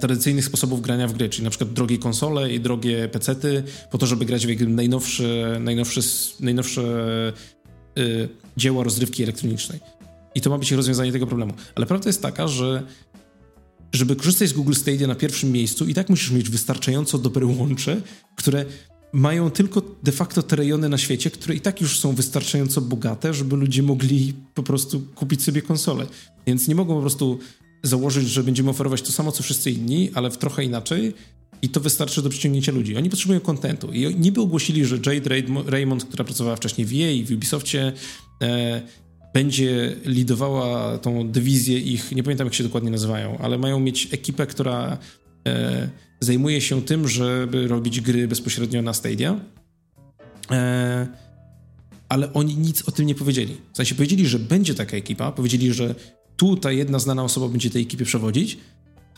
tradycyjnych 0.00 0.44
sposobów 0.44 0.82
grania 0.82 1.08
w 1.08 1.12
gry, 1.12 1.28
czyli 1.28 1.44
na 1.44 1.50
przykład 1.50 1.72
drogie 1.72 1.98
konsole 1.98 2.52
i 2.52 2.60
drogie 2.60 3.08
pecety, 3.08 3.62
po 3.90 3.98
to, 3.98 4.06
żeby 4.06 4.24
grać 4.24 4.46
w 4.46 4.68
najnowsze, 4.68 5.58
najnowsze, 5.60 6.00
najnowsze 6.40 6.82
y, 7.98 8.28
dzieła 8.56 8.84
rozrywki 8.84 9.22
elektronicznej. 9.22 9.80
I 10.34 10.40
to 10.40 10.50
ma 10.50 10.58
być 10.58 10.72
rozwiązanie 10.72 11.12
tego 11.12 11.26
problemu. 11.26 11.52
Ale 11.74 11.86
prawda 11.86 12.08
jest 12.08 12.22
taka, 12.22 12.48
że 12.48 12.82
żeby 13.92 14.16
korzystać 14.16 14.48
z 14.48 14.52
Google 14.52 14.74
Stadia 14.74 15.06
na 15.06 15.14
pierwszym 15.14 15.52
miejscu, 15.52 15.86
i 15.86 15.94
tak 15.94 16.08
musisz 16.08 16.30
mieć 16.30 16.50
wystarczająco 16.50 17.18
dobre 17.18 17.46
łącze, 17.46 18.00
które 18.36 18.64
mają 19.12 19.50
tylko 19.50 19.82
de 20.02 20.12
facto 20.12 20.42
te 20.42 20.56
rejony 20.56 20.88
na 20.88 20.98
świecie, 20.98 21.30
które 21.30 21.54
i 21.54 21.60
tak 21.60 21.80
już 21.80 21.98
są 21.98 22.14
wystarczająco 22.14 22.80
bogate, 22.80 23.34
żeby 23.34 23.56
ludzie 23.56 23.82
mogli 23.82 24.34
po 24.54 24.62
prostu 24.62 25.00
kupić 25.14 25.42
sobie 25.42 25.62
konsolę. 25.62 26.06
Więc 26.46 26.68
nie 26.68 26.74
mogą 26.74 26.94
po 26.94 27.00
prostu 27.00 27.38
założyć, 27.82 28.28
że 28.28 28.42
będziemy 28.42 28.70
oferować 28.70 29.02
to 29.02 29.12
samo, 29.12 29.32
co 29.32 29.42
wszyscy 29.42 29.70
inni, 29.70 30.10
ale 30.14 30.30
w 30.30 30.38
trochę 30.38 30.64
inaczej 30.64 31.14
i 31.62 31.68
to 31.68 31.80
wystarczy 31.80 32.22
do 32.22 32.30
przyciągnięcia 32.30 32.72
ludzi. 32.72 32.96
Oni 32.96 33.10
potrzebują 33.10 33.40
kontentu 33.40 33.92
i 33.92 34.14
niby 34.14 34.40
ogłosili, 34.40 34.84
że 34.84 34.96
Jade 34.96 35.42
Raymond, 35.66 36.04
która 36.04 36.24
pracowała 36.24 36.56
wcześniej 36.56 36.86
w 36.86 36.92
EA 36.92 37.10
i 37.10 37.24
w 37.24 37.30
Ubisoftie, 37.30 37.92
e, 38.42 38.82
będzie 39.34 39.96
lidowała 40.04 40.98
tą 40.98 41.30
dywizję 41.30 41.78
ich, 41.78 42.12
nie 42.12 42.22
pamiętam 42.22 42.46
jak 42.46 42.54
się 42.54 42.64
dokładnie 42.64 42.90
nazywają, 42.90 43.38
ale 43.38 43.58
mają 43.58 43.80
mieć 43.80 44.08
ekipę, 44.14 44.46
która 44.46 44.98
e, 45.48 45.88
zajmuje 46.20 46.60
się 46.60 46.82
tym, 46.82 47.08
żeby 47.08 47.68
robić 47.68 48.00
gry 48.00 48.28
bezpośrednio 48.28 48.82
na 48.82 48.94
Stadia. 48.94 49.40
E, 50.50 51.06
ale 52.08 52.32
oni 52.32 52.56
nic 52.56 52.88
o 52.88 52.92
tym 52.92 53.06
nie 53.06 53.14
powiedzieli. 53.14 53.56
W 53.72 53.76
sensie 53.76 53.94
powiedzieli, 53.94 54.26
że 54.26 54.38
będzie 54.38 54.74
taka 54.74 54.96
ekipa, 54.96 55.32
powiedzieli, 55.32 55.72
że 55.72 55.94
tu 56.38 56.56
ta 56.56 56.72
jedna 56.72 56.98
znana 56.98 57.24
osoba 57.24 57.48
będzie 57.48 57.70
tej 57.70 57.82
ekipie 57.82 58.04
przewodzić, 58.04 58.58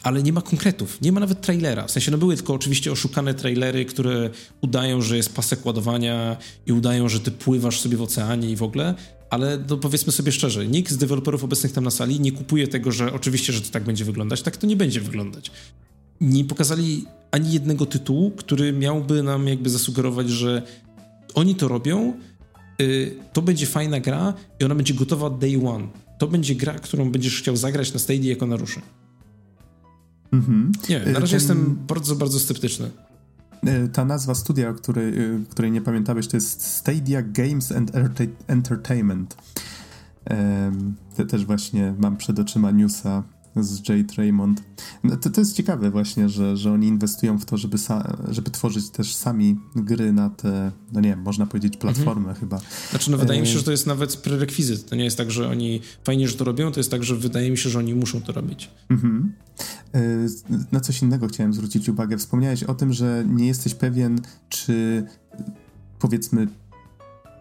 ale 0.03 0.23
nie 0.23 0.33
ma 0.33 0.43
konkretów, 0.43 1.01
nie 1.01 1.13
ma 1.13 1.21
nawet 1.21 1.41
trailera. 1.41 1.87
W 1.87 1.91
sensie, 1.91 2.11
no 2.11 2.19
były 2.19 2.37
tylko 2.37 2.55
oczywiście 2.55 2.93
oszukane 2.93 3.35
trailery, 3.35 3.85
które 3.85 4.31
udają, 4.61 5.03
że 5.03 5.17
jest 5.17 5.35
pasek 5.35 5.67
ładowania 5.67 6.37
i 6.67 6.73
udają, 6.73 7.09
że 7.09 7.21
ty 7.21 7.31
pływasz 7.31 7.81
sobie 7.81 7.97
w 7.97 8.03
oceanie 8.03 8.51
i 8.51 8.57
w 8.57 8.63
ogóle, 8.63 8.95
ale 9.31 9.59
no 9.71 9.77
powiedzmy 9.77 10.13
sobie 10.13 10.33
szczerze, 10.33 10.67
nikt 10.67 10.93
z 10.93 10.97
deweloperów 10.97 11.45
obecnych 11.45 11.73
tam 11.73 11.85
na 11.85 11.91
sali 11.91 12.21
nie 12.21 12.33
kupuje 12.33 12.69
tego, 12.69 12.93
że 12.93 13.13
oczywiście, 13.13 13.53
że 13.53 13.61
to 13.61 13.71
tak 13.71 13.85
będzie 13.85 14.05
wyglądać, 14.05 14.43
tak 14.43 14.57
to 14.57 14.67
nie 14.67 14.77
będzie 14.77 15.01
wyglądać. 15.01 15.51
Nie 16.21 16.45
pokazali 16.45 17.05
ani 17.31 17.53
jednego 17.53 17.87
tytułu, 17.87 18.31
który 18.31 18.73
miałby 18.73 19.23
nam 19.23 19.49
jakby 19.49 19.71
zasugerować, 19.71 20.31
że 20.31 20.63
oni 21.35 21.55
to 21.55 21.69
robią, 21.69 22.15
yy, 22.79 23.15
to 23.33 23.43
będzie 23.43 23.67
fajna 23.67 24.01
gra 24.01 24.35
i 24.61 24.65
ona 24.65 24.75
będzie 24.75 24.95
gotowa 24.95 25.31
day 25.31 25.69
one 25.69 25.89
to 26.21 26.27
będzie 26.27 26.55
gra, 26.55 26.75
którą 26.75 27.11
będziesz 27.11 27.39
chciał 27.39 27.57
zagrać 27.57 27.93
na 27.93 27.99
Stadia 27.99 28.31
jako 28.31 28.47
naruszy. 28.47 28.81
Mhm. 30.33 30.73
Nie 30.89 31.01
wiem, 31.01 31.13
na 31.13 31.21
razie 31.21 31.37
Ten... 31.37 31.41
jestem 31.41 31.79
bardzo, 31.89 32.17
bardzo 32.17 32.41
sceptyczny. 32.41 32.91
E, 33.67 33.89
ta 33.89 34.05
nazwa 34.05 34.35
studia, 34.35 34.73
której, 34.73 35.19
e, 35.19 35.41
której 35.51 35.71
nie 35.71 35.81
pamiętałeś, 35.81 36.27
to 36.27 36.37
jest 36.37 36.67
Stadia 36.67 37.23
Games 37.23 37.73
and 37.73 37.93
Entertainment. 38.47 39.37
Te 41.17 41.27
też 41.27 41.45
właśnie 41.45 41.95
mam 41.99 42.17
przed 42.17 42.39
oczyma 42.39 42.71
newsa 42.71 43.23
z 43.57 43.89
Jade 43.89 44.15
Raymond. 44.17 44.63
No 45.05 45.17
to, 45.17 45.31
to 45.31 45.41
jest 45.41 45.57
ciekawe 45.57 45.91
właśnie, 45.91 46.29
że, 46.29 46.57
że 46.57 46.73
oni 46.73 46.87
inwestują 46.87 47.39
w 47.39 47.45
to, 47.45 47.57
żeby, 47.57 47.77
żeby 48.29 48.51
tworzyć 48.51 48.91
też 48.91 49.15
sami 49.15 49.57
gry 49.77 50.13
na 50.13 50.31
te, 50.31 50.73
no 50.93 51.01
nie 51.01 51.09
wiem, 51.09 51.23
można 51.23 51.47
powiedzieć 51.47 51.77
platformę 51.77 52.31
mhm. 52.31 52.37
chyba. 52.37 52.61
Znaczy, 52.91 53.11
no 53.11 53.19
wydaje 53.19 53.41
mi 53.41 53.47
się, 53.47 53.55
e, 53.55 53.59
że 53.59 53.65
to 53.65 53.71
jest 53.71 53.87
nawet 53.87 54.17
prerekwizyt. 54.17 54.89
To 54.89 54.97
nie 54.97 55.05
jest 55.05 55.17
tak, 55.17 55.31
że 55.31 55.49
oni 55.49 55.81
fajnie, 56.05 56.29
że 56.29 56.35
to 56.35 56.45
robią, 56.45 56.73
to 56.73 56.81
jest 56.81 56.91
tak, 56.91 57.05
że 57.05 57.17
wydaje 57.17 57.51
mi 57.51 57.59
się, 57.59 57.71
że 57.71 57.79
oni 57.79 57.95
muszą 57.95 58.21
to 58.21 58.33
robić. 58.33 58.71
Mhm. 58.91 59.33
E, 59.95 60.01
na 60.73 60.81
coś 60.81 61.03
innego 61.03 61.29
chciałem 61.29 61.55
zwrócić 61.55 61.89
uwagę. 61.89 62.19
Wspomniałeś 62.19 62.63
o 62.63 62.75
tym, 62.75 62.93
że 62.93 63.25
nie 63.29 63.47
jesteś 63.47 63.75
pewien, 63.75 64.21
czy 64.49 65.05
powiedzmy 65.99 66.49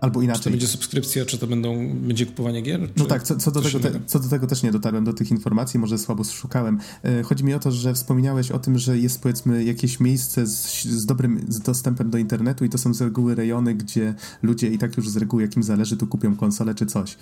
Albo 0.02 0.22
inaczej. 0.22 0.40
Czy 0.40 0.44
to 0.44 0.50
będzie 0.50 0.68
subskrypcja, 0.68 1.26
czy 1.26 1.38
to 1.38 1.48
będą, 1.48 1.96
będzie 1.96 2.26
kupowanie 2.26 2.62
gier? 2.62 2.90
No 2.98 3.06
tak, 3.06 3.24
co, 3.24 3.36
co 3.36 3.52
do 3.52 3.62
tego 3.62 3.80
te, 3.80 4.00
co 4.06 4.20
do 4.20 4.30
tego 4.30 4.48
też 4.48 4.64
nie 4.64 4.72
dotarłem 4.72 5.04
do 5.04 5.14
tych 5.14 5.32
informacji, 5.32 5.80
może 5.80 5.98
słabo 5.98 6.24
szukałem. 6.24 6.80
E, 7.04 7.24
chodzi 7.24 7.44
mi 7.44 7.54
o 7.54 7.60
to, 7.60 7.72
że 7.72 7.94
wspominałeś 7.94 8.52
o 8.52 8.60
tym, 8.60 8.78
że 8.78 8.98
jest 8.98 9.22
powiedzmy 9.22 9.64
jakieś 9.64 10.00
miejsce 10.00 10.48
z, 10.48 10.84
z 10.84 11.06
dobrym 11.06 11.46
z 11.50 11.60
dostępem 11.60 12.10
do 12.10 12.18
internetu 12.18 12.66
i 12.66 12.70
to 12.70 12.78
są 12.78 12.94
z 12.94 13.02
reguły 13.02 13.36
rejony, 13.36 13.76
gdzie 13.76 14.16
ludzie 14.42 14.68
i 14.68 14.78
tak 14.78 14.98
już 14.98 15.10
z 15.10 15.18
reguły, 15.18 15.42
jakim 15.42 15.64
zależy, 15.64 15.98
tu 15.98 16.08
kupią 16.08 16.36
konsolę 16.36 16.76
czy 16.76 16.86
coś. 16.86 17.18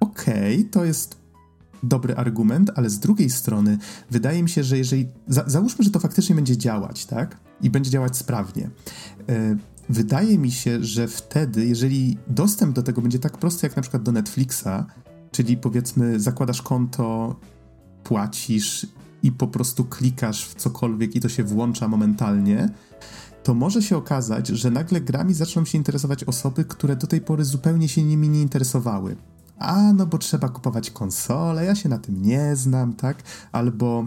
Okej, 0.00 0.54
okay, 0.54 0.70
to 0.70 0.84
jest 0.84 1.16
dobry 1.82 2.14
argument, 2.16 2.70
ale 2.74 2.90
z 2.90 2.98
drugiej 2.98 3.30
strony 3.30 3.78
wydaje 4.10 4.42
mi 4.42 4.48
się, 4.48 4.64
że 4.64 4.78
jeżeli. 4.78 5.08
Za, 5.28 5.44
załóżmy, 5.46 5.84
że 5.84 5.90
to 5.90 6.00
faktycznie 6.00 6.34
będzie 6.34 6.56
działać, 6.56 7.06
tak? 7.06 7.36
I 7.60 7.70
będzie 7.70 7.90
działać 7.90 8.16
sprawnie. 8.16 8.70
E, 9.28 9.56
wydaje 9.88 10.38
mi 10.38 10.50
się, 10.50 10.84
że 10.84 11.08
wtedy, 11.08 11.66
jeżeli 11.66 12.18
dostęp 12.26 12.74
do 12.74 12.82
tego 12.82 13.02
będzie 13.02 13.18
tak 13.18 13.38
prosty 13.38 13.66
jak 13.66 13.76
na 13.76 13.82
przykład 13.82 14.02
do 14.02 14.12
Netflixa, 14.12 14.86
czyli 15.30 15.56
powiedzmy 15.56 16.20
zakładasz 16.20 16.62
konto, 16.62 17.36
płacisz 18.04 18.86
i 19.22 19.32
po 19.32 19.48
prostu 19.48 19.84
klikasz 19.84 20.44
w 20.44 20.54
cokolwiek 20.54 21.16
i 21.16 21.20
to 21.20 21.28
się 21.28 21.44
włącza 21.44 21.88
momentalnie, 21.88 22.68
to 23.42 23.54
może 23.54 23.82
się 23.82 23.96
okazać, 23.96 24.48
że 24.48 24.70
nagle 24.70 25.00
grami 25.00 25.34
zaczną 25.34 25.64
się 25.64 25.78
interesować 25.78 26.24
osoby, 26.24 26.64
które 26.64 26.96
do 26.96 27.06
tej 27.06 27.20
pory 27.20 27.44
zupełnie 27.44 27.88
się 27.88 28.02
nimi 28.02 28.28
nie 28.28 28.42
interesowały. 28.42 29.16
A, 29.58 29.92
no 29.92 30.06
bo 30.06 30.18
trzeba 30.18 30.48
kupować 30.48 30.90
konsolę, 30.90 31.64
ja 31.64 31.74
się 31.74 31.88
na 31.88 31.98
tym 31.98 32.22
nie 32.22 32.56
znam, 32.56 32.92
tak? 32.92 33.22
Albo 33.52 34.06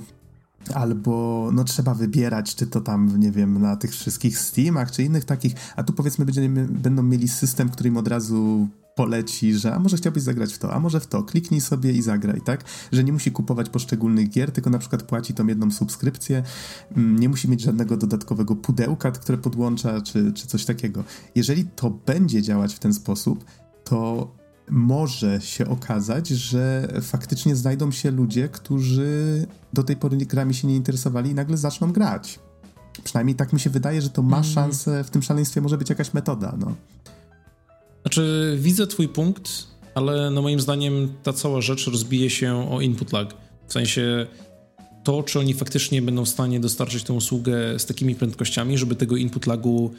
albo 0.73 1.49
no 1.53 1.63
trzeba 1.63 1.93
wybierać, 1.93 2.55
czy 2.55 2.67
to 2.67 2.81
tam, 2.81 3.19
nie 3.19 3.31
wiem, 3.31 3.61
na 3.61 3.75
tych 3.75 3.91
wszystkich 3.91 4.39
Steamach, 4.39 4.91
czy 4.91 5.03
innych 5.03 5.25
takich, 5.25 5.53
a 5.75 5.83
tu 5.83 5.93
powiedzmy 5.93 6.25
będziemy, 6.25 6.67
będą 6.67 7.03
mieli 7.03 7.27
system, 7.27 7.69
który 7.69 7.89
im 7.89 7.97
od 7.97 8.07
razu 8.07 8.67
poleci, 8.95 9.53
że 9.53 9.75
a 9.75 9.79
może 9.79 9.97
chciałbyś 9.97 10.23
zagrać 10.23 10.53
w 10.53 10.57
to, 10.57 10.73
a 10.73 10.79
może 10.79 10.99
w 10.99 11.07
to, 11.07 11.23
kliknij 11.23 11.61
sobie 11.61 11.91
i 11.91 12.01
zagraj, 12.01 12.41
tak? 12.41 12.63
Że 12.91 13.03
nie 13.03 13.13
musi 13.13 13.31
kupować 13.31 13.69
poszczególnych 13.69 14.29
gier, 14.29 14.51
tylko 14.51 14.69
na 14.69 14.79
przykład 14.79 15.03
płaci 15.03 15.33
tą 15.33 15.47
jedną 15.47 15.71
subskrypcję, 15.71 16.43
mm, 16.95 17.19
nie 17.19 17.29
musi 17.29 17.49
mieć 17.49 17.61
żadnego 17.61 17.97
dodatkowego 17.97 18.55
pudełka, 18.55 19.11
które 19.11 19.37
podłącza, 19.37 20.01
czy, 20.01 20.33
czy 20.33 20.47
coś 20.47 20.65
takiego. 20.65 21.03
Jeżeli 21.35 21.65
to 21.65 21.89
będzie 21.89 22.41
działać 22.41 22.75
w 22.75 22.79
ten 22.79 22.93
sposób, 22.93 23.45
to 23.83 24.31
może 24.69 25.41
się 25.41 25.67
okazać, 25.67 26.27
że 26.27 26.93
faktycznie 27.01 27.55
znajdą 27.55 27.91
się 27.91 28.11
ludzie, 28.11 28.49
którzy 28.49 29.45
do 29.73 29.83
tej 29.83 29.95
pory 29.95 30.17
grami 30.17 30.53
się 30.53 30.67
nie 30.67 30.75
interesowali 30.75 31.31
i 31.31 31.35
nagle 31.35 31.57
zaczną 31.57 31.91
grać. 31.91 32.39
Przynajmniej 33.03 33.35
tak 33.35 33.53
mi 33.53 33.59
się 33.59 33.69
wydaje, 33.69 34.01
że 34.01 34.09
to 34.09 34.21
ma 34.21 34.37
mhm. 34.37 34.53
szansę, 34.53 35.03
w 35.03 35.09
tym 35.09 35.21
szaleństwie 35.21 35.61
może 35.61 35.77
być 35.77 35.89
jakaś 35.89 36.13
metoda, 36.13 36.55
no. 36.59 36.75
Znaczy, 38.01 38.57
widzę 38.59 38.87
twój 38.87 39.07
punkt, 39.07 39.51
ale 39.95 40.31
no 40.31 40.41
moim 40.41 40.59
zdaniem 40.59 41.13
ta 41.23 41.33
cała 41.33 41.61
rzecz 41.61 41.87
rozbije 41.87 42.29
się 42.29 42.71
o 42.71 42.81
input 42.81 43.13
lag. 43.13 43.33
W 43.67 43.73
sensie 43.73 44.27
to, 45.03 45.23
czy 45.23 45.39
oni 45.39 45.53
faktycznie 45.53 46.01
będą 46.01 46.25
w 46.25 46.29
stanie 46.29 46.59
dostarczyć 46.59 47.03
tę 47.03 47.13
usługę 47.13 47.79
z 47.79 47.85
takimi 47.85 48.15
prędkościami, 48.15 48.77
żeby 48.77 48.95
tego 48.95 49.17
input 49.17 49.47
lagu 49.47 49.91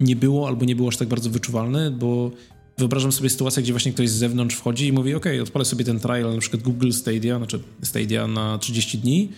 nie 0.00 0.16
było 0.16 0.48
albo 0.48 0.64
nie 0.64 0.76
było 0.76 0.88
aż 0.88 0.96
tak 0.96 1.08
bardzo 1.08 1.30
wyczuwalne, 1.30 1.90
bo 1.90 2.30
wyobrażam 2.78 3.12
sobie 3.12 3.30
sytuację, 3.30 3.62
gdzie 3.62 3.72
właśnie 3.72 3.92
ktoś 3.92 4.10
z 4.10 4.14
zewnątrz 4.14 4.56
wchodzi 4.56 4.86
i 4.86 4.92
mówi, 4.92 5.14
ok, 5.14 5.26
odpalę 5.42 5.64
sobie 5.64 5.84
ten 5.84 6.00
trial, 6.00 6.34
na 6.34 6.40
przykład 6.40 6.62
Google 6.62 6.92
Stadia, 6.92 7.38
znaczy 7.38 7.60
Stadia 7.82 8.26
na 8.26 8.58
30 8.58 8.98
dni, 8.98 9.32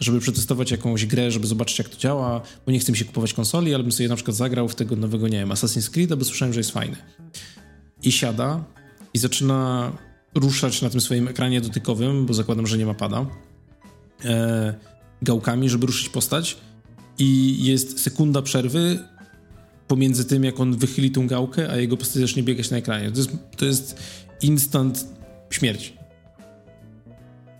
żeby 0.00 0.20
przetestować 0.20 0.70
jakąś 0.70 1.06
grę, 1.06 1.30
żeby 1.30 1.46
zobaczyć 1.46 1.78
jak 1.78 1.88
to 1.88 1.96
działa, 1.96 2.40
bo 2.66 2.72
nie 2.72 2.78
chcę 2.78 2.92
mi 2.92 2.98
się 2.98 3.04
kupować 3.04 3.34
konsoli, 3.34 3.74
ale 3.74 3.82
bym 3.82 3.92
sobie 3.92 4.08
na 4.08 4.16
przykład 4.16 4.36
zagrał 4.36 4.68
w 4.68 4.74
tego 4.74 4.96
nowego, 4.96 5.28
nie 5.28 5.38
wiem, 5.38 5.48
Assassin's 5.48 5.90
Creed, 5.90 6.14
bo 6.14 6.24
słyszałem, 6.24 6.54
że 6.54 6.60
jest 6.60 6.70
fajny. 6.70 6.96
I 8.02 8.12
siada 8.12 8.64
i 9.14 9.18
zaczyna 9.18 9.92
ruszać 10.34 10.82
na 10.82 10.90
tym 10.90 11.00
swoim 11.00 11.28
ekranie 11.28 11.60
dotykowym, 11.60 12.26
bo 12.26 12.34
zakładam, 12.34 12.66
że 12.66 12.78
nie 12.78 12.86
ma 12.86 12.94
pada, 12.94 13.26
e, 14.24 14.74
gałkami, 15.22 15.68
żeby 15.68 15.86
ruszyć 15.86 16.08
postać 16.08 16.56
i 17.18 17.56
jest 17.64 18.00
sekunda 18.00 18.42
przerwy, 18.42 18.98
pomiędzy 19.92 20.24
tym, 20.24 20.44
jak 20.44 20.60
on 20.60 20.76
wychyli 20.76 21.10
tą 21.10 21.26
gałkę, 21.26 21.70
a 21.70 21.76
jego 21.76 21.96
postać 21.96 22.22
zacznie 22.22 22.42
biegać 22.42 22.70
na 22.70 22.76
ekranie. 22.76 23.10
To 23.10 23.18
jest, 23.18 23.30
to 23.56 23.64
jest 23.64 23.96
instant 24.42 25.06
śmierć. 25.50 25.94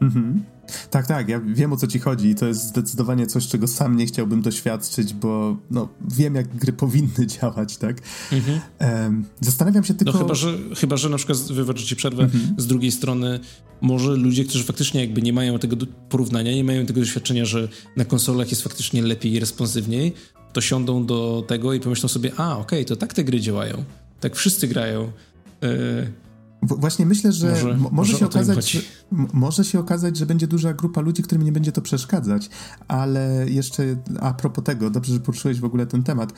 Mhm. 0.01 0.45
Tak, 0.91 1.07
tak, 1.07 1.29
ja 1.29 1.41
wiem 1.41 1.73
o 1.73 1.77
co 1.77 1.87
ci 1.87 1.99
chodzi 1.99 2.29
i 2.29 2.35
to 2.35 2.47
jest 2.47 2.67
zdecydowanie 2.67 3.27
coś, 3.27 3.49
czego 3.49 3.67
sam 3.67 3.97
nie 3.97 4.07
chciałbym 4.07 4.43
doświadczyć, 4.43 5.15
bo 5.15 5.57
no, 5.71 5.89
wiem, 6.17 6.35
jak 6.35 6.57
gry 6.57 6.73
powinny 6.73 7.27
działać, 7.27 7.77
tak? 7.77 7.97
Mhm. 8.33 8.61
Um, 8.81 9.25
zastanawiam 9.41 9.85
się 9.85 9.95
tylko... 9.95 10.13
No 10.13 10.19
chyba, 10.19 10.35
że, 10.35 10.59
chyba, 10.77 10.97
że 10.97 11.09
na 11.09 11.17
przykład, 11.17 11.39
wybaczę 11.39 11.85
ci 11.85 11.97
przerwę, 11.97 12.23
mhm. 12.23 12.55
z 12.59 12.67
drugiej 12.67 12.93
strony 12.93 13.41
może 13.81 14.17
ludzie, 14.17 14.45
którzy 14.45 14.65
faktycznie 14.65 15.01
jakby 15.01 15.23
nie 15.23 15.33
mają 15.33 15.59
tego 15.59 15.77
porównania, 16.09 16.53
nie 16.53 16.65
mają 16.65 16.87
tego 16.87 17.01
doświadczenia, 17.01 17.45
że 17.45 17.69
na 17.97 18.05
konsolach 18.05 18.51
jest 18.51 18.63
faktycznie 18.63 19.03
lepiej 19.03 19.33
i 19.33 19.41
responsywniej, 19.41 20.13
to 20.53 20.61
siądą 20.61 21.07
do 21.07 21.45
tego 21.47 21.73
i 21.73 21.81
pomyślą 21.81 22.09
sobie, 22.09 22.33
a 22.37 22.53
okej, 22.53 22.63
okay, 22.63 22.85
to 22.85 22.97
tak 22.97 23.15
te 23.15 23.25
gry 23.25 23.41
działają. 23.41 23.85
Tak 24.21 24.37
wszyscy 24.37 24.69
grają. 24.69 25.13
Yy, 25.63 26.13
Właśnie 26.63 27.07
myślę, 27.07 27.33
że 27.33 27.51
może, 27.51 27.77
może, 27.77 27.91
może 27.93 28.19
się 28.19 28.27
okazać, 28.27 28.71
że, 28.71 28.81
może 29.33 29.65
się 29.65 29.81
okazać, 29.81 30.17
że 30.17 30.27
będzie 30.27 30.47
duża 30.47 30.73
grupa 30.73 31.01
ludzi, 31.01 31.23
którym 31.23 31.45
nie 31.45 31.53
będzie 31.53 31.73
to 31.73 31.83
przeszkadzać, 31.83 32.51
ale 32.89 33.45
jeszcze 33.49 33.97
a 34.21 34.35
propos 34.35 34.65
tego, 34.65 34.91
dobrze, 34.91 35.13
że 35.13 35.21
poruszyłeś 35.21 35.61
w 35.61 35.65
ogóle 35.65 35.87
ten 35.87 36.03
temat. 36.03 36.33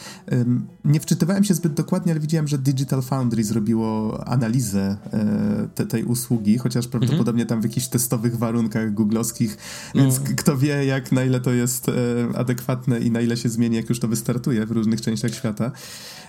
Nie 0.84 1.00
wczytywałem 1.00 1.44
się 1.44 1.54
zbyt 1.54 1.74
dokładnie, 1.74 2.12
ale 2.12 2.20
widziałem, 2.20 2.48
że 2.48 2.58
Digital 2.58 3.02
Foundry 3.02 3.44
zrobiło 3.44 4.20
analizę 4.28 4.96
e, 5.12 5.68
te, 5.74 5.86
tej 5.86 6.04
usługi, 6.04 6.58
chociaż 6.58 6.88
prawdopodobnie 6.88 7.42
mhm. 7.42 7.48
tam 7.48 7.60
w 7.60 7.64
jakichś 7.64 7.88
testowych 7.88 8.38
warunkach 8.38 8.94
googlowskich, 8.94 9.56
więc 9.94 10.20
no. 10.20 10.26
kto 10.36 10.56
wie, 10.56 10.84
jak 10.84 11.12
na 11.12 11.24
ile 11.24 11.40
to 11.40 11.52
jest 11.52 11.88
e, 11.88 11.92
adekwatne 12.36 13.00
i 13.00 13.10
na 13.10 13.20
ile 13.20 13.36
się 13.36 13.48
zmieni, 13.48 13.76
jak 13.76 13.88
już 13.88 14.00
to 14.00 14.08
wystartuje 14.08 14.66
w 14.66 14.70
różnych 14.70 15.00
częściach 15.00 15.34
świata. 15.34 15.72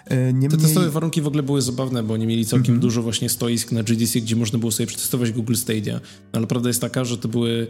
E, 0.06 0.34
niemniej... 0.34 0.50
Te 0.50 0.58
testowe 0.58 0.90
warunki 0.90 1.22
w 1.22 1.28
ogóle 1.28 1.44
były 1.44 1.62
zabawne, 1.62 2.04
bo 2.04 2.14
oni 2.14 2.28
mieli 2.28 2.46
całkiem 2.46 2.76
mhm. 2.76 2.80
dużo 2.80 3.02
właśnie 3.02 3.30
stoisk 3.30 3.72
na 3.72 3.84
GDC, 3.84 4.22
gdzie 4.22 4.36
można 4.36 4.60
było 4.60 4.72
sobie 4.72 4.88
przetestować 4.88 5.32
Google 5.32 5.56
Stadia. 5.56 5.94
No, 6.34 6.38
ale 6.38 6.48
prawda 6.48 6.70
jest 6.70 6.82
taka, 6.82 7.06
że 7.06 7.18
to 7.18 7.28
były 7.28 7.68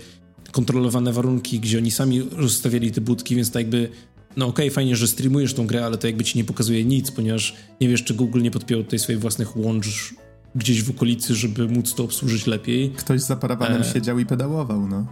kontrolowane 0.51 1.13
warunki, 1.13 1.59
gdzie 1.59 1.77
oni 1.77 1.91
sami 1.91 2.21
rozstawiali 2.31 2.91
te 2.91 3.01
budki, 3.01 3.35
więc 3.35 3.51
tak 3.51 3.61
jakby 3.61 3.89
no 4.37 4.45
okej, 4.45 4.65
okay, 4.65 4.75
fajnie, 4.75 4.95
że 4.95 5.07
streamujesz 5.07 5.53
tą 5.53 5.67
grę, 5.67 5.85
ale 5.85 5.97
to 5.97 6.07
jakby 6.07 6.23
ci 6.23 6.37
nie 6.37 6.43
pokazuje 6.43 6.85
nic, 6.85 7.11
ponieważ 7.11 7.55
nie 7.81 7.89
wiesz, 7.89 8.03
czy 8.03 8.13
Google 8.13 8.41
nie 8.41 8.51
podpiął 8.51 8.83
tutaj 8.83 8.99
swoich 8.99 9.19
własnych 9.19 9.57
łącz 9.57 10.15
gdzieś 10.55 10.83
w 10.83 10.89
okolicy, 10.89 11.35
żeby 11.35 11.67
móc 11.67 11.95
to 11.95 12.03
obsłużyć 12.03 12.47
lepiej. 12.47 12.89
Ktoś 12.89 13.21
za 13.21 13.35
parawanem 13.35 13.81
e... 13.81 13.85
siedział 13.85 14.19
i 14.19 14.25
pedałował, 14.25 14.87
no. 14.87 15.07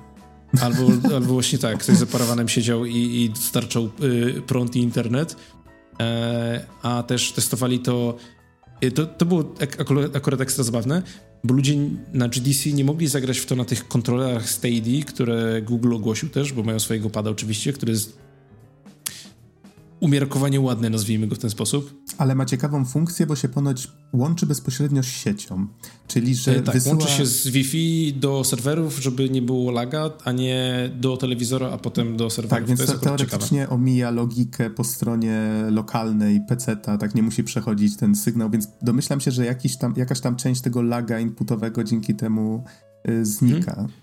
Albo, 0.61 0.91
albo 1.15 1.33
właśnie 1.33 1.59
tak, 1.59 1.79
ktoś 1.79 1.97
za 1.97 2.05
parawanem 2.05 2.49
siedział 2.49 2.85
i, 2.85 2.95
i 2.95 3.29
dostarczał 3.29 3.89
y, 4.03 4.41
prąd 4.47 4.75
i 4.75 4.79
internet. 4.79 5.35
E, 5.99 6.65
a 6.81 7.03
też 7.03 7.31
testowali 7.31 7.79
to. 7.79 8.17
E, 8.81 8.91
to, 8.91 9.05
to 9.05 9.25
było 9.25 9.53
akurat, 9.79 10.15
akurat 10.15 10.41
ekstra 10.41 10.63
zabawne, 10.63 11.01
bo 11.43 11.53
ludzie 11.53 11.75
na 12.13 12.27
GDC 12.27 12.69
nie 12.69 12.85
mogli 12.85 13.07
zagrać 13.07 13.37
w 13.37 13.45
to 13.45 13.55
na 13.55 13.65
tych 13.65 13.87
kontrolerach 13.87 14.49
Stadia, 14.49 15.05
które 15.05 15.61
Google 15.61 15.93
ogłosił 15.93 16.29
też, 16.29 16.53
bo 16.53 16.63
mają 16.63 16.79
swojego 16.79 17.09
pada 17.09 17.29
oczywiście, 17.29 17.73
który 17.73 17.91
jest 17.91 18.22
umiarkowanie 20.03 20.61
ładny, 20.61 20.89
nazwijmy 20.89 21.27
go 21.27 21.35
w 21.35 21.39
ten 21.39 21.49
sposób. 21.49 22.03
Ale 22.17 22.35
ma 22.35 22.45
ciekawą 22.45 22.85
funkcję, 22.85 23.25
bo 23.25 23.35
się 23.35 23.49
ponoć 23.49 23.87
łączy 24.13 24.45
bezpośrednio 24.45 25.03
z 25.03 25.05
siecią, 25.05 25.67
czyli 26.07 26.35
że 26.35 26.55
e, 26.55 26.61
tak, 26.61 26.75
wysyła... 26.75 26.95
łączy 26.95 27.11
się 27.11 27.25
z 27.25 27.47
Wi-Fi 27.47 28.13
do 28.13 28.43
serwerów, 28.43 28.99
żeby 28.99 29.29
nie 29.29 29.41
było 29.41 29.71
laga, 29.71 30.09
a 30.23 30.31
nie 30.31 30.89
do 30.95 31.17
telewizora, 31.17 31.71
a 31.71 31.77
potem 31.77 32.17
do 32.17 32.29
serwerów. 32.29 32.67
Tak, 32.67 32.67
więc 32.67 32.85
to, 32.85 32.93
to 32.93 32.99
teoretycznie 32.99 33.59
ciekawe. 33.59 33.75
omija 33.75 34.11
logikę 34.11 34.69
po 34.69 34.83
stronie 34.83 35.41
lokalnej 35.69 36.41
PC-ta, 36.49 36.97
tak 36.97 37.15
nie 37.15 37.23
musi 37.23 37.43
przechodzić 37.43 37.97
ten 37.97 38.15
sygnał, 38.15 38.49
więc 38.49 38.67
domyślam 38.81 39.21
się, 39.21 39.31
że 39.31 39.45
jakiś 39.45 39.77
tam, 39.77 39.93
jakaś 39.97 40.19
tam 40.19 40.35
część 40.35 40.61
tego 40.61 40.81
laga 40.81 41.19
inputowego 41.19 41.83
dzięki 41.83 42.15
temu 42.15 42.63
y, 43.09 43.25
znika. 43.25 43.75
Hmm. 43.75 44.02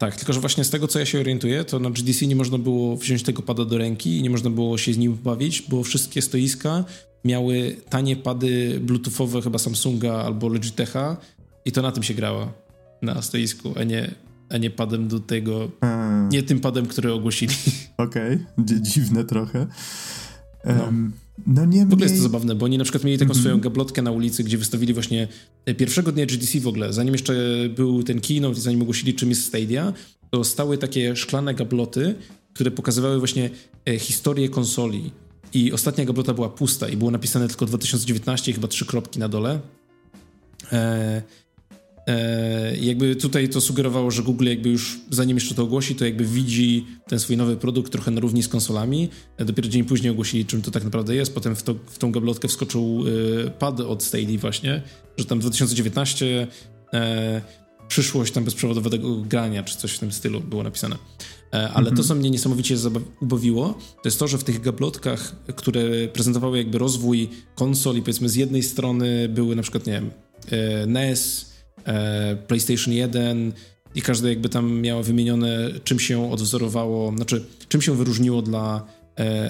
Tak, 0.00 0.16
tylko 0.16 0.32
że 0.32 0.40
właśnie 0.40 0.64
z 0.64 0.70
tego, 0.70 0.88
co 0.88 0.98
ja 0.98 1.06
się 1.06 1.20
orientuję, 1.20 1.64
to 1.64 1.78
na 1.78 1.90
GDC 1.90 2.26
nie 2.26 2.36
można 2.36 2.58
było 2.58 2.96
wziąć 2.96 3.22
tego 3.22 3.42
pada 3.42 3.64
do 3.64 3.78
ręki 3.78 4.16
i 4.16 4.22
nie 4.22 4.30
można 4.30 4.50
było 4.50 4.78
się 4.78 4.92
z 4.92 4.98
nim 4.98 5.14
bawić, 5.14 5.62
bo 5.62 5.82
wszystkie 5.82 6.22
stoiska 6.22 6.84
miały 7.24 7.76
tanie 7.88 8.16
pady 8.16 8.80
bluetoothowe 8.80 9.42
chyba 9.42 9.58
Samsunga 9.58 10.12
albo 10.12 10.48
Logitecha 10.48 11.16
i 11.64 11.72
to 11.72 11.82
na 11.82 11.92
tym 11.92 12.02
się 12.02 12.14
grało 12.14 12.52
na 13.02 13.22
stoisku, 13.22 13.72
a 13.76 13.84
nie, 13.84 14.14
a 14.48 14.56
nie 14.56 14.70
padem 14.70 15.08
do 15.08 15.20
tego, 15.20 15.70
hmm. 15.80 16.28
nie 16.28 16.42
tym 16.42 16.60
padem, 16.60 16.86
który 16.86 17.12
ogłosili. 17.12 17.54
Okej, 17.96 18.34
okay. 18.58 18.80
dziwne 18.80 19.24
trochę. 19.24 19.66
Um, 20.64 21.12
no 21.12 21.29
nie 21.64 21.86
W 21.86 21.92
ogóle 21.92 22.06
jest 22.06 22.16
to 22.16 22.22
zabawne, 22.22 22.54
bo 22.54 22.64
oni 22.64 22.78
na 22.78 22.84
przykład 22.84 23.04
mieli 23.04 23.18
taką 23.18 23.30
mm 23.30 23.38
-hmm. 23.38 23.40
swoją 23.40 23.60
gablotkę 23.60 24.02
na 24.02 24.10
ulicy, 24.10 24.44
gdzie 24.44 24.58
wystawili 24.58 24.94
właśnie 24.94 25.28
e, 25.66 25.74
pierwszego 25.74 26.12
dnia 26.12 26.26
GDC 26.26 26.60
w 26.60 26.66
ogóle, 26.66 26.92
zanim 26.92 27.14
jeszcze 27.14 27.34
był 27.74 28.02
ten 28.02 28.20
keynote, 28.20 28.60
zanim 28.60 28.82
ogłosili 28.82 29.14
czym 29.14 29.28
jest 29.28 29.44
Stadia, 29.44 29.92
to 30.30 30.44
stały 30.44 30.78
takie 30.78 31.16
szklane 31.16 31.54
gabloty, 31.54 32.14
które 32.54 32.70
pokazywały 32.70 33.18
właśnie 33.18 33.50
e, 33.88 33.98
historię 33.98 34.48
konsoli. 34.48 35.10
I 35.54 35.72
ostatnia 35.72 36.04
gablota 36.04 36.34
była 36.34 36.48
pusta 36.48 36.88
i 36.88 36.96
było 36.96 37.10
napisane 37.10 37.48
tylko 37.48 37.66
2019, 37.66 38.52
chyba 38.52 38.68
trzy 38.68 38.86
kropki 38.86 39.18
na 39.18 39.28
dole. 39.28 39.60
E, 42.06 42.76
jakby 42.76 43.16
tutaj 43.16 43.48
to 43.48 43.60
sugerowało, 43.60 44.10
że 44.10 44.22
Google 44.22 44.46
jakby 44.46 44.68
już 44.68 45.00
zanim 45.10 45.36
jeszcze 45.36 45.54
to 45.54 45.62
ogłosi, 45.62 45.94
to 45.94 46.04
jakby 46.04 46.24
widzi 46.24 46.86
ten 47.08 47.18
swój 47.18 47.36
nowy 47.36 47.56
produkt 47.56 47.92
trochę 47.92 48.10
na 48.10 48.20
równi 48.20 48.42
z 48.42 48.48
konsolami. 48.48 49.08
E, 49.36 49.44
dopiero 49.44 49.68
dzień 49.68 49.84
później 49.84 50.10
ogłosili, 50.10 50.46
czym 50.46 50.62
to 50.62 50.70
tak 50.70 50.84
naprawdę 50.84 51.14
jest. 51.14 51.34
Potem 51.34 51.56
w, 51.56 51.62
to, 51.62 51.74
w 51.86 51.98
tą 51.98 52.12
gablotkę 52.12 52.48
wskoczył 52.48 53.04
e, 53.46 53.50
pad 53.50 53.80
od 53.80 54.02
Stadia 54.02 54.38
właśnie, 54.38 54.82
że 55.16 55.24
tam 55.24 55.38
2019 55.38 56.46
e, 56.92 57.42
przyszłość 57.88 58.32
tam 58.32 58.44
bezprzewodowego 58.44 59.16
grania, 59.16 59.62
czy 59.62 59.76
coś 59.76 59.92
w 59.92 59.98
tym 59.98 60.12
stylu 60.12 60.40
było 60.40 60.62
napisane. 60.62 60.96
Ale 61.50 61.78
mhm. 61.78 61.96
to, 61.96 62.02
co 62.02 62.14
mnie 62.14 62.30
niesamowicie 62.30 62.76
ubawiło, 63.20 63.78
to 64.02 64.02
jest 64.04 64.18
to, 64.18 64.28
że 64.28 64.38
w 64.38 64.44
tych 64.44 64.60
gablotkach, 64.60 65.34
które 65.56 66.08
prezentowały 66.08 66.58
jakby 66.58 66.78
rozwój 66.78 67.28
konsol 67.54 67.96
i 67.96 68.00
powiedzmy 68.00 68.28
z 68.28 68.36
jednej 68.36 68.62
strony 68.62 69.28
były 69.28 69.56
na 69.56 69.62
przykład, 69.62 69.86
nie 69.86 69.92
wiem, 69.92 70.10
NES, 70.86 71.49
PlayStation 72.46 72.94
1 72.94 73.52
i 73.94 74.02
każde 74.02 74.28
jakby 74.28 74.48
tam 74.48 74.80
miało 74.80 75.02
wymienione, 75.02 75.70
czym 75.84 76.00
się 76.00 76.32
odwzorowało, 76.32 77.12
znaczy 77.16 77.44
czym 77.68 77.82
się 77.82 77.96
wyróżniło 77.96 78.42
dla 78.42 78.86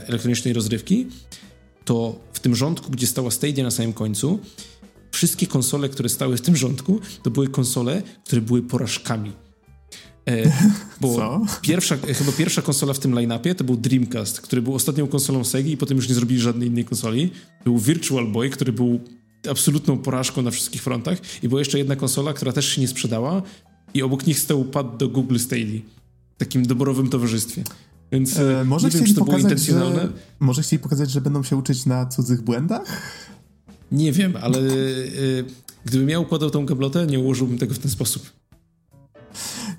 elektronicznej 0.07 0.55
rozrywki, 0.55 1.07
to 1.85 2.21
w 2.33 2.41
tym 2.41 2.57
rządku, 2.57 2.91
gdzie 2.91 3.07
stała 3.07 3.31
Stadia 3.31 3.65
na 3.65 3.71
samym 3.71 3.93
końcu, 3.93 4.39
wszystkie 5.11 5.47
konsole, 5.47 5.89
które 5.89 6.09
stały 6.09 6.37
w 6.37 6.41
tym 6.41 6.57
rządku, 6.57 7.01
to 7.23 7.31
były 7.31 7.49
konsole, 7.49 8.03
które 8.25 8.43
były 8.43 8.63
porażkami. 8.63 9.33
E, 10.29 10.53
bo 11.01 11.15
Co? 11.17 11.41
Pierwsza, 11.63 11.97
chyba 11.97 12.33
pierwsza 12.33 12.63
konsola 12.63 12.93
w 12.93 12.99
tym 12.99 13.15
line-upie 13.15 13.55
to 13.55 13.65
był 13.65 13.77
Dreamcast, 13.77 14.41
który 14.41 14.63
był 14.63 14.75
ostatnią 14.75 15.07
konsolą 15.07 15.45
Sega 15.45 15.69
i 15.69 15.77
potem 15.77 15.97
już 15.97 16.09
nie 16.09 16.15
zrobili 16.15 16.41
żadnej 16.41 16.69
innej 16.69 16.85
konsoli. 16.85 17.31
Był 17.65 17.79
Virtual 17.79 18.27
Boy, 18.27 18.51
który 18.51 18.73
był 18.73 19.01
absolutną 19.49 19.99
porażką 19.99 20.43
na 20.43 20.51
wszystkich 20.51 20.83
frontach 20.83 21.19
i 21.43 21.49
była 21.49 21.61
jeszcze 21.61 21.79
jedna 21.79 21.97
konsola, 21.97 22.33
która 22.33 22.53
też 22.53 22.69
się 22.69 22.81
nie 22.81 22.89
sprzedała 22.89 23.43
i 23.95 24.03
obok 24.03 24.27
nich 24.27 24.39
stał 24.39 24.65
pad 24.65 24.97
do 24.97 25.09
Google 25.09 25.39
Stadia. 25.39 25.81
W 26.35 26.39
takim 26.39 26.67
doborowym 26.67 27.09
towarzystwie. 27.09 27.65
Więc 28.13 28.39
e, 28.39 28.65
może 28.65 28.89
nie 28.89 28.95
wiem, 28.95 29.05
czy 29.05 29.15
to 29.15 29.25
było 29.25 29.39
intencjonalne. 29.39 30.03
Że, 30.03 30.13
może 30.41 30.63
chcieli 30.63 30.83
pokazać, 30.83 31.11
że 31.11 31.21
będą 31.21 31.43
się 31.43 31.57
uczyć 31.57 31.87
na 31.87 32.07
cudzych 32.07 32.43
błędach? 32.43 33.03
Nie 33.93 34.13
wiem, 34.13 34.35
ale 34.43 34.59
e, 34.59 34.63
gdybym 35.85 36.09
ja 36.09 36.21
układał 36.21 36.51
tą 36.51 36.67
gablotę, 36.67 37.07
nie 37.07 37.21
ułożyłbym 37.21 37.59
tego 37.59 37.75
w 37.75 37.79
ten 37.79 37.91
sposób. 37.91 38.31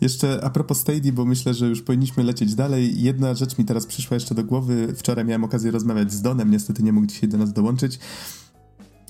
Jeszcze 0.01 0.43
a 0.43 0.49
propos 0.49 0.77
Stadia, 0.77 1.11
bo 1.11 1.25
myślę, 1.25 1.53
że 1.53 1.67
już 1.67 1.81
powinniśmy 1.81 2.23
lecieć 2.23 2.55
dalej. 2.55 3.01
Jedna 3.01 3.33
rzecz 3.33 3.57
mi 3.57 3.65
teraz 3.65 3.85
przyszła 3.85 4.15
jeszcze 4.15 4.35
do 4.35 4.43
głowy. 4.43 4.93
Wczoraj 4.97 5.25
miałem 5.25 5.43
okazję 5.43 5.71
rozmawiać 5.71 6.13
z 6.13 6.21
Donem, 6.21 6.51
niestety 6.51 6.83
nie 6.83 6.93
mógł 6.93 7.07
dzisiaj 7.07 7.29
do 7.29 7.37
nas 7.37 7.53
dołączyć. 7.53 7.99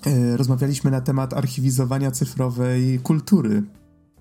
E, 0.06 0.38
rozmawialiśmy 0.38 0.92
na 0.92 1.02
temat 1.02 1.34
archiwizowania 1.34 2.12
cyfrowej 2.12 3.00
kultury. 3.00 3.64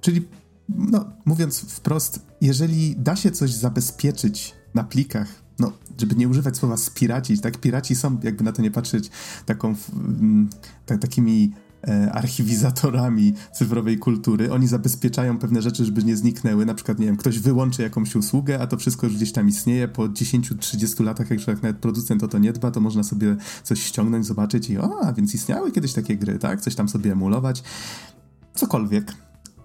Czyli, 0.01 0.28
no, 0.68 1.05
mówiąc 1.24 1.61
wprost, 1.61 2.26
jeżeli 2.41 2.97
da 2.97 3.16
się 3.16 3.31
coś 3.31 3.53
zabezpieczyć 3.53 4.55
na 4.74 4.85
plikach, 4.85 5.28
no, 5.59 5.72
żeby 5.99 6.14
nie 6.14 6.28
używać 6.28 6.57
słowa 6.57 6.76
spiracić, 6.76 7.41
tak? 7.41 7.59
Piraci 7.59 7.95
są, 7.95 8.18
jakby 8.22 8.45
na 8.45 8.53
to 8.53 8.62
nie 8.62 8.70
patrzeć, 8.70 9.11
taką, 9.47 9.74
tak, 10.87 11.01
takimi 11.01 11.53
archiwizatorami 12.12 13.35
cyfrowej 13.53 13.99
kultury. 13.99 14.53
Oni 14.53 14.66
zabezpieczają 14.66 15.39
pewne 15.39 15.62
rzeczy, 15.62 15.85
żeby 15.85 16.05
nie 16.05 16.16
zniknęły. 16.16 16.66
Na 16.66 16.74
przykład, 16.74 16.99
nie 16.99 17.07
wiem, 17.07 17.16
ktoś 17.16 17.39
wyłączy 17.39 17.83
jakąś 17.83 18.16
usługę, 18.16 18.59
a 18.61 18.66
to 18.66 18.76
wszystko 18.76 19.07
już 19.07 19.16
gdzieś 19.16 19.33
tam 19.33 19.49
istnieje. 19.49 19.89
Po 19.89 20.09
10-30 20.09 21.05
latach, 21.05 21.31
jak, 21.31 21.47
jak 21.47 21.62
nawet 21.62 21.78
producent 21.78 22.22
o 22.22 22.28
to 22.28 22.39
nie 22.39 22.53
dba, 22.53 22.70
to 22.70 22.81
można 22.81 23.03
sobie 23.03 23.37
coś 23.62 23.83
ściągnąć, 23.83 24.26
zobaczyć 24.26 24.70
i 24.70 24.78
o, 24.78 25.01
a 25.03 25.12
więc 25.12 25.35
istniały 25.35 25.72
kiedyś 25.72 25.93
takie 25.93 26.16
gry, 26.16 26.39
tak? 26.39 26.61
Coś 26.61 26.74
tam 26.74 26.89
sobie 26.89 27.12
emulować. 27.12 27.62
Cokolwiek. 28.55 29.14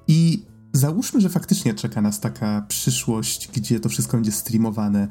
I 0.07 0.45
załóżmy, 0.73 1.21
że 1.21 1.29
faktycznie 1.29 1.73
czeka 1.73 2.01
nas 2.01 2.19
taka 2.19 2.65
przyszłość, 2.67 3.49
gdzie 3.53 3.79
to 3.79 3.89
wszystko 3.89 4.17
będzie 4.17 4.31
streamowane. 4.31 5.07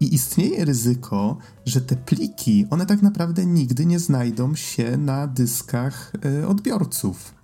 I 0.00 0.14
istnieje 0.14 0.64
ryzyko, 0.64 1.36
że 1.66 1.80
te 1.80 1.96
pliki, 1.96 2.66
one 2.70 2.86
tak 2.86 3.02
naprawdę 3.02 3.46
nigdy 3.46 3.86
nie 3.86 3.98
znajdą 3.98 4.54
się 4.54 4.96
na 4.96 5.26
dyskach 5.26 6.12
y, 6.40 6.46
odbiorców. 6.46 7.34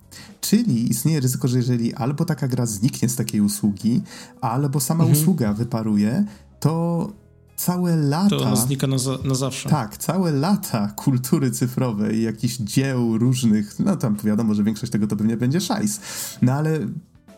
Czyli 0.41 0.91
istnieje 0.91 1.19
ryzyko, 1.19 1.47
że 1.47 1.57
jeżeli 1.57 1.93
albo 1.93 2.25
taka 2.25 2.47
gra 2.47 2.65
zniknie 2.65 3.09
z 3.09 3.15
takiej 3.15 3.41
usługi, 3.41 4.01
albo 4.41 4.79
sama 4.79 5.03
mhm. 5.03 5.21
usługa 5.21 5.53
wyparuje, 5.53 6.25
to 6.59 7.09
całe 7.55 7.95
lata. 7.95 8.29
To 8.29 8.41
ona 8.41 8.55
znika 8.55 8.87
na, 8.87 8.97
za, 8.97 9.17
na 9.23 9.35
zawsze. 9.35 9.69
Tak, 9.69 9.97
całe 9.97 10.31
lata 10.31 10.87
kultury 10.87 11.51
cyfrowej, 11.51 12.23
jakichś 12.23 12.57
dzieł 12.57 13.17
różnych, 13.17 13.79
no 13.79 13.95
tam 13.95 14.17
wiadomo, 14.23 14.53
że 14.53 14.63
większość 14.63 14.91
tego 14.91 15.07
to 15.07 15.15
pewnie 15.15 15.37
będzie 15.37 15.61
szajs. 15.61 15.99
No 16.41 16.53
ale 16.53 16.79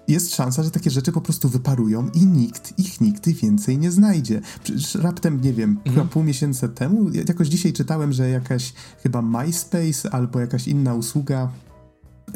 jest 0.08 0.36
szansa, 0.36 0.64
że 0.64 0.72
takie 0.72 0.92
rzeczy 0.92 1.12
po 1.12 1.22
prostu 1.22 1.50
wyparują 1.50 2.10
i 2.10 2.26
nikt 2.26 2.80
ich 2.80 3.02
nigdy 3.02 3.34
więcej 3.34 3.78
nie 3.78 3.92
znajdzie. 3.92 4.42
Przecież 4.64 4.96
raptem, 4.96 5.42
nie 5.42 5.54
wiem, 5.54 5.80
mhm. 5.86 6.08
pół 6.08 6.24
miesiąca 6.24 6.68
temu, 6.68 7.10
jakoś 7.28 7.48
dzisiaj 7.48 7.74
czytałem, 7.74 8.14
że 8.14 8.30
jakaś 8.30 8.74
chyba 9.04 9.22
MySpace 9.22 10.12
albo 10.12 10.40
jakaś 10.40 10.68
inna 10.68 10.94
usługa 10.94 11.52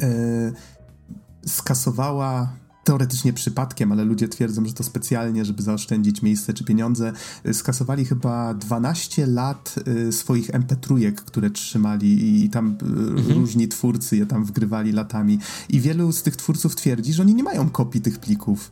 e, 0.02 0.52
skasowała 1.46 2.61
teoretycznie 2.84 3.32
przypadkiem, 3.32 3.92
ale 3.92 4.04
ludzie 4.04 4.28
twierdzą, 4.28 4.64
że 4.64 4.72
to 4.72 4.84
specjalnie, 4.84 5.44
żeby 5.44 5.62
zaoszczędzić 5.62 6.22
miejsce 6.22 6.54
czy 6.54 6.64
pieniądze, 6.64 7.12
y, 7.46 7.54
skasowali 7.54 8.04
chyba 8.04 8.54
12 8.54 9.26
lat 9.26 9.74
y, 10.08 10.12
swoich 10.12 10.50
MP3, 10.50 11.12
które 11.12 11.50
trzymali 11.50 12.44
i 12.44 12.50
tam 12.50 12.76
y, 12.82 12.86
mhm. 12.86 13.38
różni 13.38 13.68
twórcy 13.68 14.16
je 14.16 14.26
tam 14.26 14.44
wgrywali 14.44 14.92
latami. 14.92 15.38
I 15.68 15.80
wielu 15.80 16.12
z 16.12 16.22
tych 16.22 16.36
twórców 16.36 16.76
twierdzi, 16.76 17.12
że 17.12 17.22
oni 17.22 17.34
nie 17.34 17.42
mają 17.42 17.70
kopii 17.70 18.00
tych 18.00 18.18
plików. 18.18 18.70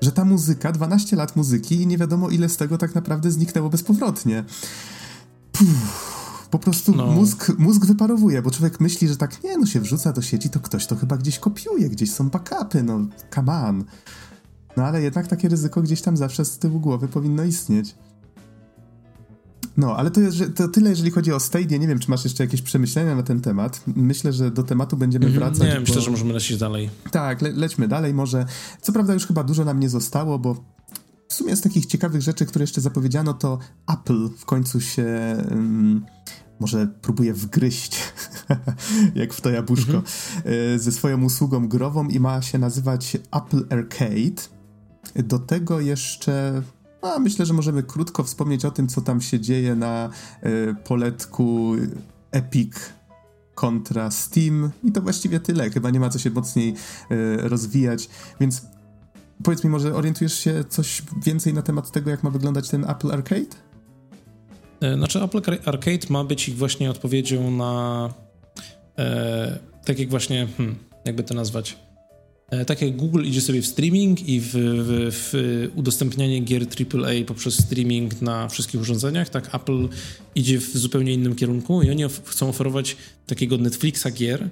Że 0.00 0.12
ta 0.12 0.24
muzyka, 0.24 0.72
12 0.72 1.16
lat 1.16 1.36
muzyki 1.36 1.82
i 1.82 1.86
nie 1.86 1.98
wiadomo 1.98 2.30
ile 2.30 2.48
z 2.48 2.56
tego 2.56 2.78
tak 2.78 2.94
naprawdę 2.94 3.30
zniknęło 3.30 3.70
bezpowrotnie. 3.70 4.44
Puh. 5.52 6.13
Po 6.54 6.58
prostu 6.58 6.96
no. 6.96 7.06
mózg, 7.06 7.52
mózg 7.58 7.86
wyparowuje, 7.86 8.42
bo 8.42 8.50
człowiek 8.50 8.80
myśli, 8.80 9.08
że 9.08 9.16
tak, 9.16 9.44
nie, 9.44 9.58
no 9.58 9.66
się 9.66 9.80
wrzuca 9.80 10.12
do 10.12 10.22
sieci, 10.22 10.50
to 10.50 10.60
ktoś 10.60 10.86
to 10.86 10.96
chyba 10.96 11.16
gdzieś 11.16 11.38
kopiuje, 11.38 11.88
gdzieś 11.88 12.12
są 12.12 12.30
backupy, 12.30 12.82
no 12.82 13.06
come 13.34 13.52
on. 13.52 13.84
No 14.76 14.84
ale 14.84 15.02
jednak 15.02 15.26
takie 15.26 15.48
ryzyko 15.48 15.82
gdzieś 15.82 16.02
tam 16.02 16.16
zawsze 16.16 16.44
z 16.44 16.58
tyłu 16.58 16.80
głowy 16.80 17.08
powinno 17.08 17.44
istnieć. 17.44 17.94
No, 19.76 19.96
ale 19.96 20.10
to, 20.10 20.20
jest, 20.20 20.38
to 20.56 20.68
tyle, 20.68 20.90
jeżeli 20.90 21.10
chodzi 21.10 21.32
o 21.32 21.40
Stadia. 21.40 21.78
Nie 21.78 21.88
wiem, 21.88 21.98
czy 21.98 22.10
masz 22.10 22.24
jeszcze 22.24 22.44
jakieś 22.44 22.62
przemyślenia 22.62 23.16
na 23.16 23.22
ten 23.22 23.40
temat. 23.40 23.82
Myślę, 23.86 24.32
że 24.32 24.50
do 24.50 24.62
tematu 24.62 24.96
będziemy 24.96 25.26
mm 25.26 25.36
-hmm. 25.36 25.40
wracać. 25.40 25.68
Nie, 25.68 25.74
bo... 25.74 25.80
myślę, 25.80 26.00
że 26.00 26.10
możemy 26.10 26.32
lecieć 26.32 26.58
dalej. 26.58 26.90
Tak, 27.10 27.42
le 27.42 27.52
lećmy 27.52 27.88
dalej. 27.88 28.14
Może, 28.14 28.46
co 28.80 28.92
prawda 28.92 29.14
już 29.14 29.26
chyba 29.26 29.44
dużo 29.44 29.64
nam 29.64 29.80
nie 29.80 29.88
zostało, 29.88 30.38
bo 30.38 30.64
w 31.28 31.34
sumie 31.34 31.56
z 31.56 31.60
takich 31.60 31.86
ciekawych 31.86 32.22
rzeczy, 32.22 32.46
które 32.46 32.62
jeszcze 32.62 32.80
zapowiedziano, 32.80 33.34
to 33.34 33.58
Apple 33.92 34.28
w 34.28 34.44
końcu 34.44 34.80
się 34.80 35.06
um, 35.50 36.06
może 36.60 36.86
próbuje 36.86 37.34
wgryźć, 37.34 37.98
jak 39.14 39.34
w 39.34 39.40
to 39.40 39.50
jabłuszko, 39.50 39.92
mhm. 39.92 40.04
E, 40.74 40.78
ze 40.78 40.92
swoją 40.92 41.22
usługą 41.22 41.68
grową 41.68 42.08
i 42.08 42.20
ma 42.20 42.42
się 42.42 42.58
nazywać 42.58 43.16
Apple 43.32 43.66
Arcade. 43.70 44.42
Do 45.14 45.38
tego 45.38 45.80
jeszcze 45.80 46.62
a 47.04 47.18
myślę, 47.18 47.46
że 47.46 47.54
możemy 47.54 47.82
krótko 47.82 48.22
wspomnieć 48.22 48.64
o 48.64 48.70
tym, 48.70 48.88
co 48.88 49.00
tam 49.00 49.20
się 49.20 49.40
dzieje 49.40 49.74
na 49.74 50.10
y, 50.44 50.74
poletku 50.84 51.72
Epic 52.30 52.76
kontra 53.54 54.10
Steam 54.10 54.70
i 54.84 54.92
to 54.92 55.00
właściwie 55.02 55.40
tyle. 55.40 55.70
Chyba 55.70 55.90
nie 55.90 56.00
ma 56.00 56.10
co 56.10 56.18
się 56.18 56.30
mocniej 56.30 56.74
y, 57.10 57.36
rozwijać, 57.36 58.08
więc 58.40 58.62
powiedz 59.42 59.64
mi, 59.64 59.70
może 59.70 59.94
orientujesz 59.94 60.38
się 60.38 60.64
coś 60.68 61.02
więcej 61.26 61.54
na 61.54 61.62
temat 61.62 61.90
tego, 61.90 62.10
jak 62.10 62.22
ma 62.22 62.30
wyglądać 62.30 62.68
ten 62.68 62.90
Apple 62.90 63.12
Arcade? 63.12 63.56
E, 64.80 64.96
znaczy 64.96 65.22
Apple 65.22 65.40
Arcade 65.64 66.06
ma 66.08 66.24
być 66.24 66.48
ich 66.48 66.56
właśnie 66.56 66.90
odpowiedzią 66.90 67.50
na 67.50 68.14
e, 68.98 69.58
tak 69.84 69.98
jak 69.98 70.08
właśnie, 70.10 70.48
hmm, 70.56 70.76
jakby 71.04 71.22
to 71.22 71.34
nazwać, 71.34 71.76
e, 72.50 72.64
tak 72.64 72.82
jak 72.82 72.96
Google 72.96 73.24
idzie 73.24 73.40
sobie 73.40 73.62
w 73.62 73.66
streaming 73.66 74.28
i 74.28 74.40
w, 74.40 74.50
w, 74.52 75.10
w, 75.10 75.68
udostępnianie 75.74 76.40
gier 76.40 76.62
AAA 76.62 77.24
poprzez 77.26 77.54
streaming 77.54 78.22
na 78.22 78.48
wszystkich 78.48 78.80
urządzeniach, 78.80 79.28
tak 79.28 79.54
Apple 79.54 79.88
idzie 80.34 80.58
w 80.58 80.76
zupełnie 80.76 81.12
innym 81.12 81.34
kierunku 81.34 81.82
i 81.82 81.90
oni 81.90 82.04
of 82.04 82.20
chcą 82.24 82.48
oferować 82.48 82.96
takiego 83.26 83.58
Netflixa 83.58 84.06
gier, 84.12 84.48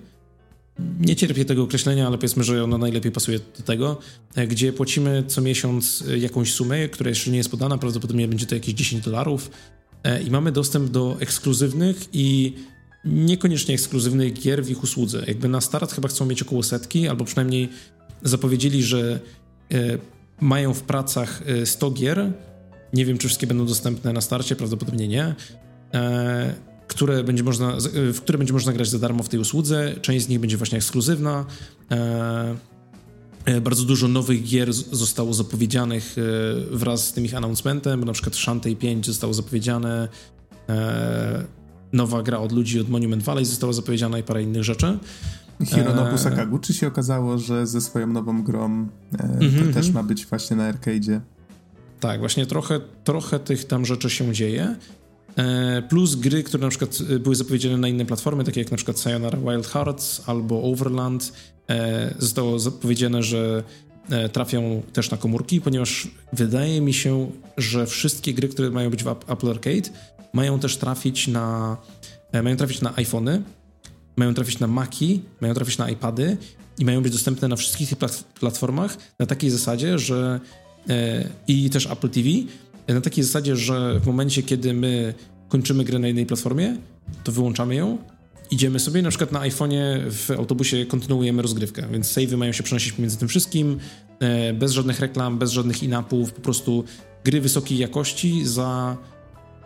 nie 1.00 1.16
cierpię 1.16 1.44
tego 1.44 1.62
określenia, 1.62 2.06
ale 2.06 2.18
powiedzmy, 2.18 2.44
że 2.44 2.64
ono 2.64 2.78
najlepiej 2.78 3.12
pasuje 3.12 3.38
do 3.38 3.62
tego, 3.64 3.98
e, 4.34 4.46
gdzie 4.46 4.72
płacimy 4.72 5.24
co 5.26 5.40
miesiąc 5.40 6.04
e, 6.08 6.18
jakąś 6.18 6.52
sumę, 6.52 6.88
która 6.88 7.08
jeszcze 7.08 7.30
nie 7.30 7.36
jest 7.36 7.50
podana, 7.50 7.78
prawdopodobnie 7.78 8.28
będzie 8.28 8.46
to 8.46 8.54
jakieś 8.54 8.74
10 8.74 9.04
dolarów 9.04 9.50
E, 10.04 10.22
i 10.22 10.30
mamy 10.30 10.52
dostęp 10.52 10.90
do 10.90 11.16
ekskluzywnych 11.20 11.96
i 12.12 12.54
niekoniecznie 13.04 13.74
ekskluzywnych 13.74 14.32
gier 14.32 14.64
w 14.64 14.70
ich 14.70 14.82
usłudze. 14.82 15.24
Jakby 15.26 15.48
na 15.48 15.60
start 15.60 15.92
chyba 15.92 16.08
chcą 16.08 16.26
mieć 16.26 16.42
około 16.42 16.62
setki, 16.62 17.08
albo 17.08 17.24
przynajmniej 17.24 17.68
zapowiedzieli, 18.22 18.82
że 18.82 19.20
mają 20.40 20.74
w 20.74 20.82
pracach 20.82 21.42
100 21.64 21.86
e, 21.86 21.90
gier. 21.90 22.32
Nie 22.92 23.06
wiem, 23.06 23.18
czy 23.18 23.28
wszystkie 23.28 23.46
będą 23.46 23.66
dostępne 23.66 24.12
na 24.12 24.20
starcie, 24.20 24.56
prawdopodobnie 24.56 25.08
nie. 25.08 25.34
Które 26.94 27.24
będzie 27.24 27.42
można, 27.42 27.76
w 28.12 28.20
które 28.20 28.38
będzie 28.38 28.52
można 28.52 28.72
grać 28.72 28.88
za 28.88 28.98
darmo 28.98 29.22
w 29.22 29.28
tej 29.28 29.40
usłudze. 29.40 29.94
Część 30.00 30.26
z 30.26 30.28
nich 30.28 30.40
będzie 30.40 30.56
właśnie 30.56 30.78
ekskluzywna. 30.78 31.44
Bardzo 33.62 33.84
dużo 33.84 34.08
nowych 34.08 34.42
gier 34.44 34.72
zostało 34.72 35.34
zapowiedzianych 35.34 36.16
wraz 36.70 37.08
z 37.08 37.12
tym 37.12 37.24
ich 37.24 37.34
announcementem, 37.34 38.00
bo 38.00 38.06
na 38.06 38.12
przykład 38.12 38.36
Shantae 38.36 38.76
5 38.76 39.06
zostało 39.06 39.34
zapowiedziane, 39.34 40.08
nowa 41.92 42.22
gra 42.22 42.38
od 42.38 42.52
ludzi 42.52 42.80
od 42.80 42.88
Monument 42.88 43.22
Valley 43.22 43.44
została 43.44 43.72
zapowiedziana 43.72 44.18
i 44.18 44.22
parę 44.22 44.42
innych 44.42 44.64
rzeczy. 44.64 44.98
Hironobu 45.66 46.18
Sakaguchi 46.18 46.74
się 46.74 46.86
okazało, 46.86 47.38
że 47.38 47.66
ze 47.66 47.80
swoją 47.80 48.06
nową 48.06 48.42
grą 48.42 48.88
e, 49.18 49.24
mm 49.24 49.38
-hmm. 49.38 49.74
też 49.74 49.90
ma 49.90 50.02
być 50.02 50.26
właśnie 50.26 50.56
na 50.56 50.72
arcade'zie. 50.72 51.20
Tak, 52.00 52.20
właśnie 52.20 52.46
trochę, 52.46 52.80
trochę 53.04 53.38
tych 53.38 53.64
tam 53.64 53.86
rzeczy 53.86 54.10
się 54.10 54.32
dzieje. 54.32 54.76
E, 55.36 55.82
plus 55.82 56.14
gry, 56.14 56.42
które 56.42 56.62
na 56.62 56.68
przykład 56.68 56.98
e, 57.10 57.18
były 57.18 57.34
zapowiedziane 57.34 57.76
na 57.76 57.88
inne 57.88 58.06
platformy, 58.06 58.44
takie 58.44 58.60
jak 58.60 58.70
na 58.70 58.76
przykład 58.76 58.98
Sayonara 58.98 59.38
Wild 59.38 59.66
Hearts 59.66 60.22
albo 60.26 60.62
Overland, 60.62 61.32
e, 61.70 62.14
zostało 62.18 62.58
zapowiedziane, 62.58 63.22
że 63.22 63.62
trafią 64.32 64.82
też 64.92 65.10
na 65.10 65.16
komórki, 65.16 65.60
ponieważ 65.60 66.08
wydaje 66.32 66.80
mi 66.80 66.94
się, 66.94 67.30
że 67.56 67.86
wszystkie 67.86 68.34
gry, 68.34 68.48
które 68.48 68.70
mają 68.70 68.90
być 68.90 69.04
w 69.04 69.08
Apple 69.08 69.50
Arcade, 69.50 69.90
mają 70.32 70.58
też 70.58 70.76
trafić 70.76 71.28
na 71.28 71.76
mają 72.42 72.56
trafić 72.56 72.80
na 72.80 72.96
iPhony, 72.96 73.42
mają 74.16 74.34
trafić 74.34 74.58
na 74.58 74.66
Maci, 74.66 75.22
mają 75.40 75.54
trafić 75.54 75.78
na 75.78 75.90
iPady 75.90 76.36
i 76.78 76.84
mają 76.84 77.02
być 77.02 77.12
dostępne 77.12 77.48
na 77.48 77.56
wszystkich 77.56 77.88
tych 77.88 77.98
platformach 78.40 78.96
na 79.18 79.26
takiej 79.26 79.50
zasadzie, 79.50 79.98
że 79.98 80.40
i 81.48 81.70
też 81.70 81.86
Apple 81.86 82.08
TV, 82.08 82.28
na 82.88 83.00
takiej 83.00 83.24
zasadzie, 83.24 83.56
że 83.56 84.00
w 84.00 84.06
momencie, 84.06 84.42
kiedy 84.42 84.74
my 84.74 85.14
kończymy 85.48 85.84
grę 85.84 85.98
na 85.98 86.06
jednej 86.06 86.26
platformie, 86.26 86.76
to 87.24 87.32
wyłączamy 87.32 87.74
ją, 87.74 87.98
idziemy 88.50 88.80
sobie 88.80 89.02
na 89.02 89.08
przykład 89.08 89.32
na 89.32 89.40
iPhone'ie 89.40 90.10
w 90.10 90.30
autobusie 90.30 90.86
kontynuujemy 90.86 91.42
rozgrywkę, 91.42 91.86
więc 91.92 92.06
savey 92.06 92.36
mają 92.36 92.52
się 92.52 92.62
przenosić 92.62 92.92
pomiędzy 92.92 93.16
tym 93.16 93.28
wszystkim, 93.28 93.78
e, 94.20 94.52
bez 94.52 94.72
żadnych 94.72 95.00
reklam, 95.00 95.38
bez 95.38 95.50
żadnych 95.50 95.82
inapów, 95.82 96.32
po 96.32 96.40
prostu 96.40 96.84
gry 97.24 97.40
wysokiej 97.40 97.78
jakości 97.78 98.46
za 98.46 98.96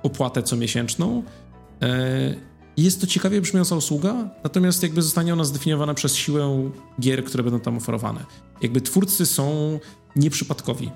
opłatę 0.02 0.42
comiesięczną. 0.42 1.22
E, 1.82 2.34
jest 2.76 3.00
to 3.00 3.06
ciekawie 3.06 3.40
brzmiąca 3.40 3.76
usługa, 3.76 4.30
natomiast 4.44 4.82
jakby 4.82 5.02
zostanie 5.02 5.32
ona 5.32 5.44
zdefiniowana 5.44 5.94
przez 5.94 6.14
siłę 6.14 6.70
gier, 7.00 7.24
które 7.24 7.42
będą 7.44 7.60
tam 7.60 7.76
oferowane. 7.76 8.24
Jakby 8.62 8.80
twórcy 8.80 9.26
są 9.26 9.78
nieprzypadkowi. 10.16 10.90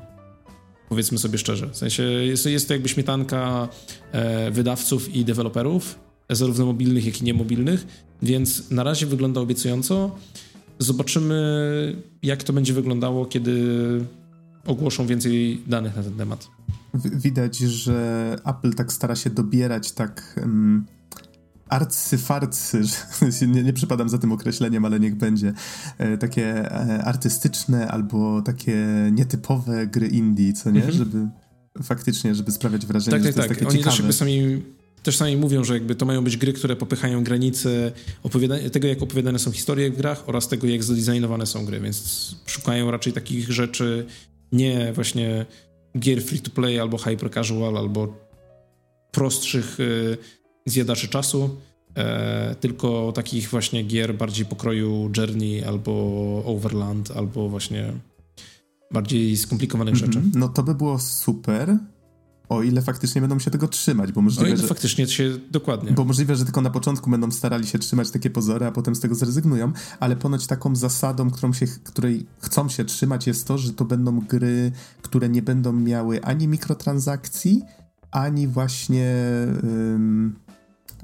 Powiedzmy 0.90 1.18
sobie 1.18 1.38
szczerze. 1.38 1.68
W 1.68 1.76
sensie 1.76 2.02
jest, 2.02 2.46
jest 2.46 2.68
to 2.68 2.74
jakby 2.74 2.88
śmietanka 2.88 3.68
e, 4.12 4.50
wydawców 4.50 5.14
i 5.14 5.24
deweloperów, 5.24 5.98
zarówno 6.30 6.66
mobilnych, 6.66 7.06
jak 7.06 7.20
i 7.20 7.24
niemobilnych, 7.24 7.86
więc 8.22 8.70
na 8.70 8.82
razie 8.82 9.06
wygląda 9.06 9.40
obiecująco. 9.40 10.16
Zobaczymy, 10.78 12.02
jak 12.22 12.42
to 12.42 12.52
będzie 12.52 12.72
wyglądało, 12.72 13.26
kiedy 13.26 13.64
ogłoszą 14.66 15.06
więcej 15.06 15.62
danych 15.66 15.96
na 15.96 16.02
ten 16.02 16.14
temat. 16.14 16.48
Widać, 16.94 17.58
że 17.58 18.36
Apple 18.44 18.74
tak 18.74 18.92
stara 18.92 19.16
się 19.16 19.30
dobierać 19.30 19.92
tak 19.92 20.40
arcyfarcy, 21.70 22.80
nie, 23.54 23.62
nie 23.62 23.72
przypadam 23.72 24.08
za 24.08 24.18
tym 24.18 24.32
określeniem, 24.32 24.84
ale 24.84 25.00
niech 25.00 25.14
będzie, 25.14 25.52
e, 25.98 26.18
takie 26.18 26.72
e, 26.72 27.04
artystyczne 27.04 27.88
albo 27.88 28.42
takie 28.42 28.86
nietypowe 29.12 29.86
gry 29.86 30.06
indie, 30.06 30.52
co 30.52 30.70
nie? 30.70 30.84
Mhm. 30.84 30.98
Żeby 30.98 31.28
faktycznie, 31.82 32.34
żeby 32.34 32.52
sprawiać 32.52 32.86
wrażenie, 32.86 33.16
tak, 33.16 33.22
że 33.22 33.26
tak, 33.26 33.34
to 33.34 33.40
tak. 33.40 33.50
jest 33.50 33.60
takie 33.60 33.68
Oni 33.68 33.78
ciekawe. 33.78 34.06
też 34.06 34.16
sami 34.16 34.62
też 35.02 35.16
sami 35.16 35.36
mówią, 35.36 35.64
że 35.64 35.74
jakby 35.74 35.94
to 35.94 36.06
mają 36.06 36.24
być 36.24 36.36
gry, 36.36 36.52
które 36.52 36.76
popychają 36.76 37.24
granice 37.24 37.92
tego, 38.72 38.88
jak 38.88 39.02
opowiadane 39.02 39.38
są 39.38 39.52
historie 39.52 39.90
w 39.90 39.96
grach 39.96 40.24
oraz 40.26 40.48
tego, 40.48 40.66
jak 40.66 40.82
zdesignowane 40.82 41.46
są 41.46 41.64
gry, 41.64 41.80
więc 41.80 42.34
szukają 42.46 42.90
raczej 42.90 43.12
takich 43.12 43.52
rzeczy, 43.52 44.06
nie 44.52 44.92
właśnie 44.92 45.46
gier 45.98 46.22
free 46.22 46.40
to 46.40 46.50
play 46.50 46.80
albo 46.80 46.98
hyper 46.98 47.30
casual, 47.30 47.78
albo 47.78 48.30
prostszych 49.12 49.80
y, 49.80 50.16
zjadaczy 50.66 51.08
czasu, 51.08 51.56
e, 51.94 52.54
tylko 52.54 53.12
takich 53.12 53.48
właśnie 53.48 53.82
gier 53.82 54.14
bardziej 54.14 54.46
pokroju 54.46 55.10
Journey 55.16 55.64
albo 55.64 56.42
Overland, 56.46 57.10
albo 57.10 57.48
właśnie 57.48 57.92
bardziej 58.92 59.36
skomplikowanych 59.36 59.94
mm 59.94 60.10
-hmm. 60.10 60.14
rzeczy. 60.14 60.26
No 60.34 60.48
to 60.48 60.62
by 60.62 60.74
było 60.74 60.98
super, 60.98 61.78
o 62.50 62.62
ile 62.62 62.82
faktycznie 62.82 63.20
będą 63.20 63.38
się 63.38 63.50
tego 63.50 63.68
trzymać, 63.68 64.12
bo 64.12 64.20
możliwe, 64.22 64.44
o 64.44 64.48
ile 64.48 64.62
że, 64.62 64.68
faktycznie 64.68 65.06
się, 65.06 65.38
dokładnie. 65.50 65.92
Bo 65.92 66.04
możliwe, 66.04 66.36
że 66.36 66.44
tylko 66.44 66.60
na 66.60 66.70
początku 66.70 67.10
będą 67.10 67.30
starali 67.30 67.66
się 67.66 67.78
trzymać 67.78 68.10
takie 68.10 68.30
pozory, 68.30 68.66
a 68.66 68.72
potem 68.72 68.94
z 68.94 69.00
tego 69.00 69.14
zrezygnują, 69.14 69.72
ale 70.00 70.16
ponoć 70.16 70.46
taką 70.46 70.76
zasadą, 70.76 71.30
którą 71.30 71.52
się, 71.52 71.66
której 71.66 72.26
chcą 72.38 72.68
się 72.68 72.84
trzymać 72.84 73.26
jest 73.26 73.46
to, 73.46 73.58
że 73.58 73.72
to 73.72 73.84
będą 73.84 74.20
gry, 74.20 74.72
które 75.02 75.28
nie 75.28 75.42
będą 75.42 75.72
miały 75.72 76.24
ani 76.24 76.48
mikrotransakcji, 76.48 77.62
ani 78.10 78.48
właśnie 78.48 79.14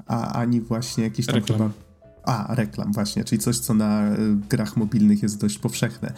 a 0.07 0.33
ani 0.33 0.61
właśnie 0.61 1.03
jakieś 1.03 1.25
tam 1.25 1.35
reklam. 1.35 1.57
chyba 1.57 1.87
a, 2.27 2.55
reklam, 2.55 2.93
właśnie, 2.93 3.23
czyli 3.23 3.39
coś, 3.39 3.59
co 3.59 3.73
na 3.73 4.11
y, 4.11 4.17
grach 4.49 4.77
mobilnych 4.77 5.23
jest 5.23 5.41
dość 5.41 5.59
powszechne. 5.59 6.13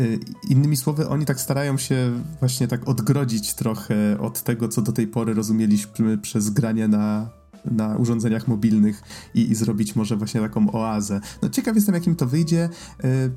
Y, 0.00 0.18
innymi 0.48 0.76
słowy, 0.76 1.08
oni 1.08 1.24
tak 1.24 1.40
starają 1.40 1.78
się 1.78 2.22
właśnie 2.40 2.68
tak 2.68 2.88
odgrodzić 2.88 3.54
trochę 3.54 4.18
od 4.20 4.42
tego, 4.42 4.68
co 4.68 4.82
do 4.82 4.92
tej 4.92 5.06
pory 5.06 5.34
rozumieliśmy 5.34 6.18
przez 6.18 6.50
granie 6.50 6.88
na, 6.88 7.30
na 7.64 7.96
urządzeniach 7.96 8.48
mobilnych 8.48 9.02
i, 9.34 9.50
i 9.50 9.54
zrobić 9.54 9.96
może 9.96 10.16
właśnie 10.16 10.40
taką 10.40 10.72
oazę. 10.72 11.20
No 11.42 11.48
ciekaw 11.48 11.76
jestem, 11.76 11.94
jakim 11.94 12.16
to 12.16 12.26
wyjdzie. 12.26 12.68
Y, 13.04 13.30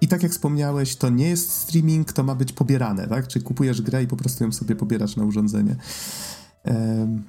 I 0.00 0.08
tak 0.08 0.22
jak 0.22 0.32
wspomniałeś, 0.32 0.96
to 0.96 1.08
nie 1.08 1.28
jest 1.28 1.50
streaming, 1.50 2.12
to 2.12 2.22
ma 2.22 2.34
być 2.34 2.52
pobierane, 2.52 3.08
tak? 3.08 3.28
Czyli 3.28 3.44
kupujesz 3.44 3.82
grę 3.82 4.02
i 4.02 4.06
po 4.06 4.16
prostu 4.16 4.44
ją 4.44 4.52
sobie 4.52 4.76
pobierasz 4.76 5.16
na 5.16 5.24
urządzenie. 5.24 5.76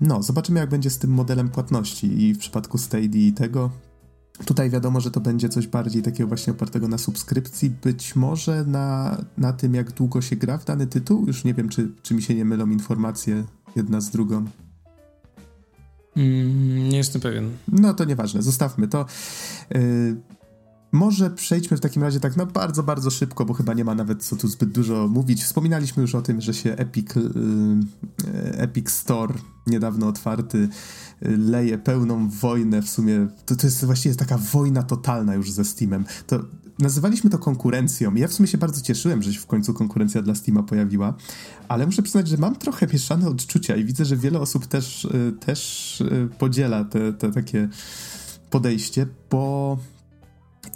No, 0.01 0.23
zobaczymy, 0.23 0.59
jak 0.59 0.69
będzie 0.69 0.89
z 0.89 0.97
tym 0.97 1.11
modelem 1.11 1.49
płatności 1.49 2.23
i 2.23 2.33
w 2.33 2.37
przypadku 2.37 2.77
Stadia 2.77 3.21
i 3.21 3.31
tego. 3.31 3.69
Tutaj 4.45 4.69
wiadomo, 4.69 5.01
że 5.01 5.11
to 5.11 5.19
będzie 5.19 5.49
coś 5.49 5.67
bardziej 5.67 6.01
takiego 6.01 6.27
właśnie 6.27 6.53
opartego 6.53 6.87
na 6.87 6.97
subskrypcji, 6.97 7.69
być 7.69 8.15
może 8.15 8.65
na, 8.65 9.17
na 9.37 9.53
tym, 9.53 9.73
jak 9.73 9.91
długo 9.91 10.21
się 10.21 10.35
gra 10.35 10.57
w 10.57 10.65
dany 10.65 10.87
tytuł. 10.87 11.27
Już 11.27 11.43
nie 11.43 11.53
wiem, 11.53 11.69
czy, 11.69 11.91
czy 12.03 12.13
mi 12.13 12.21
się 12.21 12.35
nie 12.35 12.45
mylą 12.45 12.69
informacje 12.69 13.43
jedna 13.75 14.01
z 14.01 14.09
drugą. 14.09 14.45
Mm, 16.15 16.89
nie 16.89 16.97
jestem 16.97 17.21
pewien. 17.21 17.49
No 17.67 17.93
to 17.93 18.05
nieważne, 18.05 18.41
zostawmy 18.41 18.87
to. 18.87 19.05
Yy, 19.69 20.17
może 20.91 21.29
przejdźmy 21.29 21.77
w 21.77 21.79
takim 21.79 22.03
razie 22.03 22.19
tak 22.19 22.37
na 22.37 22.45
bardzo, 22.45 22.83
bardzo 22.83 23.09
szybko, 23.09 23.45
bo 23.45 23.53
chyba 23.53 23.73
nie 23.73 23.85
ma 23.85 23.95
nawet 23.95 24.23
co 24.23 24.35
tu 24.35 24.47
zbyt 24.47 24.69
dużo 24.69 25.07
mówić. 25.07 25.43
Wspominaliśmy 25.43 26.01
już 26.01 26.15
o 26.15 26.21
tym, 26.21 26.41
że 26.41 26.53
się 26.53 26.73
Epic, 26.73 27.15
yy, 27.15 27.23
Epic 28.57 28.91
Store 28.91 29.33
niedawno 29.67 30.07
otwarty 30.07 30.69
yy, 31.21 31.37
leje 31.37 31.77
pełną 31.77 32.29
wojnę 32.29 32.81
w 32.81 32.89
sumie. 32.89 33.27
To, 33.45 33.55
to 33.55 33.67
jest 33.67 33.85
właściwie 33.85 34.15
taka 34.15 34.37
wojna 34.37 34.83
totalna 34.83 35.35
już 35.35 35.51
ze 35.51 35.65
Steamem. 35.65 36.05
To 36.27 36.39
nazywaliśmy 36.79 37.29
to 37.29 37.39
konkurencją. 37.39 38.15
Ja 38.15 38.27
w 38.27 38.33
sumie 38.33 38.47
się 38.47 38.57
bardzo 38.57 38.81
cieszyłem, 38.81 39.23
że 39.23 39.33
się 39.33 39.39
w 39.39 39.45
końcu 39.45 39.73
konkurencja 39.73 40.21
dla 40.21 40.35
Steama 40.35 40.63
pojawiła, 40.63 41.13
ale 41.67 41.85
muszę 41.85 42.01
przyznać, 42.01 42.27
że 42.27 42.37
mam 42.37 42.55
trochę 42.55 42.87
mieszane 42.93 43.27
odczucia 43.27 43.75
i 43.75 43.85
widzę, 43.85 44.05
że 44.05 44.17
wiele 44.17 44.39
osób 44.39 44.65
też, 44.65 45.07
też 45.39 46.03
podziela 46.39 46.85
te, 46.85 47.13
te 47.13 47.31
takie 47.31 47.69
podejście, 48.49 49.07
bo 49.31 49.77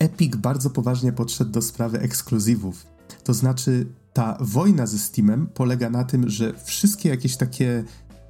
Epic 0.02 0.36
bardzo 0.36 0.70
poważnie 0.70 1.12
podszedł 1.12 1.52
do 1.52 1.62
sprawy 1.62 2.00
ekskluzywów. 2.00 2.86
To 3.24 3.34
znaczy, 3.34 3.86
ta 4.14 4.38
wojna 4.40 4.88
ze 4.88 5.00
Steamem 5.00 5.48
polega 5.54 5.90
na 5.90 6.04
tym, 6.04 6.30
że 6.30 6.54
wszystkie 6.64 7.10
jakieś 7.10 7.38
takie 7.38 7.84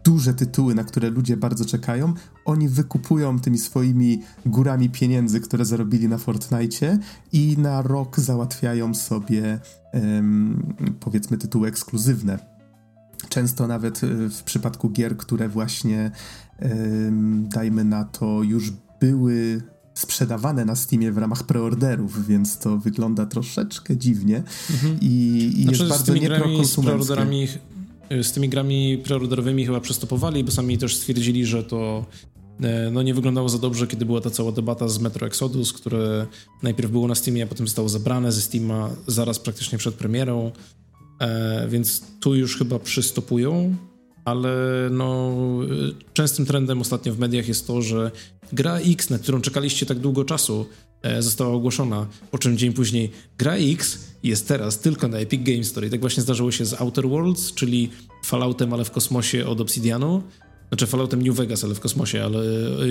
duże 0.04 0.34
tytuły, 0.34 0.76
na 0.76 0.84
które 0.84 1.10
ludzie 1.10 1.38
bardzo 1.38 1.66
czekają, 1.66 2.14
oni 2.46 2.70
wykupują 2.70 3.40
tymi 3.40 3.58
swoimi 3.58 4.22
górami 4.46 4.90
pieniędzy, 4.90 5.40
które 5.40 5.66
zarobili 5.66 6.08
na 6.08 6.18
Fortnite 6.18 6.98
i 7.32 7.56
na 7.58 7.82
rok 7.82 8.20
załatwiają 8.20 8.94
sobie 8.94 9.60
um, 9.94 10.74
powiedzmy 11.00 11.38
tytuły 11.38 11.68
ekskluzywne. 11.68 12.40
Często 13.30 13.68
nawet 13.68 14.04
e, 14.04 14.08
w 14.30 14.44
przypadku 14.44 14.90
gier, 14.90 15.18
które 15.18 15.50
właśnie 15.50 16.12
um, 16.62 17.50
dajmy 17.50 17.84
na 17.84 18.04
to 18.06 18.44
już 18.44 18.74
były 19.02 19.62
sprzedawane 20.02 20.66
na 20.66 20.76
Steamie 20.76 21.12
w 21.12 21.18
ramach 21.18 21.44
preorderów, 21.44 22.28
więc 22.28 22.58
to 22.58 22.78
wygląda 22.78 23.26
troszeczkę 23.26 23.98
dziwnie 23.98 24.44
mhm. 24.72 24.98
i, 25.02 25.54
i 25.58 25.64
znaczy, 25.64 25.84
jest 25.84 25.90
bardzo 25.90 26.14
nieprokonsumenckie. 26.14 27.60
Z 28.24 28.32
tymi 28.32 28.50
grami 28.50 28.98
preorderowymi 29.04 29.66
chyba 29.66 29.80
przystopowali, 29.80 30.44
bo 30.44 30.52
sami 30.52 30.78
też 30.78 30.96
stwierdzili, 30.96 31.46
że 31.46 31.64
to 31.64 32.06
e, 32.62 32.92
no 32.92 33.02
nie 33.02 33.14
wyglądało 33.14 33.50
za 33.50 33.58
dobrze, 33.58 33.88
kiedy 33.88 34.06
była 34.06 34.22
ta 34.22 34.30
cała 34.30 34.52
debata 34.52 34.88
z 34.88 35.00
Metro 35.00 35.28
Exodus, 35.28 35.74
które 35.74 36.28
najpierw 36.64 36.92
było 36.92 37.08
na 37.08 37.16
Steamie, 37.16 37.44
a 37.44 37.48
potem 37.48 37.68
zostało 37.68 37.90
zabrane 37.90 38.32
ze 38.32 38.42
Steama 38.42 38.90
zaraz 39.08 39.40
praktycznie 39.40 39.78
przed 39.78 39.96
premierą, 39.96 40.52
e, 41.20 41.68
więc 41.70 42.02
tu 42.20 42.36
już 42.36 42.58
chyba 42.58 42.80
przystopują 42.80 43.76
ale 44.26 44.52
no, 44.92 45.32
częstym 46.14 46.46
trendem 46.46 46.82
ostatnio 46.82 47.14
w 47.14 47.20
mediach 47.20 47.48
jest 47.48 47.68
to, 47.68 47.82
że 47.82 48.12
gra 48.54 48.78
X, 48.78 49.10
na 49.10 49.20
którą 49.20 49.42
czekaliście 49.42 49.86
tak 49.86 50.00
długo 50.00 50.26
czasu, 50.26 50.66
e, 51.02 51.22
została 51.22 51.54
ogłoszona, 51.54 52.08
po 52.32 52.38
czym 52.38 52.58
dzień 52.58 52.74
później 52.74 53.12
gra 53.38 53.56
X 53.56 54.00
jest 54.24 54.48
teraz 54.48 54.80
tylko 54.80 55.08
na 55.08 55.18
Epic 55.18 55.44
Games 55.44 55.68
Store. 55.68 55.88
I 55.88 55.90
tak 55.90 56.00
właśnie 56.00 56.24
zdarzyło 56.24 56.52
się 56.52 56.66
z 56.66 56.82
Outer 56.82 57.10
Worlds, 57.10 57.54
czyli 57.54 57.90
Falloutem, 58.26 58.74
ale 58.74 58.86
w 58.86 58.92
kosmosie 58.92 59.48
od 59.48 59.62
Obsidianu. 59.62 60.24
Znaczy 60.68 60.88
Falloutem 60.88 61.22
New 61.22 61.36
Vegas, 61.36 61.64
ale 61.64 61.76
w 61.76 61.80
kosmosie, 61.80 62.24
ale 62.24 62.44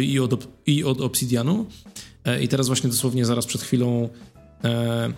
i 0.04 0.18
od, 0.18 0.48
i 0.66 0.84
od 0.84 1.00
Obsidianu. 1.00 1.66
E, 2.24 2.42
I 2.42 2.48
teraz 2.48 2.66
właśnie 2.66 2.90
dosłownie 2.90 3.24
zaraz 3.24 3.46
przed 3.46 3.62
chwilą 3.62 4.08
e, 4.64 5.12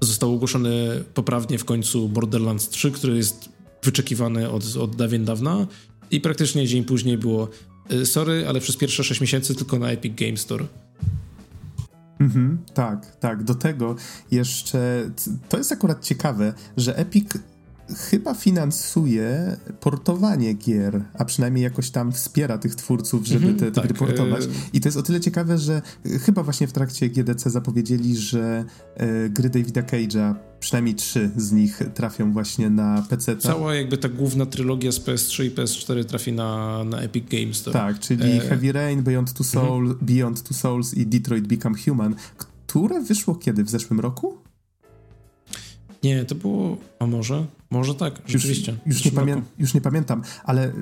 został 0.00 0.34
ogłoszony 0.34 1.04
poprawnie 1.14 1.58
w 1.58 1.64
końcu 1.64 2.08
Borderlands 2.08 2.68
3, 2.68 2.90
który 2.90 3.16
jest 3.16 3.48
wyczekiwany 3.84 4.50
od, 4.50 4.76
od 4.76 4.96
dawien 4.96 5.24
dawna 5.24 5.66
i 6.10 6.20
praktycznie 6.20 6.66
dzień 6.66 6.84
później 6.84 7.18
było 7.18 7.48
y, 7.92 8.06
sorry, 8.06 8.44
ale 8.48 8.60
przez 8.60 8.76
pierwsze 8.76 9.04
6 9.04 9.20
miesięcy 9.20 9.54
tylko 9.54 9.78
na 9.78 9.90
Epic 9.90 10.14
Game 10.14 10.36
Store. 10.36 10.66
Mhm, 12.20 12.58
tak, 12.74 13.16
tak. 13.16 13.44
Do 13.44 13.54
tego 13.54 13.96
jeszcze 14.30 15.10
to 15.48 15.58
jest 15.58 15.72
akurat 15.72 16.04
ciekawe, 16.04 16.54
że 16.76 16.96
Epic 16.96 17.28
chyba 17.96 18.34
finansuje 18.34 19.56
portowanie 19.80 20.54
gier, 20.54 21.04
a 21.14 21.24
przynajmniej 21.24 21.64
jakoś 21.64 21.90
tam 21.90 22.12
wspiera 22.12 22.58
tych 22.58 22.74
twórców, 22.74 23.26
żeby 23.26 23.44
mm 23.44 23.56
-hmm, 23.56 23.60
te, 23.60 23.66
te 23.66 23.72
tak, 23.72 23.84
gry 23.84 23.94
portować. 23.94 24.44
E, 24.44 24.48
I 24.72 24.80
to 24.80 24.88
jest 24.88 24.98
o 24.98 25.02
tyle 25.02 25.20
ciekawe, 25.20 25.58
że 25.58 25.82
chyba 26.20 26.42
właśnie 26.42 26.66
w 26.66 26.72
trakcie 26.72 27.08
GDC 27.08 27.50
zapowiedzieli, 27.50 28.16
że 28.16 28.64
e, 28.96 29.28
gry 29.28 29.50
Davida 29.50 29.82
Cage'a, 29.82 30.34
przynajmniej 30.60 30.94
trzy 30.94 31.30
z 31.36 31.52
nich 31.52 31.80
trafią 31.94 32.32
właśnie 32.32 32.70
na 32.70 33.06
PC. 33.08 33.36
Cała 33.36 33.74
jakby 33.74 33.98
ta 33.98 34.08
główna 34.08 34.46
trylogia 34.46 34.92
z 34.92 35.00
PS3 35.00 35.44
i 35.44 35.50
PS4 35.50 36.04
trafi 36.04 36.32
na, 36.32 36.84
na 36.84 37.00
Epic 37.00 37.28
Games. 37.28 37.62
To. 37.62 37.70
Tak, 37.70 37.98
czyli 37.98 38.32
e... 38.32 38.40
Heavy 38.40 38.72
Rain, 38.72 39.02
Beyond 39.02 39.32
Two, 39.32 39.44
Soul, 39.44 39.84
mm 39.84 39.96
-hmm. 39.96 40.04
Beyond 40.04 40.42
Two 40.42 40.54
Souls 40.54 40.94
i 40.94 41.06
Detroit 41.06 41.46
Become 41.46 41.78
Human, 41.84 42.14
które 42.36 43.00
wyszło 43.00 43.34
kiedy? 43.34 43.64
W 43.64 43.70
zeszłym 43.70 44.00
roku? 44.00 44.43
Nie, 46.04 46.24
to 46.24 46.34
było. 46.34 46.76
A 46.98 47.06
może? 47.06 47.46
Może 47.70 47.94
tak, 47.94 48.22
rzeczywiście. 48.26 48.76
Już, 48.86 48.96
już, 48.96 49.04
nie, 49.04 49.10
pamię 49.10 49.42
już 49.58 49.74
nie 49.74 49.80
pamiętam, 49.80 50.22
ale 50.44 50.72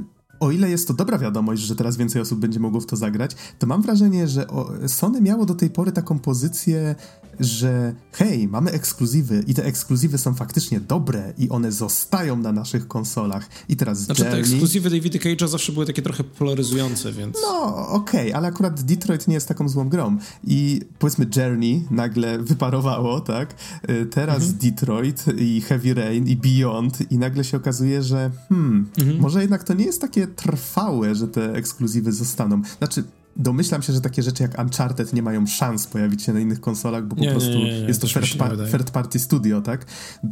o 0.42 0.50
ile 0.50 0.70
jest 0.70 0.88
to 0.88 0.94
dobra 0.94 1.18
wiadomość, 1.18 1.62
że 1.62 1.76
teraz 1.76 1.96
więcej 1.96 2.22
osób 2.22 2.38
będzie 2.38 2.60
mogło 2.60 2.80
w 2.80 2.86
to 2.86 2.96
zagrać, 2.96 3.36
to 3.58 3.66
mam 3.66 3.82
wrażenie, 3.82 4.28
że 4.28 4.46
Sony 4.86 5.20
miało 5.20 5.46
do 5.46 5.54
tej 5.54 5.70
pory 5.70 5.92
taką 5.92 6.18
pozycję 6.18 6.94
że 7.40 7.94
hej, 8.12 8.48
mamy 8.48 8.70
ekskluzywy 8.70 9.44
i 9.46 9.54
te 9.54 9.64
ekskluzywy 9.64 10.18
są 10.18 10.34
faktycznie 10.34 10.80
dobre 10.80 11.32
i 11.38 11.48
one 11.48 11.72
zostają 11.72 12.36
na 12.36 12.52
naszych 12.52 12.88
konsolach. 12.88 13.48
I 13.68 13.76
teraz 13.76 13.98
Znaczy 13.98 14.22
Journey... 14.22 14.42
te 14.42 14.48
ekskluzywy 14.48 14.90
Davida 14.90 15.18
Cage'a 15.18 15.48
zawsze 15.48 15.72
były 15.72 15.86
takie 15.86 16.02
trochę 16.02 16.24
polaryzujące, 16.24 17.12
więc... 17.12 17.36
No, 17.42 17.88
okej, 17.88 18.20
okay, 18.20 18.36
ale 18.36 18.48
akurat 18.48 18.82
Detroit 18.82 19.28
nie 19.28 19.34
jest 19.34 19.48
taką 19.48 19.68
złą 19.68 19.88
grą. 19.88 20.18
I 20.44 20.80
powiedzmy 20.98 21.26
Journey 21.36 21.84
nagle 21.90 22.38
wyparowało, 22.38 23.20
tak? 23.20 23.54
Y, 23.90 24.06
teraz 24.06 24.42
mhm. 24.42 24.58
Detroit 24.58 25.24
i 25.38 25.60
Heavy 25.60 25.94
Rain 25.94 26.28
i 26.28 26.36
Beyond 26.36 27.12
i 27.12 27.18
nagle 27.18 27.44
się 27.44 27.56
okazuje, 27.56 28.02
że 28.02 28.30
hmm, 28.48 28.90
mhm. 28.98 29.20
może 29.20 29.40
jednak 29.40 29.64
to 29.64 29.74
nie 29.74 29.84
jest 29.84 30.00
takie 30.00 30.26
trwałe, 30.36 31.14
że 31.14 31.28
te 31.28 31.54
ekskluzywy 31.54 32.12
zostaną. 32.12 32.62
Znaczy, 32.78 33.04
domyślam 33.36 33.82
się, 33.82 33.92
że 33.92 34.00
takie 34.00 34.22
rzeczy 34.22 34.42
jak 34.42 34.58
Uncharted 34.58 35.12
nie 35.12 35.22
mają 35.22 35.46
szans 35.46 35.86
pojawić 35.86 36.22
się 36.22 36.32
na 36.32 36.40
innych 36.40 36.60
konsolach, 36.60 37.06
bo 37.06 37.16
po 37.16 37.22
nie, 37.22 37.30
prostu 37.30 37.58
nie, 37.58 37.64
nie, 37.64 37.70
jest 37.70 38.00
to 38.00 38.06
third, 38.06 38.36
par 38.38 38.56
third, 38.70 38.90
party 38.90 39.18
studio, 39.18 39.60
tak? 39.60 39.86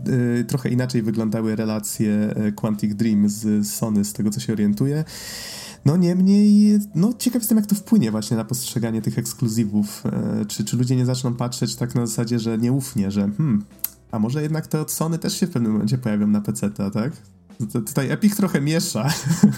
Yy, 0.06 0.44
trochę 0.44 0.68
inaczej 0.68 1.02
wyglądały 1.02 1.56
relacje 1.56 2.34
e, 2.36 2.52
Quantic 2.52 2.94
Dream 2.94 3.28
z 3.28 3.68
Sony, 3.68 4.04
z 4.04 4.12
tego 4.12 4.30
co 4.30 4.40
się 4.40 4.52
orientuję. 4.52 5.04
No 5.84 5.96
niemniej, 5.96 6.78
no 6.94 7.12
ciekaw 7.18 7.42
jestem 7.42 7.58
jak 7.58 7.66
to 7.66 7.74
wpłynie 7.74 8.10
właśnie 8.10 8.36
na 8.36 8.44
postrzeganie 8.44 9.02
tych 9.02 9.18
ekskluzywów. 9.18 10.02
Yy, 10.38 10.46
czy, 10.46 10.64
czy 10.64 10.76
ludzie 10.76 10.96
nie 10.96 11.06
zaczną 11.06 11.34
patrzeć 11.34 11.76
tak 11.76 11.94
na 11.94 12.06
zasadzie, 12.06 12.38
że 12.38 12.58
nieufnie, 12.58 13.10
że 13.10 13.20
hmm, 13.20 13.64
a 14.10 14.18
może 14.18 14.42
jednak 14.42 14.66
te 14.66 14.80
od 14.80 14.92
Sony 14.92 15.18
też 15.18 15.40
się 15.40 15.46
w 15.46 15.50
pewnym 15.50 15.72
momencie 15.72 15.98
pojawią 15.98 16.26
na 16.26 16.40
PC, 16.40 16.70
tak? 16.70 17.12
Tutaj 17.72 18.10
Epic 18.10 18.36
trochę 18.36 18.60
miesza 18.60 19.08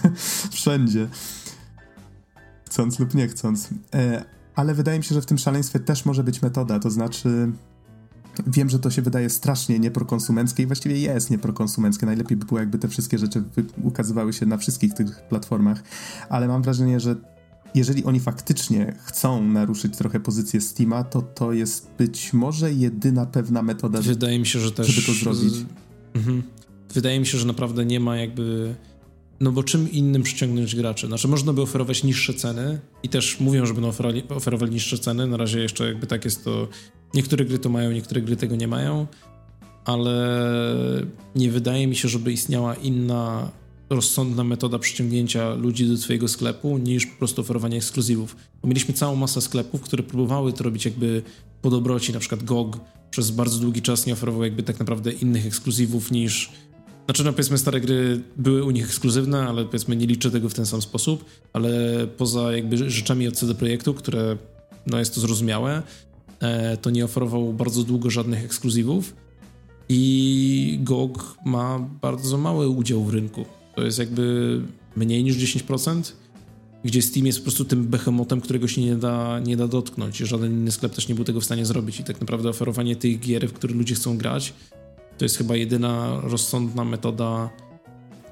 wszędzie 0.51 1.09
chcąc 2.73 2.99
lub 2.99 3.15
nie 3.15 3.29
chcąc. 3.29 3.69
E, 3.95 4.25
ale 4.55 4.75
wydaje 4.75 4.99
mi 4.99 5.05
się, 5.05 5.15
że 5.15 5.23
w 5.23 5.27
tym 5.27 5.39
szaleństwie 5.39 5.81
też 5.81 6.05
może 6.05 6.25
być 6.25 6.43
metoda, 6.43 6.79
to 6.79 6.91
znaczy 6.91 7.53
wiem, 8.47 8.69
że 8.69 8.79
to 8.79 8.91
się 8.91 9.03
wydaje 9.03 9.31
strasznie 9.31 9.79
nieprokonsumenckie 9.79 10.63
i 10.63 10.67
właściwie 10.67 10.99
jest 10.99 11.31
nieprokonsumenckie. 11.31 12.07
Najlepiej 12.07 12.37
by 12.37 12.47
było, 12.47 12.61
jakby 12.61 12.79
te 12.79 12.89
wszystkie 12.89 13.19
rzeczy 13.19 13.45
ukazywały 13.83 14.33
się 14.33 14.47
na 14.47 14.57
wszystkich 14.57 14.95
tych 14.95 15.23
platformach, 15.29 15.83
ale 16.29 16.49
mam 16.49 16.63
wrażenie, 16.63 17.01
że 17.01 17.17
jeżeli 17.75 18.05
oni 18.05 18.21
faktycznie 18.21 18.97
chcą 19.05 19.45
naruszyć 19.45 19.97
trochę 19.97 20.21
pozycję 20.21 20.61
Steama, 20.61 21.05
to 21.05 21.23
to 21.23 21.53
jest 21.53 21.91
być 21.99 22.33
może 22.33 22.73
jedyna 22.73 23.27
pewna 23.27 23.63
metoda, 23.63 24.01
Wydaje 24.03 24.39
mi 24.39 24.47
się, 24.47 24.61
że 24.61 24.73
też, 24.73 24.87
żeby 24.87 25.07
to 25.07 25.13
zrobić. 25.13 25.53
Z... 25.53 25.65
Mhm. 26.15 26.43
Wydaje 26.95 27.21
mi 27.21 27.27
się, 27.27 27.39
że 27.39 27.47
naprawdę 27.47 27.85
nie 27.85 28.01
ma 28.01 28.17
jakby 28.17 28.75
no 29.43 29.53
bo 29.53 29.63
czym 29.63 29.93
innym 29.93 30.23
przyciągnąć 30.23 30.77
graczy? 30.77 31.07
Znaczy 31.07 31.29
można 31.29 31.53
by 31.53 31.63
oferować 31.63 32.05
niższe 32.05 32.35
ceny 32.35 32.81
i 33.03 33.09
też 33.09 33.41
mówią, 33.41 33.67
że 33.67 33.75
będą 33.75 33.89
oferowali, 33.89 34.23
oferowali 34.29 34.73
niższe 34.73 34.99
ceny. 34.99 35.27
Na 35.27 35.37
razie 35.37 35.61
jeszcze 35.61 35.87
jakby 35.87 36.07
tak 36.07 36.25
jest 36.25 36.45
to... 36.45 36.69
Niektóre 37.15 37.45
gry 37.45 37.59
to 37.59 37.69
mają, 37.69 37.93
niektóre 37.93 38.23
gry 38.23 38.37
tego 38.37 38.57
nie 38.57 38.69
mają, 38.69 39.07
ale 39.85 40.37
nie 41.37 41.51
wydaje 41.51 41.87
mi 41.87 41.97
się, 41.97 42.09
żeby 42.09 42.33
istniała 42.33 42.75
inna 42.75 43.51
rozsądna 43.91 44.45
metoda 44.45 44.79
przyciągnięcia 44.79 45.55
ludzi 45.55 45.89
do 45.89 45.97
twojego 45.97 46.29
sklepu 46.29 46.79
niż 46.79 47.07
po 47.07 47.19
prostu 47.19 47.41
oferowanie 47.41 47.77
ekskluzywów. 47.77 48.37
Mieliśmy 48.65 48.95
całą 48.95 49.17
masę 49.17 49.41
sklepów, 49.41 49.81
które 49.81 50.03
próbowały 50.03 50.53
to 50.53 50.65
robić 50.65 50.85
jakby 50.85 51.23
po 51.63 51.71
dobroci, 51.71 52.13
na 52.13 52.21
przykład 52.21 52.43
GOG 52.43 52.81
przez 53.11 53.31
bardzo 53.31 53.59
długi 53.59 53.83
czas 53.83 54.07
nie 54.07 54.13
oferował 54.13 54.45
jakby 54.45 54.63
tak 54.63 54.79
naprawdę 54.79 55.13
innych 55.13 55.47
ekskluzywów 55.47 56.11
niż 56.11 56.53
znaczy, 57.05 57.25
no 57.25 57.33
powiedzmy, 57.33 57.59
stare 57.59 57.81
gry 57.81 58.21
były 58.37 58.65
u 58.65 58.71
nich 58.71 58.85
ekskluzywne, 58.85 59.49
ale 59.49 59.65
powiedzmy 59.65 59.97
nie 59.97 60.07
liczę 60.07 60.31
tego 60.31 60.49
w 60.49 60.55
ten 60.55 60.67
sam 60.67 60.83
sposób, 60.83 61.25
ale 61.53 61.71
poza 62.17 62.53
jakby 62.53 62.91
rzeczami 62.91 63.29
od 63.29 63.35
CD 63.35 63.55
Projektu, 63.55 63.95
które, 63.95 64.37
no 64.87 64.99
jest 64.99 65.15
to 65.15 65.21
zrozumiałe, 65.21 65.83
e, 66.41 66.77
to 66.77 66.91
nie 66.91 67.05
oferował 67.05 67.53
bardzo 67.53 67.83
długo 67.83 68.11
żadnych 68.11 68.45
ekskluzywów 68.45 69.15
i 69.89 70.79
GOG 70.83 71.37
ma 71.45 71.79
bardzo 71.79 72.39
mały 72.39 72.69
udział 72.69 73.05
w 73.05 73.15
rynku. 73.15 73.45
To 73.77 73.83
jest 73.83 73.99
jakby 73.99 74.61
mniej 74.97 75.25
niż 75.25 75.37
10%, 75.37 76.13
gdzie 76.85 77.03
Steam 77.03 77.27
jest 77.27 77.39
po 77.39 77.43
prostu 77.43 77.65
tym 77.65 77.87
behemotem, 77.87 78.41
którego 78.41 78.69
się 78.69 78.81
nie 78.81 78.97
da, 78.97 79.41
nie 79.41 79.57
da 79.57 79.69
dotknąć. 79.69 80.17
Żaden 80.17 80.53
inny 80.53 80.73
sklep 80.73 80.95
też 80.95 81.09
nie 81.09 81.15
był 81.15 81.25
tego 81.25 81.41
w 81.41 81.45
stanie 81.45 81.67
zrobić 81.67 82.01
i 82.01 82.05
tak 82.05 82.21
naprawdę 82.21 82.49
oferowanie 82.49 82.97
tych 82.97 83.21
gier, 83.21 83.49
w 83.49 83.53
które 83.53 83.75
ludzie 83.75 83.95
chcą 83.95 84.19
grać, 84.19 84.53
to 85.23 85.25
jest 85.25 85.39
chyba 85.39 85.57
jedyna 85.57 86.21
rozsądna 86.23 86.85
metoda 86.85 87.51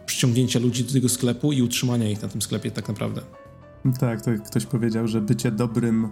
przyciągnięcia 0.06 0.58
ludzi 0.58 0.84
do 0.84 0.92
tego 0.92 1.08
sklepu 1.08 1.52
i 1.52 1.62
utrzymania 1.62 2.10
ich 2.10 2.22
na 2.22 2.28
tym 2.28 2.42
sklepie 2.42 2.70
tak 2.70 2.88
naprawdę. 2.88 3.20
Tak, 4.00 4.22
to 4.22 4.30
ktoś 4.46 4.66
powiedział, 4.66 5.08
że 5.08 5.20
bycie 5.20 5.50
dobrym, 5.50 6.08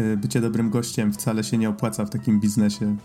y, 0.00 0.16
bycie 0.16 0.40
dobrym 0.40 0.70
gościem 0.70 1.12
wcale 1.12 1.44
się 1.44 1.58
nie 1.58 1.68
opłaca 1.68 2.04
w 2.04 2.10
takim 2.10 2.40
biznesie. 2.40 2.96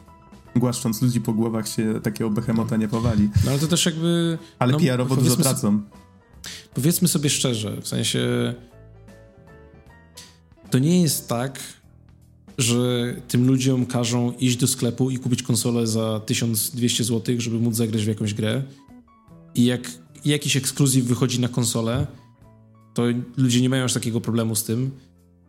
Głaszcząc 0.56 1.02
ludzi 1.02 1.22
po 1.22 1.34
głowach 1.34 1.68
się 1.68 2.02
takiego 2.02 2.30
behemota 2.30 2.78
nie 2.78 2.88
powali. 2.88 3.30
No 3.46 3.52
ale 3.52 3.60
to 3.60 3.68
też 3.68 3.86
jakby... 3.86 4.38
Ale 4.60 4.72
no, 4.72 4.80
PR-owo 4.80 5.16
dużo 5.16 5.36
tracą. 5.36 5.82
Powiedzmy 6.74 7.08
sobie 7.08 7.30
szczerze, 7.30 7.82
w 7.82 7.88
sensie 7.88 8.54
to 10.70 10.80
nie 10.80 11.02
jest 11.02 11.30
tak, 11.30 11.60
że 12.58 13.16
tym 13.28 13.48
ludziom 13.48 13.86
każą 13.86 14.32
iść 14.32 14.58
do 14.58 14.68
sklepu 14.68 15.10
i 15.10 15.18
kupić 15.18 15.44
konsolę 15.44 15.88
za 15.88 16.20
1200 16.20 17.04
zł, 17.04 17.36
żeby 17.38 17.60
móc 17.60 17.76
zagrać 17.76 18.06
w 18.06 18.08
jakąś 18.08 18.34
grę. 18.34 18.64
I 19.56 19.66
jak 19.66 19.92
jakiś 20.26 20.58
ekskluzyw 20.58 21.06
wychodzi 21.06 21.40
na 21.40 21.48
konsolę, 21.48 22.08
to 22.94 23.04
ludzie 23.38 23.62
nie 23.62 23.70
mają 23.70 23.84
aż 23.84 23.94
takiego 23.94 24.22
problemu 24.22 24.56
z 24.56 24.64
tym. 24.64 24.92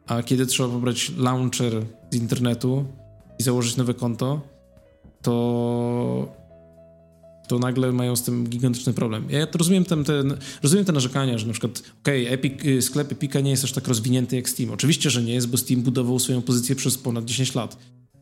A 0.06 0.22
kiedy 0.22 0.46
trzeba 0.46 0.68
pobrać 0.68 1.12
launcher 1.16 1.82
z 2.10 2.16
internetu 2.16 2.84
i 3.38 3.42
założyć 3.42 3.76
nowe 3.76 3.94
konto, 3.94 4.40
to 5.22 6.43
to 7.48 7.58
nagle 7.58 7.92
mają 7.92 8.16
z 8.16 8.22
tym 8.22 8.48
gigantyczny 8.48 8.92
problem. 8.92 9.24
Ja 9.30 9.46
rozumiem, 9.54 9.84
ten, 9.84 10.04
ten, 10.04 10.36
rozumiem 10.62 10.84
te 10.84 10.92
narzekania, 10.92 11.38
że 11.38 11.46
na 11.46 11.52
przykład 11.52 11.82
okej, 12.02 12.22
okay, 12.22 12.34
Epic, 12.34 12.64
y, 12.64 12.82
sklep 12.82 13.12
Epica 13.12 13.40
nie 13.40 13.50
jest 13.50 13.64
aż 13.64 13.72
tak 13.72 13.88
rozwinięty 13.88 14.36
jak 14.36 14.48
Steam. 14.48 14.70
Oczywiście, 14.70 15.10
że 15.10 15.22
nie 15.22 15.34
jest, 15.34 15.48
bo 15.48 15.56
Steam 15.56 15.82
budował 15.82 16.18
swoją 16.18 16.42
pozycję 16.42 16.76
przez 16.76 16.98
ponad 16.98 17.24
10 17.24 17.54
lat. 17.54 17.76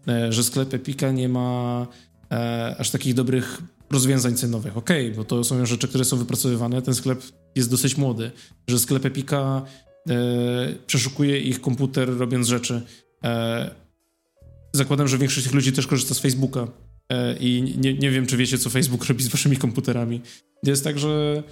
E, 0.09 0.33
że 0.33 0.45
sklep 0.45 0.75
Epica 0.75 1.13
nie 1.13 1.29
ma 1.29 1.87
e, 2.31 2.77
aż 2.79 2.91
takich 2.91 3.15
dobrych 3.15 3.63
rozwiązań 3.91 4.37
cenowych. 4.37 4.77
Okej, 4.77 5.07
okay, 5.07 5.17
bo 5.17 5.25
to 5.25 5.45
są 5.45 5.67
rzeczy, 5.67 5.89
które 5.89 6.05
są 6.05 6.17
wypracowywane. 6.17 6.83
Ten 6.83 6.95
sklep 6.95 7.23
jest 7.55 7.71
dosyć 7.71 7.97
młody. 7.97 8.31
Że 8.69 8.79
sklep 8.79 9.05
Epica 9.07 9.63
e, 10.09 10.15
przeszukuje 10.87 11.39
ich 11.41 11.61
komputer 11.61 12.17
robiąc 12.19 12.49
rzeczy. 12.49 12.83
E, 13.25 13.71
zakładam, 14.73 15.09
że 15.09 15.19
większość 15.19 15.47
tych 15.47 15.55
ludzi 15.55 15.73
też 15.73 15.87
korzysta 15.87 16.15
z 16.15 16.19
Facebooka 16.19 16.69
i 17.41 17.75
nie, 17.79 17.95
nie 17.95 18.11
wiem, 18.11 18.27
czy 18.27 18.37
wiecie, 18.37 18.59
co 18.59 18.71
Facebook 18.71 19.05
robi 19.05 19.25
z 19.25 19.29
waszymi 19.29 19.57
komputerami. 19.57 20.21
Jest 20.63 20.85
tak, 20.85 20.99
że 20.99 21.43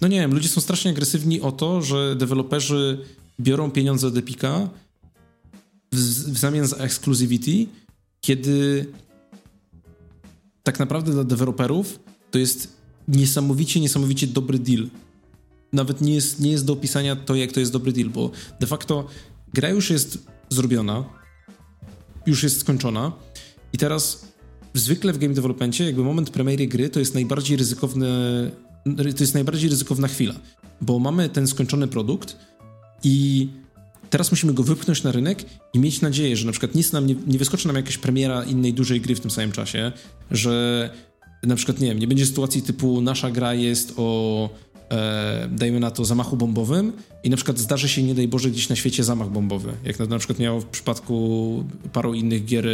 no 0.00 0.08
nie 0.08 0.20
wiem, 0.20 0.34
ludzie 0.34 0.48
są 0.48 0.60
strasznie 0.60 0.90
agresywni 0.90 1.40
o 1.40 1.52
to, 1.52 1.82
że 1.82 2.16
deweloperzy 2.16 2.98
biorą 3.40 3.70
pieniądze 3.70 4.06
od 4.06 4.16
Epika 4.16 4.68
w, 5.92 5.96
w 6.32 6.38
zamian 6.38 6.66
za 6.66 6.76
exclusivity, 6.76 7.66
kiedy 8.20 8.86
tak 10.62 10.78
naprawdę 10.78 11.12
dla 11.12 11.24
deweloperów 11.24 12.00
to 12.30 12.38
jest 12.38 12.76
niesamowicie, 13.08 13.80
niesamowicie 13.80 14.26
dobry 14.26 14.58
deal. 14.58 14.88
Nawet 15.72 16.00
nie 16.00 16.14
jest, 16.14 16.40
nie 16.40 16.50
jest 16.50 16.64
do 16.64 16.72
opisania 16.72 17.16
to, 17.16 17.34
jak 17.34 17.52
to 17.52 17.60
jest 17.60 17.72
dobry 17.72 17.92
deal, 17.92 18.10
bo 18.10 18.30
de 18.60 18.66
facto 18.66 19.06
gra 19.54 19.68
już 19.68 19.90
jest 19.90 20.18
zrobiona, 20.48 21.04
już 22.26 22.42
jest 22.42 22.60
skończona 22.60 23.12
i 23.72 23.78
teraz 23.78 24.33
zwykle 24.74 25.12
w 25.12 25.18
game 25.18 25.34
developmentie 25.34 25.84
jakby 25.84 26.04
moment 26.04 26.30
premiery 26.30 26.66
gry 26.66 26.88
to 26.88 27.00
jest 27.00 27.14
najbardziej 27.14 27.56
ryzykowny, 27.56 28.06
to 28.96 29.22
jest 29.22 29.34
najbardziej 29.34 29.70
ryzykowna 29.70 30.08
chwila, 30.08 30.34
bo 30.80 30.98
mamy 30.98 31.28
ten 31.28 31.46
skończony 31.46 31.88
produkt 31.88 32.36
i 33.04 33.48
teraz 34.10 34.30
musimy 34.30 34.54
go 34.54 34.62
wypchnąć 34.62 35.02
na 35.02 35.12
rynek 35.12 35.44
i 35.72 35.78
mieć 35.78 36.00
nadzieję, 36.00 36.36
że 36.36 36.46
na 36.46 36.52
przykład 36.52 36.74
nic 36.74 36.92
nam 36.92 37.06
nie, 37.06 37.14
nie 37.26 37.38
wyskoczy 37.38 37.66
nam 37.66 37.76
jakaś 37.76 37.98
premiera 37.98 38.44
innej 38.44 38.72
dużej 38.72 39.00
gry 39.00 39.14
w 39.14 39.20
tym 39.20 39.30
samym 39.30 39.52
czasie, 39.52 39.92
że 40.30 40.90
na 41.42 41.56
przykład, 41.56 41.80
nie 41.80 41.88
wiem, 41.88 41.98
nie 41.98 42.08
będzie 42.08 42.26
sytuacji 42.26 42.62
typu 42.62 43.00
nasza 43.00 43.30
gra 43.30 43.54
jest 43.54 43.92
o 43.96 44.50
e, 44.90 45.48
dajmy 45.52 45.80
na 45.80 45.90
to 45.90 46.04
zamachu 46.04 46.36
bombowym 46.36 46.92
i 47.24 47.30
na 47.30 47.36
przykład 47.36 47.58
zdarzy 47.58 47.88
się, 47.88 48.02
nie 48.02 48.14
daj 48.14 48.28
Boże, 48.28 48.50
gdzieś 48.50 48.68
na 48.68 48.76
świecie 48.76 49.04
zamach 49.04 49.30
bombowy, 49.30 49.72
jak 49.84 49.98
na, 49.98 50.06
na 50.06 50.18
przykład 50.18 50.38
miało 50.38 50.60
w 50.60 50.66
przypadku 50.66 51.64
paru 51.92 52.14
innych 52.14 52.44
gier 52.44 52.68
e, 52.68 52.72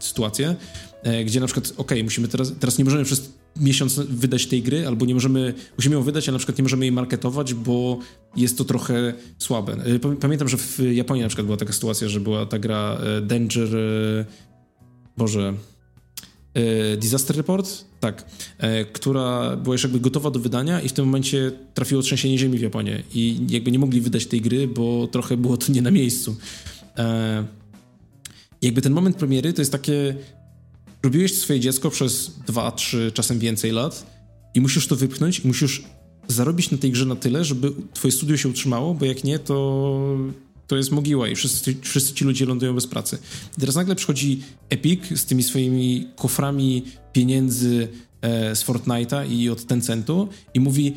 sytuacje, 0.00 0.56
e, 1.02 1.24
gdzie 1.24 1.40
na 1.40 1.46
przykład, 1.46 1.72
ok, 1.76 1.92
musimy 2.04 2.28
teraz, 2.28 2.52
teraz 2.60 2.78
nie 2.78 2.84
możemy 2.84 3.04
przez 3.04 3.32
miesiąc 3.56 3.98
wydać 3.98 4.46
tej 4.46 4.62
gry, 4.62 4.86
albo 4.86 5.06
nie 5.06 5.14
możemy, 5.14 5.54
musimy 5.76 5.94
ją 5.94 6.02
wydać, 6.02 6.28
ale 6.28 6.32
na 6.32 6.38
przykład 6.38 6.58
nie 6.58 6.62
możemy 6.62 6.84
jej 6.84 6.92
marketować, 6.92 7.54
bo 7.54 7.98
jest 8.36 8.58
to 8.58 8.64
trochę 8.64 9.14
słabe. 9.38 9.72
E, 9.72 10.16
pamiętam, 10.16 10.48
że 10.48 10.56
w 10.56 10.78
Japonii 10.92 11.22
na 11.22 11.28
przykład 11.28 11.46
była 11.46 11.56
taka 11.56 11.72
sytuacja, 11.72 12.08
że 12.08 12.20
była 12.20 12.46
ta 12.46 12.58
gra 12.58 12.98
e, 13.00 13.20
Danger, 13.20 13.68
Boże, 15.16 15.54
Disaster 16.98 17.36
Report, 17.36 17.84
tak, 18.00 18.24
która 18.92 19.56
była 19.56 19.74
już 19.74 19.82
jakby 19.82 20.00
gotowa 20.00 20.30
do 20.30 20.40
wydania 20.40 20.80
i 20.80 20.88
w 20.88 20.92
tym 20.92 21.04
momencie 21.04 21.52
trafiło 21.74 22.02
trzęsienie 22.02 22.38
ziemi 22.38 22.58
w 22.58 22.62
Japonii 22.62 22.94
i 23.14 23.46
jakby 23.48 23.72
nie 23.72 23.78
mogli 23.78 24.00
wydać 24.00 24.26
tej 24.26 24.40
gry, 24.40 24.68
bo 24.68 25.06
trochę 25.06 25.36
było 25.36 25.56
to 25.56 25.72
nie 25.72 25.82
na 25.82 25.90
miejscu. 25.90 26.36
Jakby 28.62 28.82
ten 28.82 28.92
moment 28.92 29.16
premiery 29.16 29.52
to 29.52 29.62
jest 29.62 29.72
takie 29.72 30.14
robiłeś 31.02 31.34
swoje 31.34 31.60
dziecko 31.60 31.90
przez 31.90 32.30
dwa, 32.46 32.72
trzy, 32.72 33.12
czasem 33.14 33.38
więcej 33.38 33.72
lat 33.72 34.06
i 34.54 34.60
musisz 34.60 34.86
to 34.86 34.96
wypchnąć 34.96 35.38
i 35.38 35.46
musisz 35.46 35.82
zarobić 36.28 36.70
na 36.70 36.78
tej 36.78 36.90
grze 36.90 37.06
na 37.06 37.16
tyle, 37.16 37.44
żeby 37.44 37.72
twoje 37.94 38.12
studio 38.12 38.36
się 38.36 38.48
utrzymało, 38.48 38.94
bo 38.94 39.04
jak 39.04 39.24
nie, 39.24 39.38
to, 39.38 40.18
to 40.70 40.76
jest 40.76 40.90
mogiła 40.90 41.28
i 41.28 41.34
wszyscy, 41.34 41.76
wszyscy 41.82 42.14
ci 42.14 42.24
ludzie 42.24 42.46
lądują 42.46 42.74
bez 42.74 42.86
pracy. 42.86 43.18
I 43.58 43.60
teraz 43.60 43.76
nagle 43.76 43.94
przychodzi 43.94 44.42
Epic 44.68 45.00
z 45.14 45.24
tymi 45.24 45.42
swoimi 45.42 46.08
koframi 46.16 46.84
pieniędzy 47.12 47.88
e, 48.22 48.56
z 48.56 48.64
Fortnite'a 48.64 49.30
i 49.30 49.50
od 49.50 49.64
Tencentu 49.66 50.28
i 50.54 50.60
mówi 50.60 50.94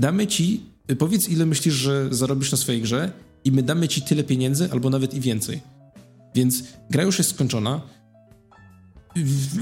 damy 0.00 0.26
ci, 0.26 0.60
powiedz 0.98 1.28
ile 1.28 1.46
myślisz, 1.46 1.74
że 1.74 2.08
zarobisz 2.10 2.52
na 2.52 2.58
swojej 2.58 2.82
grze 2.82 3.12
i 3.44 3.52
my 3.52 3.62
damy 3.62 3.88
ci 3.88 4.02
tyle 4.02 4.24
pieniędzy 4.24 4.68
albo 4.72 4.90
nawet 4.90 5.14
i 5.14 5.20
więcej. 5.20 5.60
Więc 6.34 6.62
gra 6.90 7.02
już 7.02 7.18
jest 7.18 7.30
skończona, 7.30 7.80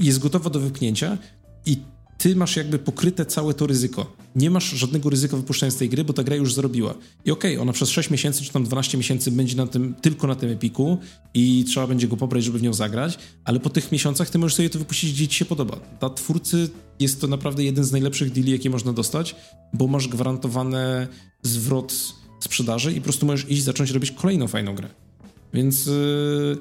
jest 0.01 0.19
gotowa 0.19 0.49
do 0.49 0.59
wypchnięcia 0.59 1.17
i 1.65 1.77
ty 2.21 2.35
masz 2.35 2.55
jakby 2.55 2.79
pokryte 2.79 3.25
całe 3.25 3.53
to 3.53 3.67
ryzyko. 3.67 4.15
Nie 4.35 4.49
masz 4.49 4.69
żadnego 4.69 5.09
ryzyka 5.09 5.37
wypuszczając 5.37 5.77
tej 5.77 5.89
gry, 5.89 6.03
bo 6.03 6.13
ta 6.13 6.23
gra 6.23 6.35
już 6.35 6.53
zrobiła. 6.53 6.93
I 7.25 7.31
okej, 7.31 7.51
okay, 7.53 7.61
ona 7.61 7.73
przez 7.73 7.89
6 7.89 8.09
miesięcy 8.09 8.43
czy 8.43 8.51
tam 8.51 8.63
12 8.63 8.97
miesięcy 8.97 9.31
będzie 9.31 9.55
na 9.55 9.67
tym, 9.67 9.95
tylko 10.01 10.27
na 10.27 10.35
tym 10.35 10.49
epiku 10.49 10.97
i 11.33 11.65
trzeba 11.67 11.87
będzie 11.87 12.07
go 12.07 12.17
pobrać, 12.17 12.43
żeby 12.43 12.59
w 12.59 12.61
nią 12.61 12.73
zagrać, 12.73 13.19
ale 13.43 13.59
po 13.59 13.69
tych 13.69 13.91
miesiącach 13.91 14.29
ty 14.29 14.39
możesz 14.39 14.55
sobie 14.55 14.69
to 14.69 14.79
wypuścić, 14.79 15.13
gdzie 15.13 15.27
ci 15.27 15.37
się 15.37 15.45
podoba. 15.45 15.77
Dla 15.99 16.09
twórcy 16.09 16.69
jest 16.99 17.21
to 17.21 17.27
naprawdę 17.27 17.63
jeden 17.63 17.83
z 17.83 17.91
najlepszych 17.91 18.31
deali, 18.31 18.51
jakie 18.51 18.69
można 18.69 18.93
dostać, 18.93 19.35
bo 19.73 19.87
masz 19.87 20.07
gwarantowane 20.07 21.07
zwrot 21.43 21.93
sprzedaży 22.39 22.93
i 22.93 22.95
po 22.95 23.03
prostu 23.03 23.25
możesz 23.25 23.49
iść 23.49 23.63
zacząć 23.63 23.91
robić 23.91 24.11
kolejną 24.11 24.47
fajną 24.47 24.75
grę. 24.75 24.89
Więc 25.53 25.85
yy, 25.85 26.57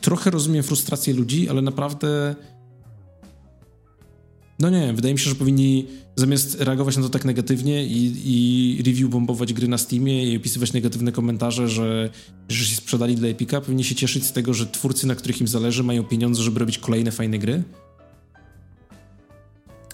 trochę 0.00 0.30
rozumiem 0.30 0.62
frustrację 0.62 1.14
ludzi, 1.14 1.48
ale 1.48 1.62
naprawdę. 1.62 2.36
No 4.58 4.70
nie, 4.70 4.92
wydaje 4.92 5.14
mi 5.14 5.20
się, 5.20 5.30
że 5.30 5.36
powinni 5.36 5.86
zamiast 6.16 6.60
reagować 6.60 6.96
na 6.96 7.02
to 7.02 7.08
tak 7.08 7.24
negatywnie 7.24 7.86
i, 7.86 8.12
i 8.24 8.82
review 8.82 9.10
bombować 9.10 9.52
gry 9.52 9.68
na 9.68 9.78
Steamie 9.78 10.32
i 10.32 10.36
opisywać 10.36 10.72
negatywne 10.72 11.12
komentarze, 11.12 11.68
że, 11.68 12.10
że 12.48 12.64
się 12.64 12.76
sprzedali 12.76 13.16
dla 13.16 13.28
Epica, 13.28 13.60
powinni 13.60 13.84
się 13.84 13.94
cieszyć 13.94 14.24
z 14.24 14.32
tego, 14.32 14.54
że 14.54 14.66
twórcy, 14.66 15.06
na 15.06 15.14
których 15.14 15.40
im 15.40 15.48
zależy, 15.48 15.82
mają 15.82 16.04
pieniądze, 16.04 16.42
żeby 16.42 16.60
robić 16.60 16.78
kolejne 16.78 17.12
fajne 17.12 17.38
gry. 17.38 17.62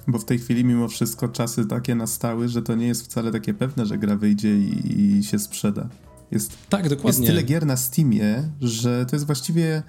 Bo 0.09 0.19
w 0.19 0.25
tej 0.25 0.39
chwili 0.39 0.65
mimo 0.65 0.89
wszystko 0.89 1.29
czasy 1.29 1.67
takie 1.67 1.95
nastały, 1.95 2.49
że 2.49 2.63
to 2.63 2.75
nie 2.75 2.87
jest 2.87 3.05
wcale 3.05 3.33
takie 3.33 3.55
pewne, 3.55 3.87
że 3.87 3.99
gra 3.99 4.17
wyjdzie 4.17 4.59
i, 4.59 5.19
i 5.19 5.25
się 5.25 5.39
sprzeda. 5.39 5.89
Jest, 6.31 6.53
tak, 6.69 6.89
dokładnie. 6.89 7.21
Jest 7.21 7.27
tyle 7.27 7.43
gier 7.43 7.67
na 7.67 7.77
Steamie, 7.77 8.51
że 8.61 9.07
to 9.07 9.17
jest 9.17 9.27
właściwie 9.27 9.83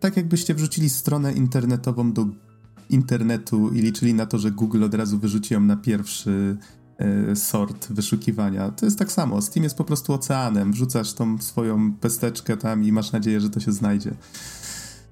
tak 0.00 0.16
jakbyście 0.16 0.54
wrzucili 0.54 0.90
stronę 0.90 1.32
internetową 1.32 2.12
do 2.12 2.26
internetu 2.92 3.70
i 3.74 3.80
liczyli 3.80 4.14
na 4.14 4.26
to, 4.26 4.38
że 4.38 4.50
Google 4.50 4.84
od 4.84 4.94
razu 4.94 5.18
wyrzuci 5.18 5.54
ją 5.54 5.60
na 5.60 5.76
pierwszy 5.76 6.56
e, 6.98 7.36
sort 7.36 7.92
wyszukiwania. 7.92 8.70
To 8.70 8.86
jest 8.86 8.98
tak 8.98 9.12
samo. 9.12 9.42
Steam 9.42 9.64
jest 9.64 9.76
po 9.76 9.84
prostu 9.84 10.12
oceanem. 10.12 10.72
Wrzucasz 10.72 11.12
tą 11.12 11.38
swoją 11.38 11.92
pesteczkę 11.92 12.56
tam 12.56 12.84
i 12.84 12.92
masz 12.92 13.12
nadzieję, 13.12 13.40
że 13.40 13.50
to 13.50 13.60
się 13.60 13.72
znajdzie. 13.72 14.14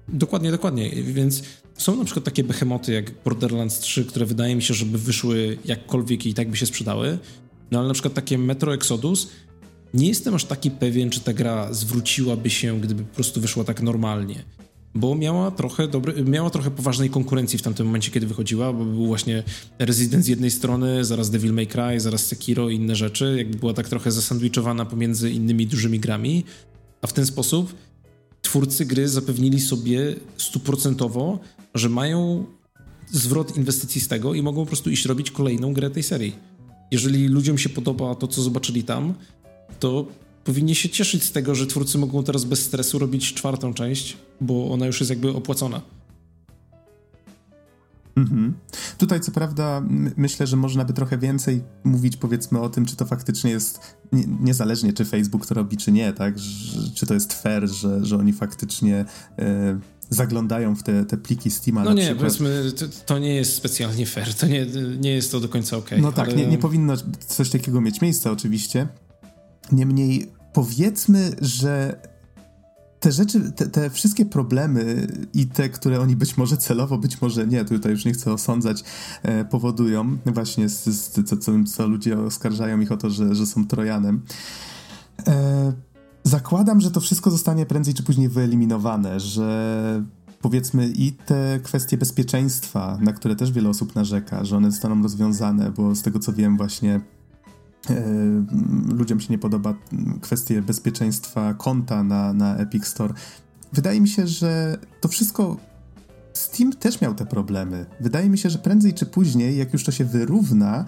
Dokładnie, 0.07 0.51
dokładnie. 0.51 0.91
Więc 1.03 1.43
są 1.77 1.95
na 1.95 2.05
przykład 2.05 2.25
takie 2.25 2.43
behemoty 2.43 2.93
jak 2.93 3.11
Borderlands 3.23 3.79
3, 3.79 4.05
które 4.05 4.25
wydaje 4.25 4.55
mi 4.55 4.61
się, 4.61 4.73
żeby 4.73 4.97
wyszły 4.97 5.57
jakkolwiek 5.65 6.25
i 6.25 6.33
tak 6.33 6.49
by 6.49 6.57
się 6.57 6.65
sprzedały. 6.65 7.17
No 7.71 7.79
ale 7.79 7.87
na 7.87 7.93
przykład 7.93 8.13
takie 8.13 8.37
Metro 8.37 8.73
Exodus 8.73 9.29
nie 9.93 10.07
jestem 10.07 10.35
aż 10.35 10.45
taki 10.45 10.71
pewien, 10.71 11.09
czy 11.09 11.19
ta 11.19 11.33
gra 11.33 11.73
zwróciłaby 11.73 12.49
się, 12.49 12.79
gdyby 12.79 13.03
po 13.03 13.15
prostu 13.15 13.41
wyszła 13.41 13.63
tak 13.63 13.81
normalnie. 13.81 14.43
Bo 14.95 15.15
miała 15.15 15.51
trochę, 15.51 15.87
dobry, 15.87 16.23
miała 16.23 16.49
trochę 16.49 16.71
poważnej 16.71 17.09
konkurencji 17.09 17.59
w 17.59 17.61
tamtym 17.61 17.85
momencie, 17.85 18.11
kiedy 18.11 18.27
wychodziła, 18.27 18.73
bo 18.73 18.85
był 18.85 19.07
właśnie 19.07 19.43
Resident 19.79 20.25
z 20.25 20.27
jednej 20.27 20.51
strony, 20.51 21.05
zaraz 21.05 21.29
Devil 21.29 21.53
May 21.53 21.67
Cry, 21.67 21.99
zaraz 21.99 22.25
Sekiro 22.25 22.69
i 22.69 22.75
inne 22.75 22.95
rzeczy. 22.95 23.35
Jakby 23.37 23.57
była 23.57 23.73
tak 23.73 23.89
trochę 23.89 24.11
zasandwichowana 24.11 24.85
pomiędzy 24.85 25.31
innymi 25.31 25.67
dużymi 25.67 25.99
grami. 25.99 26.43
A 27.01 27.07
w 27.07 27.13
ten 27.13 27.25
sposób 27.25 27.75
twórcy 28.41 28.85
gry 28.85 29.09
zapewnili 29.09 29.59
sobie 29.59 30.15
stuprocentowo, 30.37 31.39
że 31.75 31.89
mają 31.89 32.45
zwrot 33.11 33.57
inwestycji 33.57 34.01
z 34.01 34.07
tego 34.07 34.33
i 34.33 34.41
mogą 34.41 34.61
po 34.61 34.67
prostu 34.67 34.89
iść 34.89 35.05
robić 35.05 35.31
kolejną 35.31 35.73
grę 35.73 35.89
tej 35.89 36.03
serii. 36.03 36.35
Jeżeli 36.91 37.27
ludziom 37.27 37.57
się 37.57 37.69
podoba 37.69 38.15
to, 38.15 38.27
co 38.27 38.41
zobaczyli 38.41 38.83
tam, 38.83 39.13
to 39.79 40.07
powinni 40.43 40.75
się 40.75 40.89
cieszyć 40.89 41.23
z 41.23 41.31
tego, 41.31 41.55
że 41.55 41.67
twórcy 41.67 41.97
mogą 41.97 42.23
teraz 42.23 42.43
bez 42.43 42.65
stresu 42.65 42.99
robić 42.99 43.33
czwartą 43.33 43.73
część, 43.73 44.17
bo 44.41 44.71
ona 44.71 44.85
już 44.85 44.99
jest 44.99 45.09
jakby 45.09 45.29
opłacona. 45.29 45.81
Mhm. 48.15 48.53
Tutaj 48.97 49.19
co 49.19 49.31
prawda 49.31 49.83
myślę, 50.17 50.47
że 50.47 50.57
można 50.57 50.85
by 50.85 50.93
trochę 50.93 51.17
więcej 51.17 51.63
mówić 51.83 52.17
powiedzmy 52.17 52.59
o 52.59 52.69
tym, 52.69 52.85
czy 52.85 52.95
to 52.95 53.05
faktycznie 53.05 53.51
jest 53.51 53.79
nie, 54.11 54.23
niezależnie 54.41 54.93
czy 54.93 55.05
Facebook 55.05 55.45
to 55.45 55.55
robi, 55.55 55.77
czy 55.77 55.91
nie, 55.91 56.13
tak? 56.13 56.39
Że, 56.39 56.91
czy 56.95 57.05
to 57.05 57.13
jest 57.13 57.33
fair, 57.33 57.69
że, 57.69 58.05
że 58.05 58.17
oni 58.17 58.33
faktycznie 58.33 59.05
e, 59.39 59.79
zaglądają 60.09 60.75
w 60.75 60.83
te, 60.83 61.05
te 61.05 61.17
pliki 61.17 61.51
Steama. 61.51 61.83
No 61.83 61.93
nie, 61.93 62.01
przykład. 62.01 62.19
powiedzmy, 62.19 62.71
to, 62.71 62.85
to, 63.05 63.19
nie 63.19 63.35
jest 63.35 63.55
specjalnie 63.55 64.05
fair, 64.05 64.33
to 64.33 64.47
nie, 64.47 64.65
nie 64.99 65.11
jest 65.11 65.31
to 65.31 65.39
do 65.39 65.49
końca 65.49 65.77
ok. 65.77 65.89
No 66.01 66.11
tak, 66.11 66.27
ale... 66.27 66.37
nie, 66.37 66.47
nie 66.47 66.57
powinno 66.57 66.93
coś 67.27 67.49
takiego 67.49 67.81
mieć 67.81 68.01
miejsca 68.01 68.31
oczywiście. 68.31 68.87
Niemniej 69.71 70.31
powiedzmy, 70.53 71.31
że 71.41 72.01
te 73.01 73.11
rzeczy, 73.11 73.51
te, 73.51 73.69
te, 73.69 73.89
wszystkie 73.89 74.25
problemy 74.25 75.07
i 75.33 75.47
te, 75.47 75.69
które 75.69 76.01
oni 76.01 76.15
być 76.15 76.37
może 76.37 76.57
celowo, 76.57 76.97
być 76.97 77.21
może 77.21 77.47
nie, 77.47 77.65
tutaj 77.65 77.91
już 77.91 78.05
nie 78.05 78.11
chcę 78.11 78.33
osądzać, 78.33 78.83
e, 79.23 79.45
powodują 79.45 80.17
właśnie 80.25 80.69
z, 80.69 80.85
z, 80.85 81.09
co, 81.09 81.37
co, 81.37 81.51
co, 81.67 81.87
ludzie 81.87 82.19
oskarżają 82.19 82.79
ich 82.79 82.91
o 82.91 82.97
to, 82.97 83.09
że, 83.09 83.35
że 83.35 83.45
są 83.45 83.67
Trojanem. 83.67 84.21
E, 85.27 85.73
zakładam, 86.23 86.81
że 86.81 86.91
to 86.91 86.99
wszystko 86.99 87.31
zostanie 87.31 87.65
prędzej 87.65 87.93
czy 87.93 88.03
później 88.03 88.29
wyeliminowane, 88.29 89.19
że 89.19 90.03
powiedzmy 90.41 90.87
i 90.87 91.11
te 91.11 91.59
kwestie 91.63 91.97
bezpieczeństwa, 91.97 92.97
na 93.01 93.13
które 93.13 93.35
też 93.35 93.51
wiele 93.51 93.69
osób 93.69 93.95
narzeka, 93.95 94.45
że 94.45 94.57
one 94.57 94.71
zostaną 94.71 95.03
rozwiązane, 95.03 95.71
bo 95.71 95.95
z 95.95 96.01
tego 96.01 96.19
co 96.19 96.33
wiem 96.33 96.57
właśnie 96.57 97.01
ludziom 98.87 99.19
się 99.19 99.27
nie 99.29 99.37
podoba 99.37 99.73
kwestie 100.21 100.61
bezpieczeństwa 100.61 101.53
konta 101.53 102.03
na, 102.03 102.33
na 102.33 102.57
Epic 102.57 102.87
Store. 102.87 103.13
Wydaje 103.73 104.01
mi 104.01 104.07
się, 104.07 104.27
że 104.27 104.77
to 105.01 105.07
wszystko. 105.07 105.57
Steam 106.33 106.73
też 106.73 107.01
miał 107.01 107.15
te 107.15 107.25
problemy. 107.25 107.85
Wydaje 107.99 108.29
mi 108.29 108.37
się, 108.37 108.49
że 108.49 108.59
prędzej 108.59 108.93
czy 108.93 109.05
później, 109.05 109.57
jak 109.57 109.73
już 109.73 109.83
to 109.83 109.91
się 109.91 110.05
wyrówna, 110.05 110.85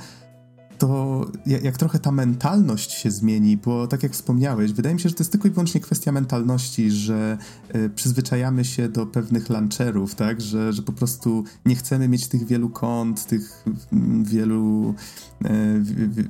to 0.83 1.25
jak, 1.45 1.63
jak, 1.63 1.77
trochę 1.77 1.99
ta 1.99 2.11
mentalność 2.11 2.91
się 2.91 3.11
zmieni, 3.11 3.57
bo 3.57 3.87
tak 3.87 4.03
jak 4.03 4.11
wspomniałeś, 4.11 4.73
wydaje 4.73 4.95
mi 4.95 5.01
się, 5.01 5.09
że 5.09 5.15
to 5.15 5.23
jest 5.23 5.31
tylko 5.31 5.47
i 5.47 5.51
wyłącznie 5.51 5.81
kwestia 5.81 6.11
mentalności, 6.11 6.91
że 6.91 7.37
y, 7.75 7.89
przyzwyczajamy 7.89 8.65
się 8.65 8.89
do 8.89 9.05
pewnych 9.05 9.49
launcherów, 9.49 10.15
tak, 10.15 10.41
że, 10.41 10.73
że 10.73 10.81
po 10.81 10.93
prostu 10.93 11.43
nie 11.65 11.75
chcemy 11.75 12.07
mieć 12.07 12.27
tych 12.27 12.47
wielu 12.47 12.69
kont, 12.69 13.25
tych 13.25 13.65
mm, 13.93 14.23
wielu, 14.23 14.95
y, 15.45 15.47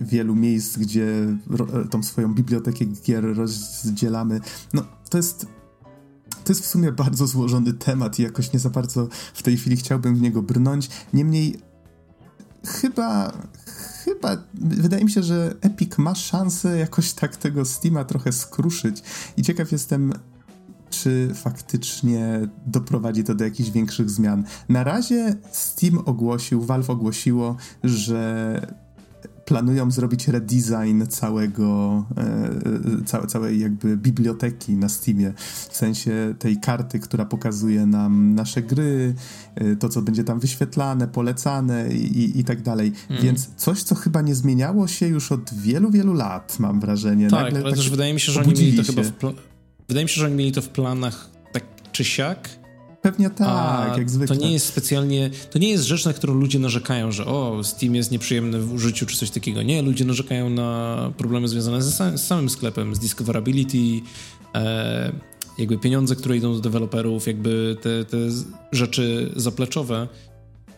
wielu 0.01 0.36
miejsc, 0.36 0.78
gdzie 0.78 1.08
ro, 1.49 1.68
tą 1.89 2.04
swoją 2.04 2.34
bibliotekę 2.34 2.86
gier 2.86 3.36
rozdzielamy. 3.36 4.39
No, 4.74 4.84
to 5.10 5.18
jest 5.18 5.45
to 6.43 6.51
jest 6.51 6.62
w 6.62 6.68
sumie 6.68 6.91
bardzo 6.91 7.28
złożony 7.28 7.74
temat 7.74 8.20
i 8.20 8.24
jakoś 8.24 8.54
nie 8.54 8.60
za 8.60 8.70
bardzo 8.70 9.08
w 9.34 9.43
tej 9.43 9.58
chwili 9.58 9.78
chciałbym 9.78 10.16
w 10.16 10.22
niego 10.22 10.41
brnąć. 10.41 10.89
Niemniej 11.14 11.60
chyba, 12.66 13.34
chyba, 14.06 14.38
wydaje 14.54 15.04
mi 15.04 15.12
się, 15.12 15.24
że 15.24 15.56
Epic 15.62 15.97
ma 15.97 16.16
szansę 16.16 16.78
jakoś 16.78 17.14
tak 17.14 17.36
tego 17.36 17.66
Steama 17.66 18.04
trochę 18.04 18.32
skruszyć 18.32 19.04
i 19.38 19.41
ciekaw 19.41 19.72
jestem, 19.72 20.14
czy 20.89 21.32
faktycznie 21.36 22.47
doprowadzi 22.66 23.24
to 23.24 23.36
do 23.36 23.43
jakichś 23.43 23.70
większych 23.70 24.10
zmian. 24.10 24.43
Na 24.70 24.84
razie 24.84 25.36
Steam 25.51 25.97
ogłosił, 26.06 26.62
Valve 26.62 26.89
ogłosiło, 26.89 27.58
że 27.84 28.83
planują 29.54 29.91
zrobić 29.91 30.28
redesign 30.28 31.04
całego, 31.10 32.06
e, 32.18 33.06
całe, 33.06 33.28
całej 33.28 33.60
jakby 33.60 33.97
biblioteki 33.97 34.74
na 34.76 34.89
Steamie, 34.89 35.34
w 35.70 35.78
sensie 35.78 36.36
tej 36.39 36.58
karty, 36.58 36.99
która 36.99 37.26
pokazuje 37.26 37.86
nam 37.86 38.36
nasze 38.36 38.62
gry, 38.62 39.16
e, 39.56 39.76
to 39.76 39.89
co 39.89 40.01
będzie 40.01 40.24
tam 40.24 40.39
wyświetlane, 40.39 41.08
polecane 41.08 41.93
i, 41.93 42.39
i 42.39 42.43
tak 42.43 42.62
dalej. 42.62 42.91
Mm. 43.10 43.24
Więc 43.24 43.49
coś, 43.56 43.84
co 43.84 43.95
chyba 43.95 44.22
nie 44.22 44.36
zmieniało 44.36 44.88
się 44.88 45.08
już 45.08 45.32
od 45.32 45.54
wielu, 45.54 45.91
wielu 45.91 46.14
lat, 46.14 46.60
mam 46.60 46.80
wrażenie. 46.80 47.30
Tak, 47.30 47.43
Nagle 47.43 47.60
ale 47.60 47.70
tak 47.70 47.78
też 47.78 47.89
wydaje 47.89 48.14
mi 48.14 48.20
się, 48.20 48.32
że 48.32 48.39
oni 48.41 48.54
mieli 48.54 48.78
to 48.78 48.84
się. 48.84 48.93
chyba 48.93 49.04
w 49.04 49.12
pla- 49.20 49.34
Wydaje 49.88 50.06
mi 50.06 50.10
się, 50.10 50.22
że 50.22 50.26
oni 50.26 50.36
mieli 50.36 50.51
to 50.51 50.62
w 50.62 50.70
planach 50.70 51.30
tak 51.51 51.64
czy 51.91 52.04
siak, 52.04 52.49
Pewnie 53.04 53.30
tak, 53.30 53.93
A 53.93 53.97
jak 53.97 54.10
zwykle. 54.10 54.38
To 54.38 54.43
nie 54.43 54.54
jest 54.54 54.66
specjalnie, 54.66 55.30
to 55.51 55.60
nie 55.60 55.70
jest 55.70 55.84
rzecz, 55.84 56.06
na 56.06 56.14
którą 56.14 56.34
ludzie 56.34 56.60
narzekają, 56.60 57.12
że 57.12 57.26
o, 57.26 57.64
Steam 57.64 57.95
jest 57.95 58.12
nieprzyjemny 58.12 58.60
w 58.60 58.74
użyciu 58.74 59.06
czy 59.06 59.18
coś 59.18 59.30
takiego. 59.30 59.62
Nie, 59.62 59.82
ludzie 59.82 60.06
narzekają 60.06 60.49
na 60.49 61.12
problemy 61.18 61.47
związane 61.47 61.82
z, 61.82 62.20
z 62.22 62.28
samym 62.28 62.49
sklepem, 62.49 62.95
z 62.95 62.99
discoverability, 62.99 64.01
e, 64.56 65.12
jakby 65.58 65.78
pieniądze, 65.78 66.16
które 66.16 66.38
idą 66.38 66.54
do 66.54 66.60
deweloperów, 66.60 67.28
jakby 67.28 67.78
te, 67.82 68.06
te 68.06 68.18
rzeczy 68.72 69.32
zapleczowe. 69.36 70.08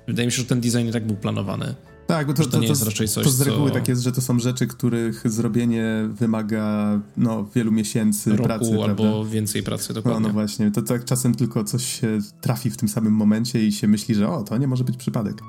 Wydaje 0.07 0.25
mi 0.25 0.31
się, 0.31 0.37
że 0.37 0.47
ten 0.47 0.61
design 0.61 0.89
i 0.89 0.91
tak 0.91 1.07
był 1.07 1.15
planowany. 1.15 1.75
Tak, 2.07 2.27
bo 2.27 2.33
to, 2.33 2.43
to, 2.43 2.49
to 2.49 2.59
nie 2.59 2.67
jest 2.67 2.83
raczej 2.83 3.07
coś, 3.07 3.23
To 3.23 3.31
z 3.31 3.41
reguły 3.41 3.69
co... 3.69 3.73
tak 3.73 3.87
jest, 3.87 4.01
że 4.01 4.11
to 4.11 4.21
są 4.21 4.39
rzeczy, 4.39 4.67
których 4.67 5.21
zrobienie 5.25 6.09
wymaga 6.19 6.99
no, 7.17 7.45
wielu 7.55 7.71
miesięcy 7.71 8.31
Roku 8.31 8.43
pracy. 8.43 8.71
albo 8.83 8.85
prawda? 8.85 9.31
więcej 9.31 9.63
pracy, 9.63 9.93
dokładnie. 9.93 10.21
No, 10.21 10.27
no 10.27 10.33
właśnie, 10.33 10.71
to 10.71 10.81
tak 10.81 11.05
czasem 11.05 11.35
tylko 11.35 11.63
coś 11.63 12.01
się 12.01 12.19
trafi 12.41 12.69
w 12.69 12.77
tym 12.77 12.89
samym 12.89 13.13
momencie 13.13 13.67
i 13.67 13.71
się 13.71 13.87
myśli, 13.87 14.15
że 14.15 14.29
o, 14.29 14.43
to 14.43 14.57
nie 14.57 14.67
może 14.67 14.83
być 14.83 14.97
przypadek. 14.97 15.41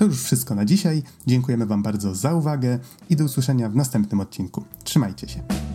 To 0.00 0.04
już 0.04 0.22
wszystko 0.22 0.54
na 0.54 0.64
dzisiaj. 0.64 1.02
Dziękujemy 1.26 1.66
Wam 1.66 1.82
bardzo 1.82 2.14
za 2.14 2.34
uwagę 2.34 2.78
i 3.10 3.16
do 3.16 3.24
usłyszenia 3.24 3.68
w 3.68 3.76
następnym 3.76 4.20
odcinku. 4.20 4.64
Trzymajcie 4.84 5.28
się. 5.28 5.69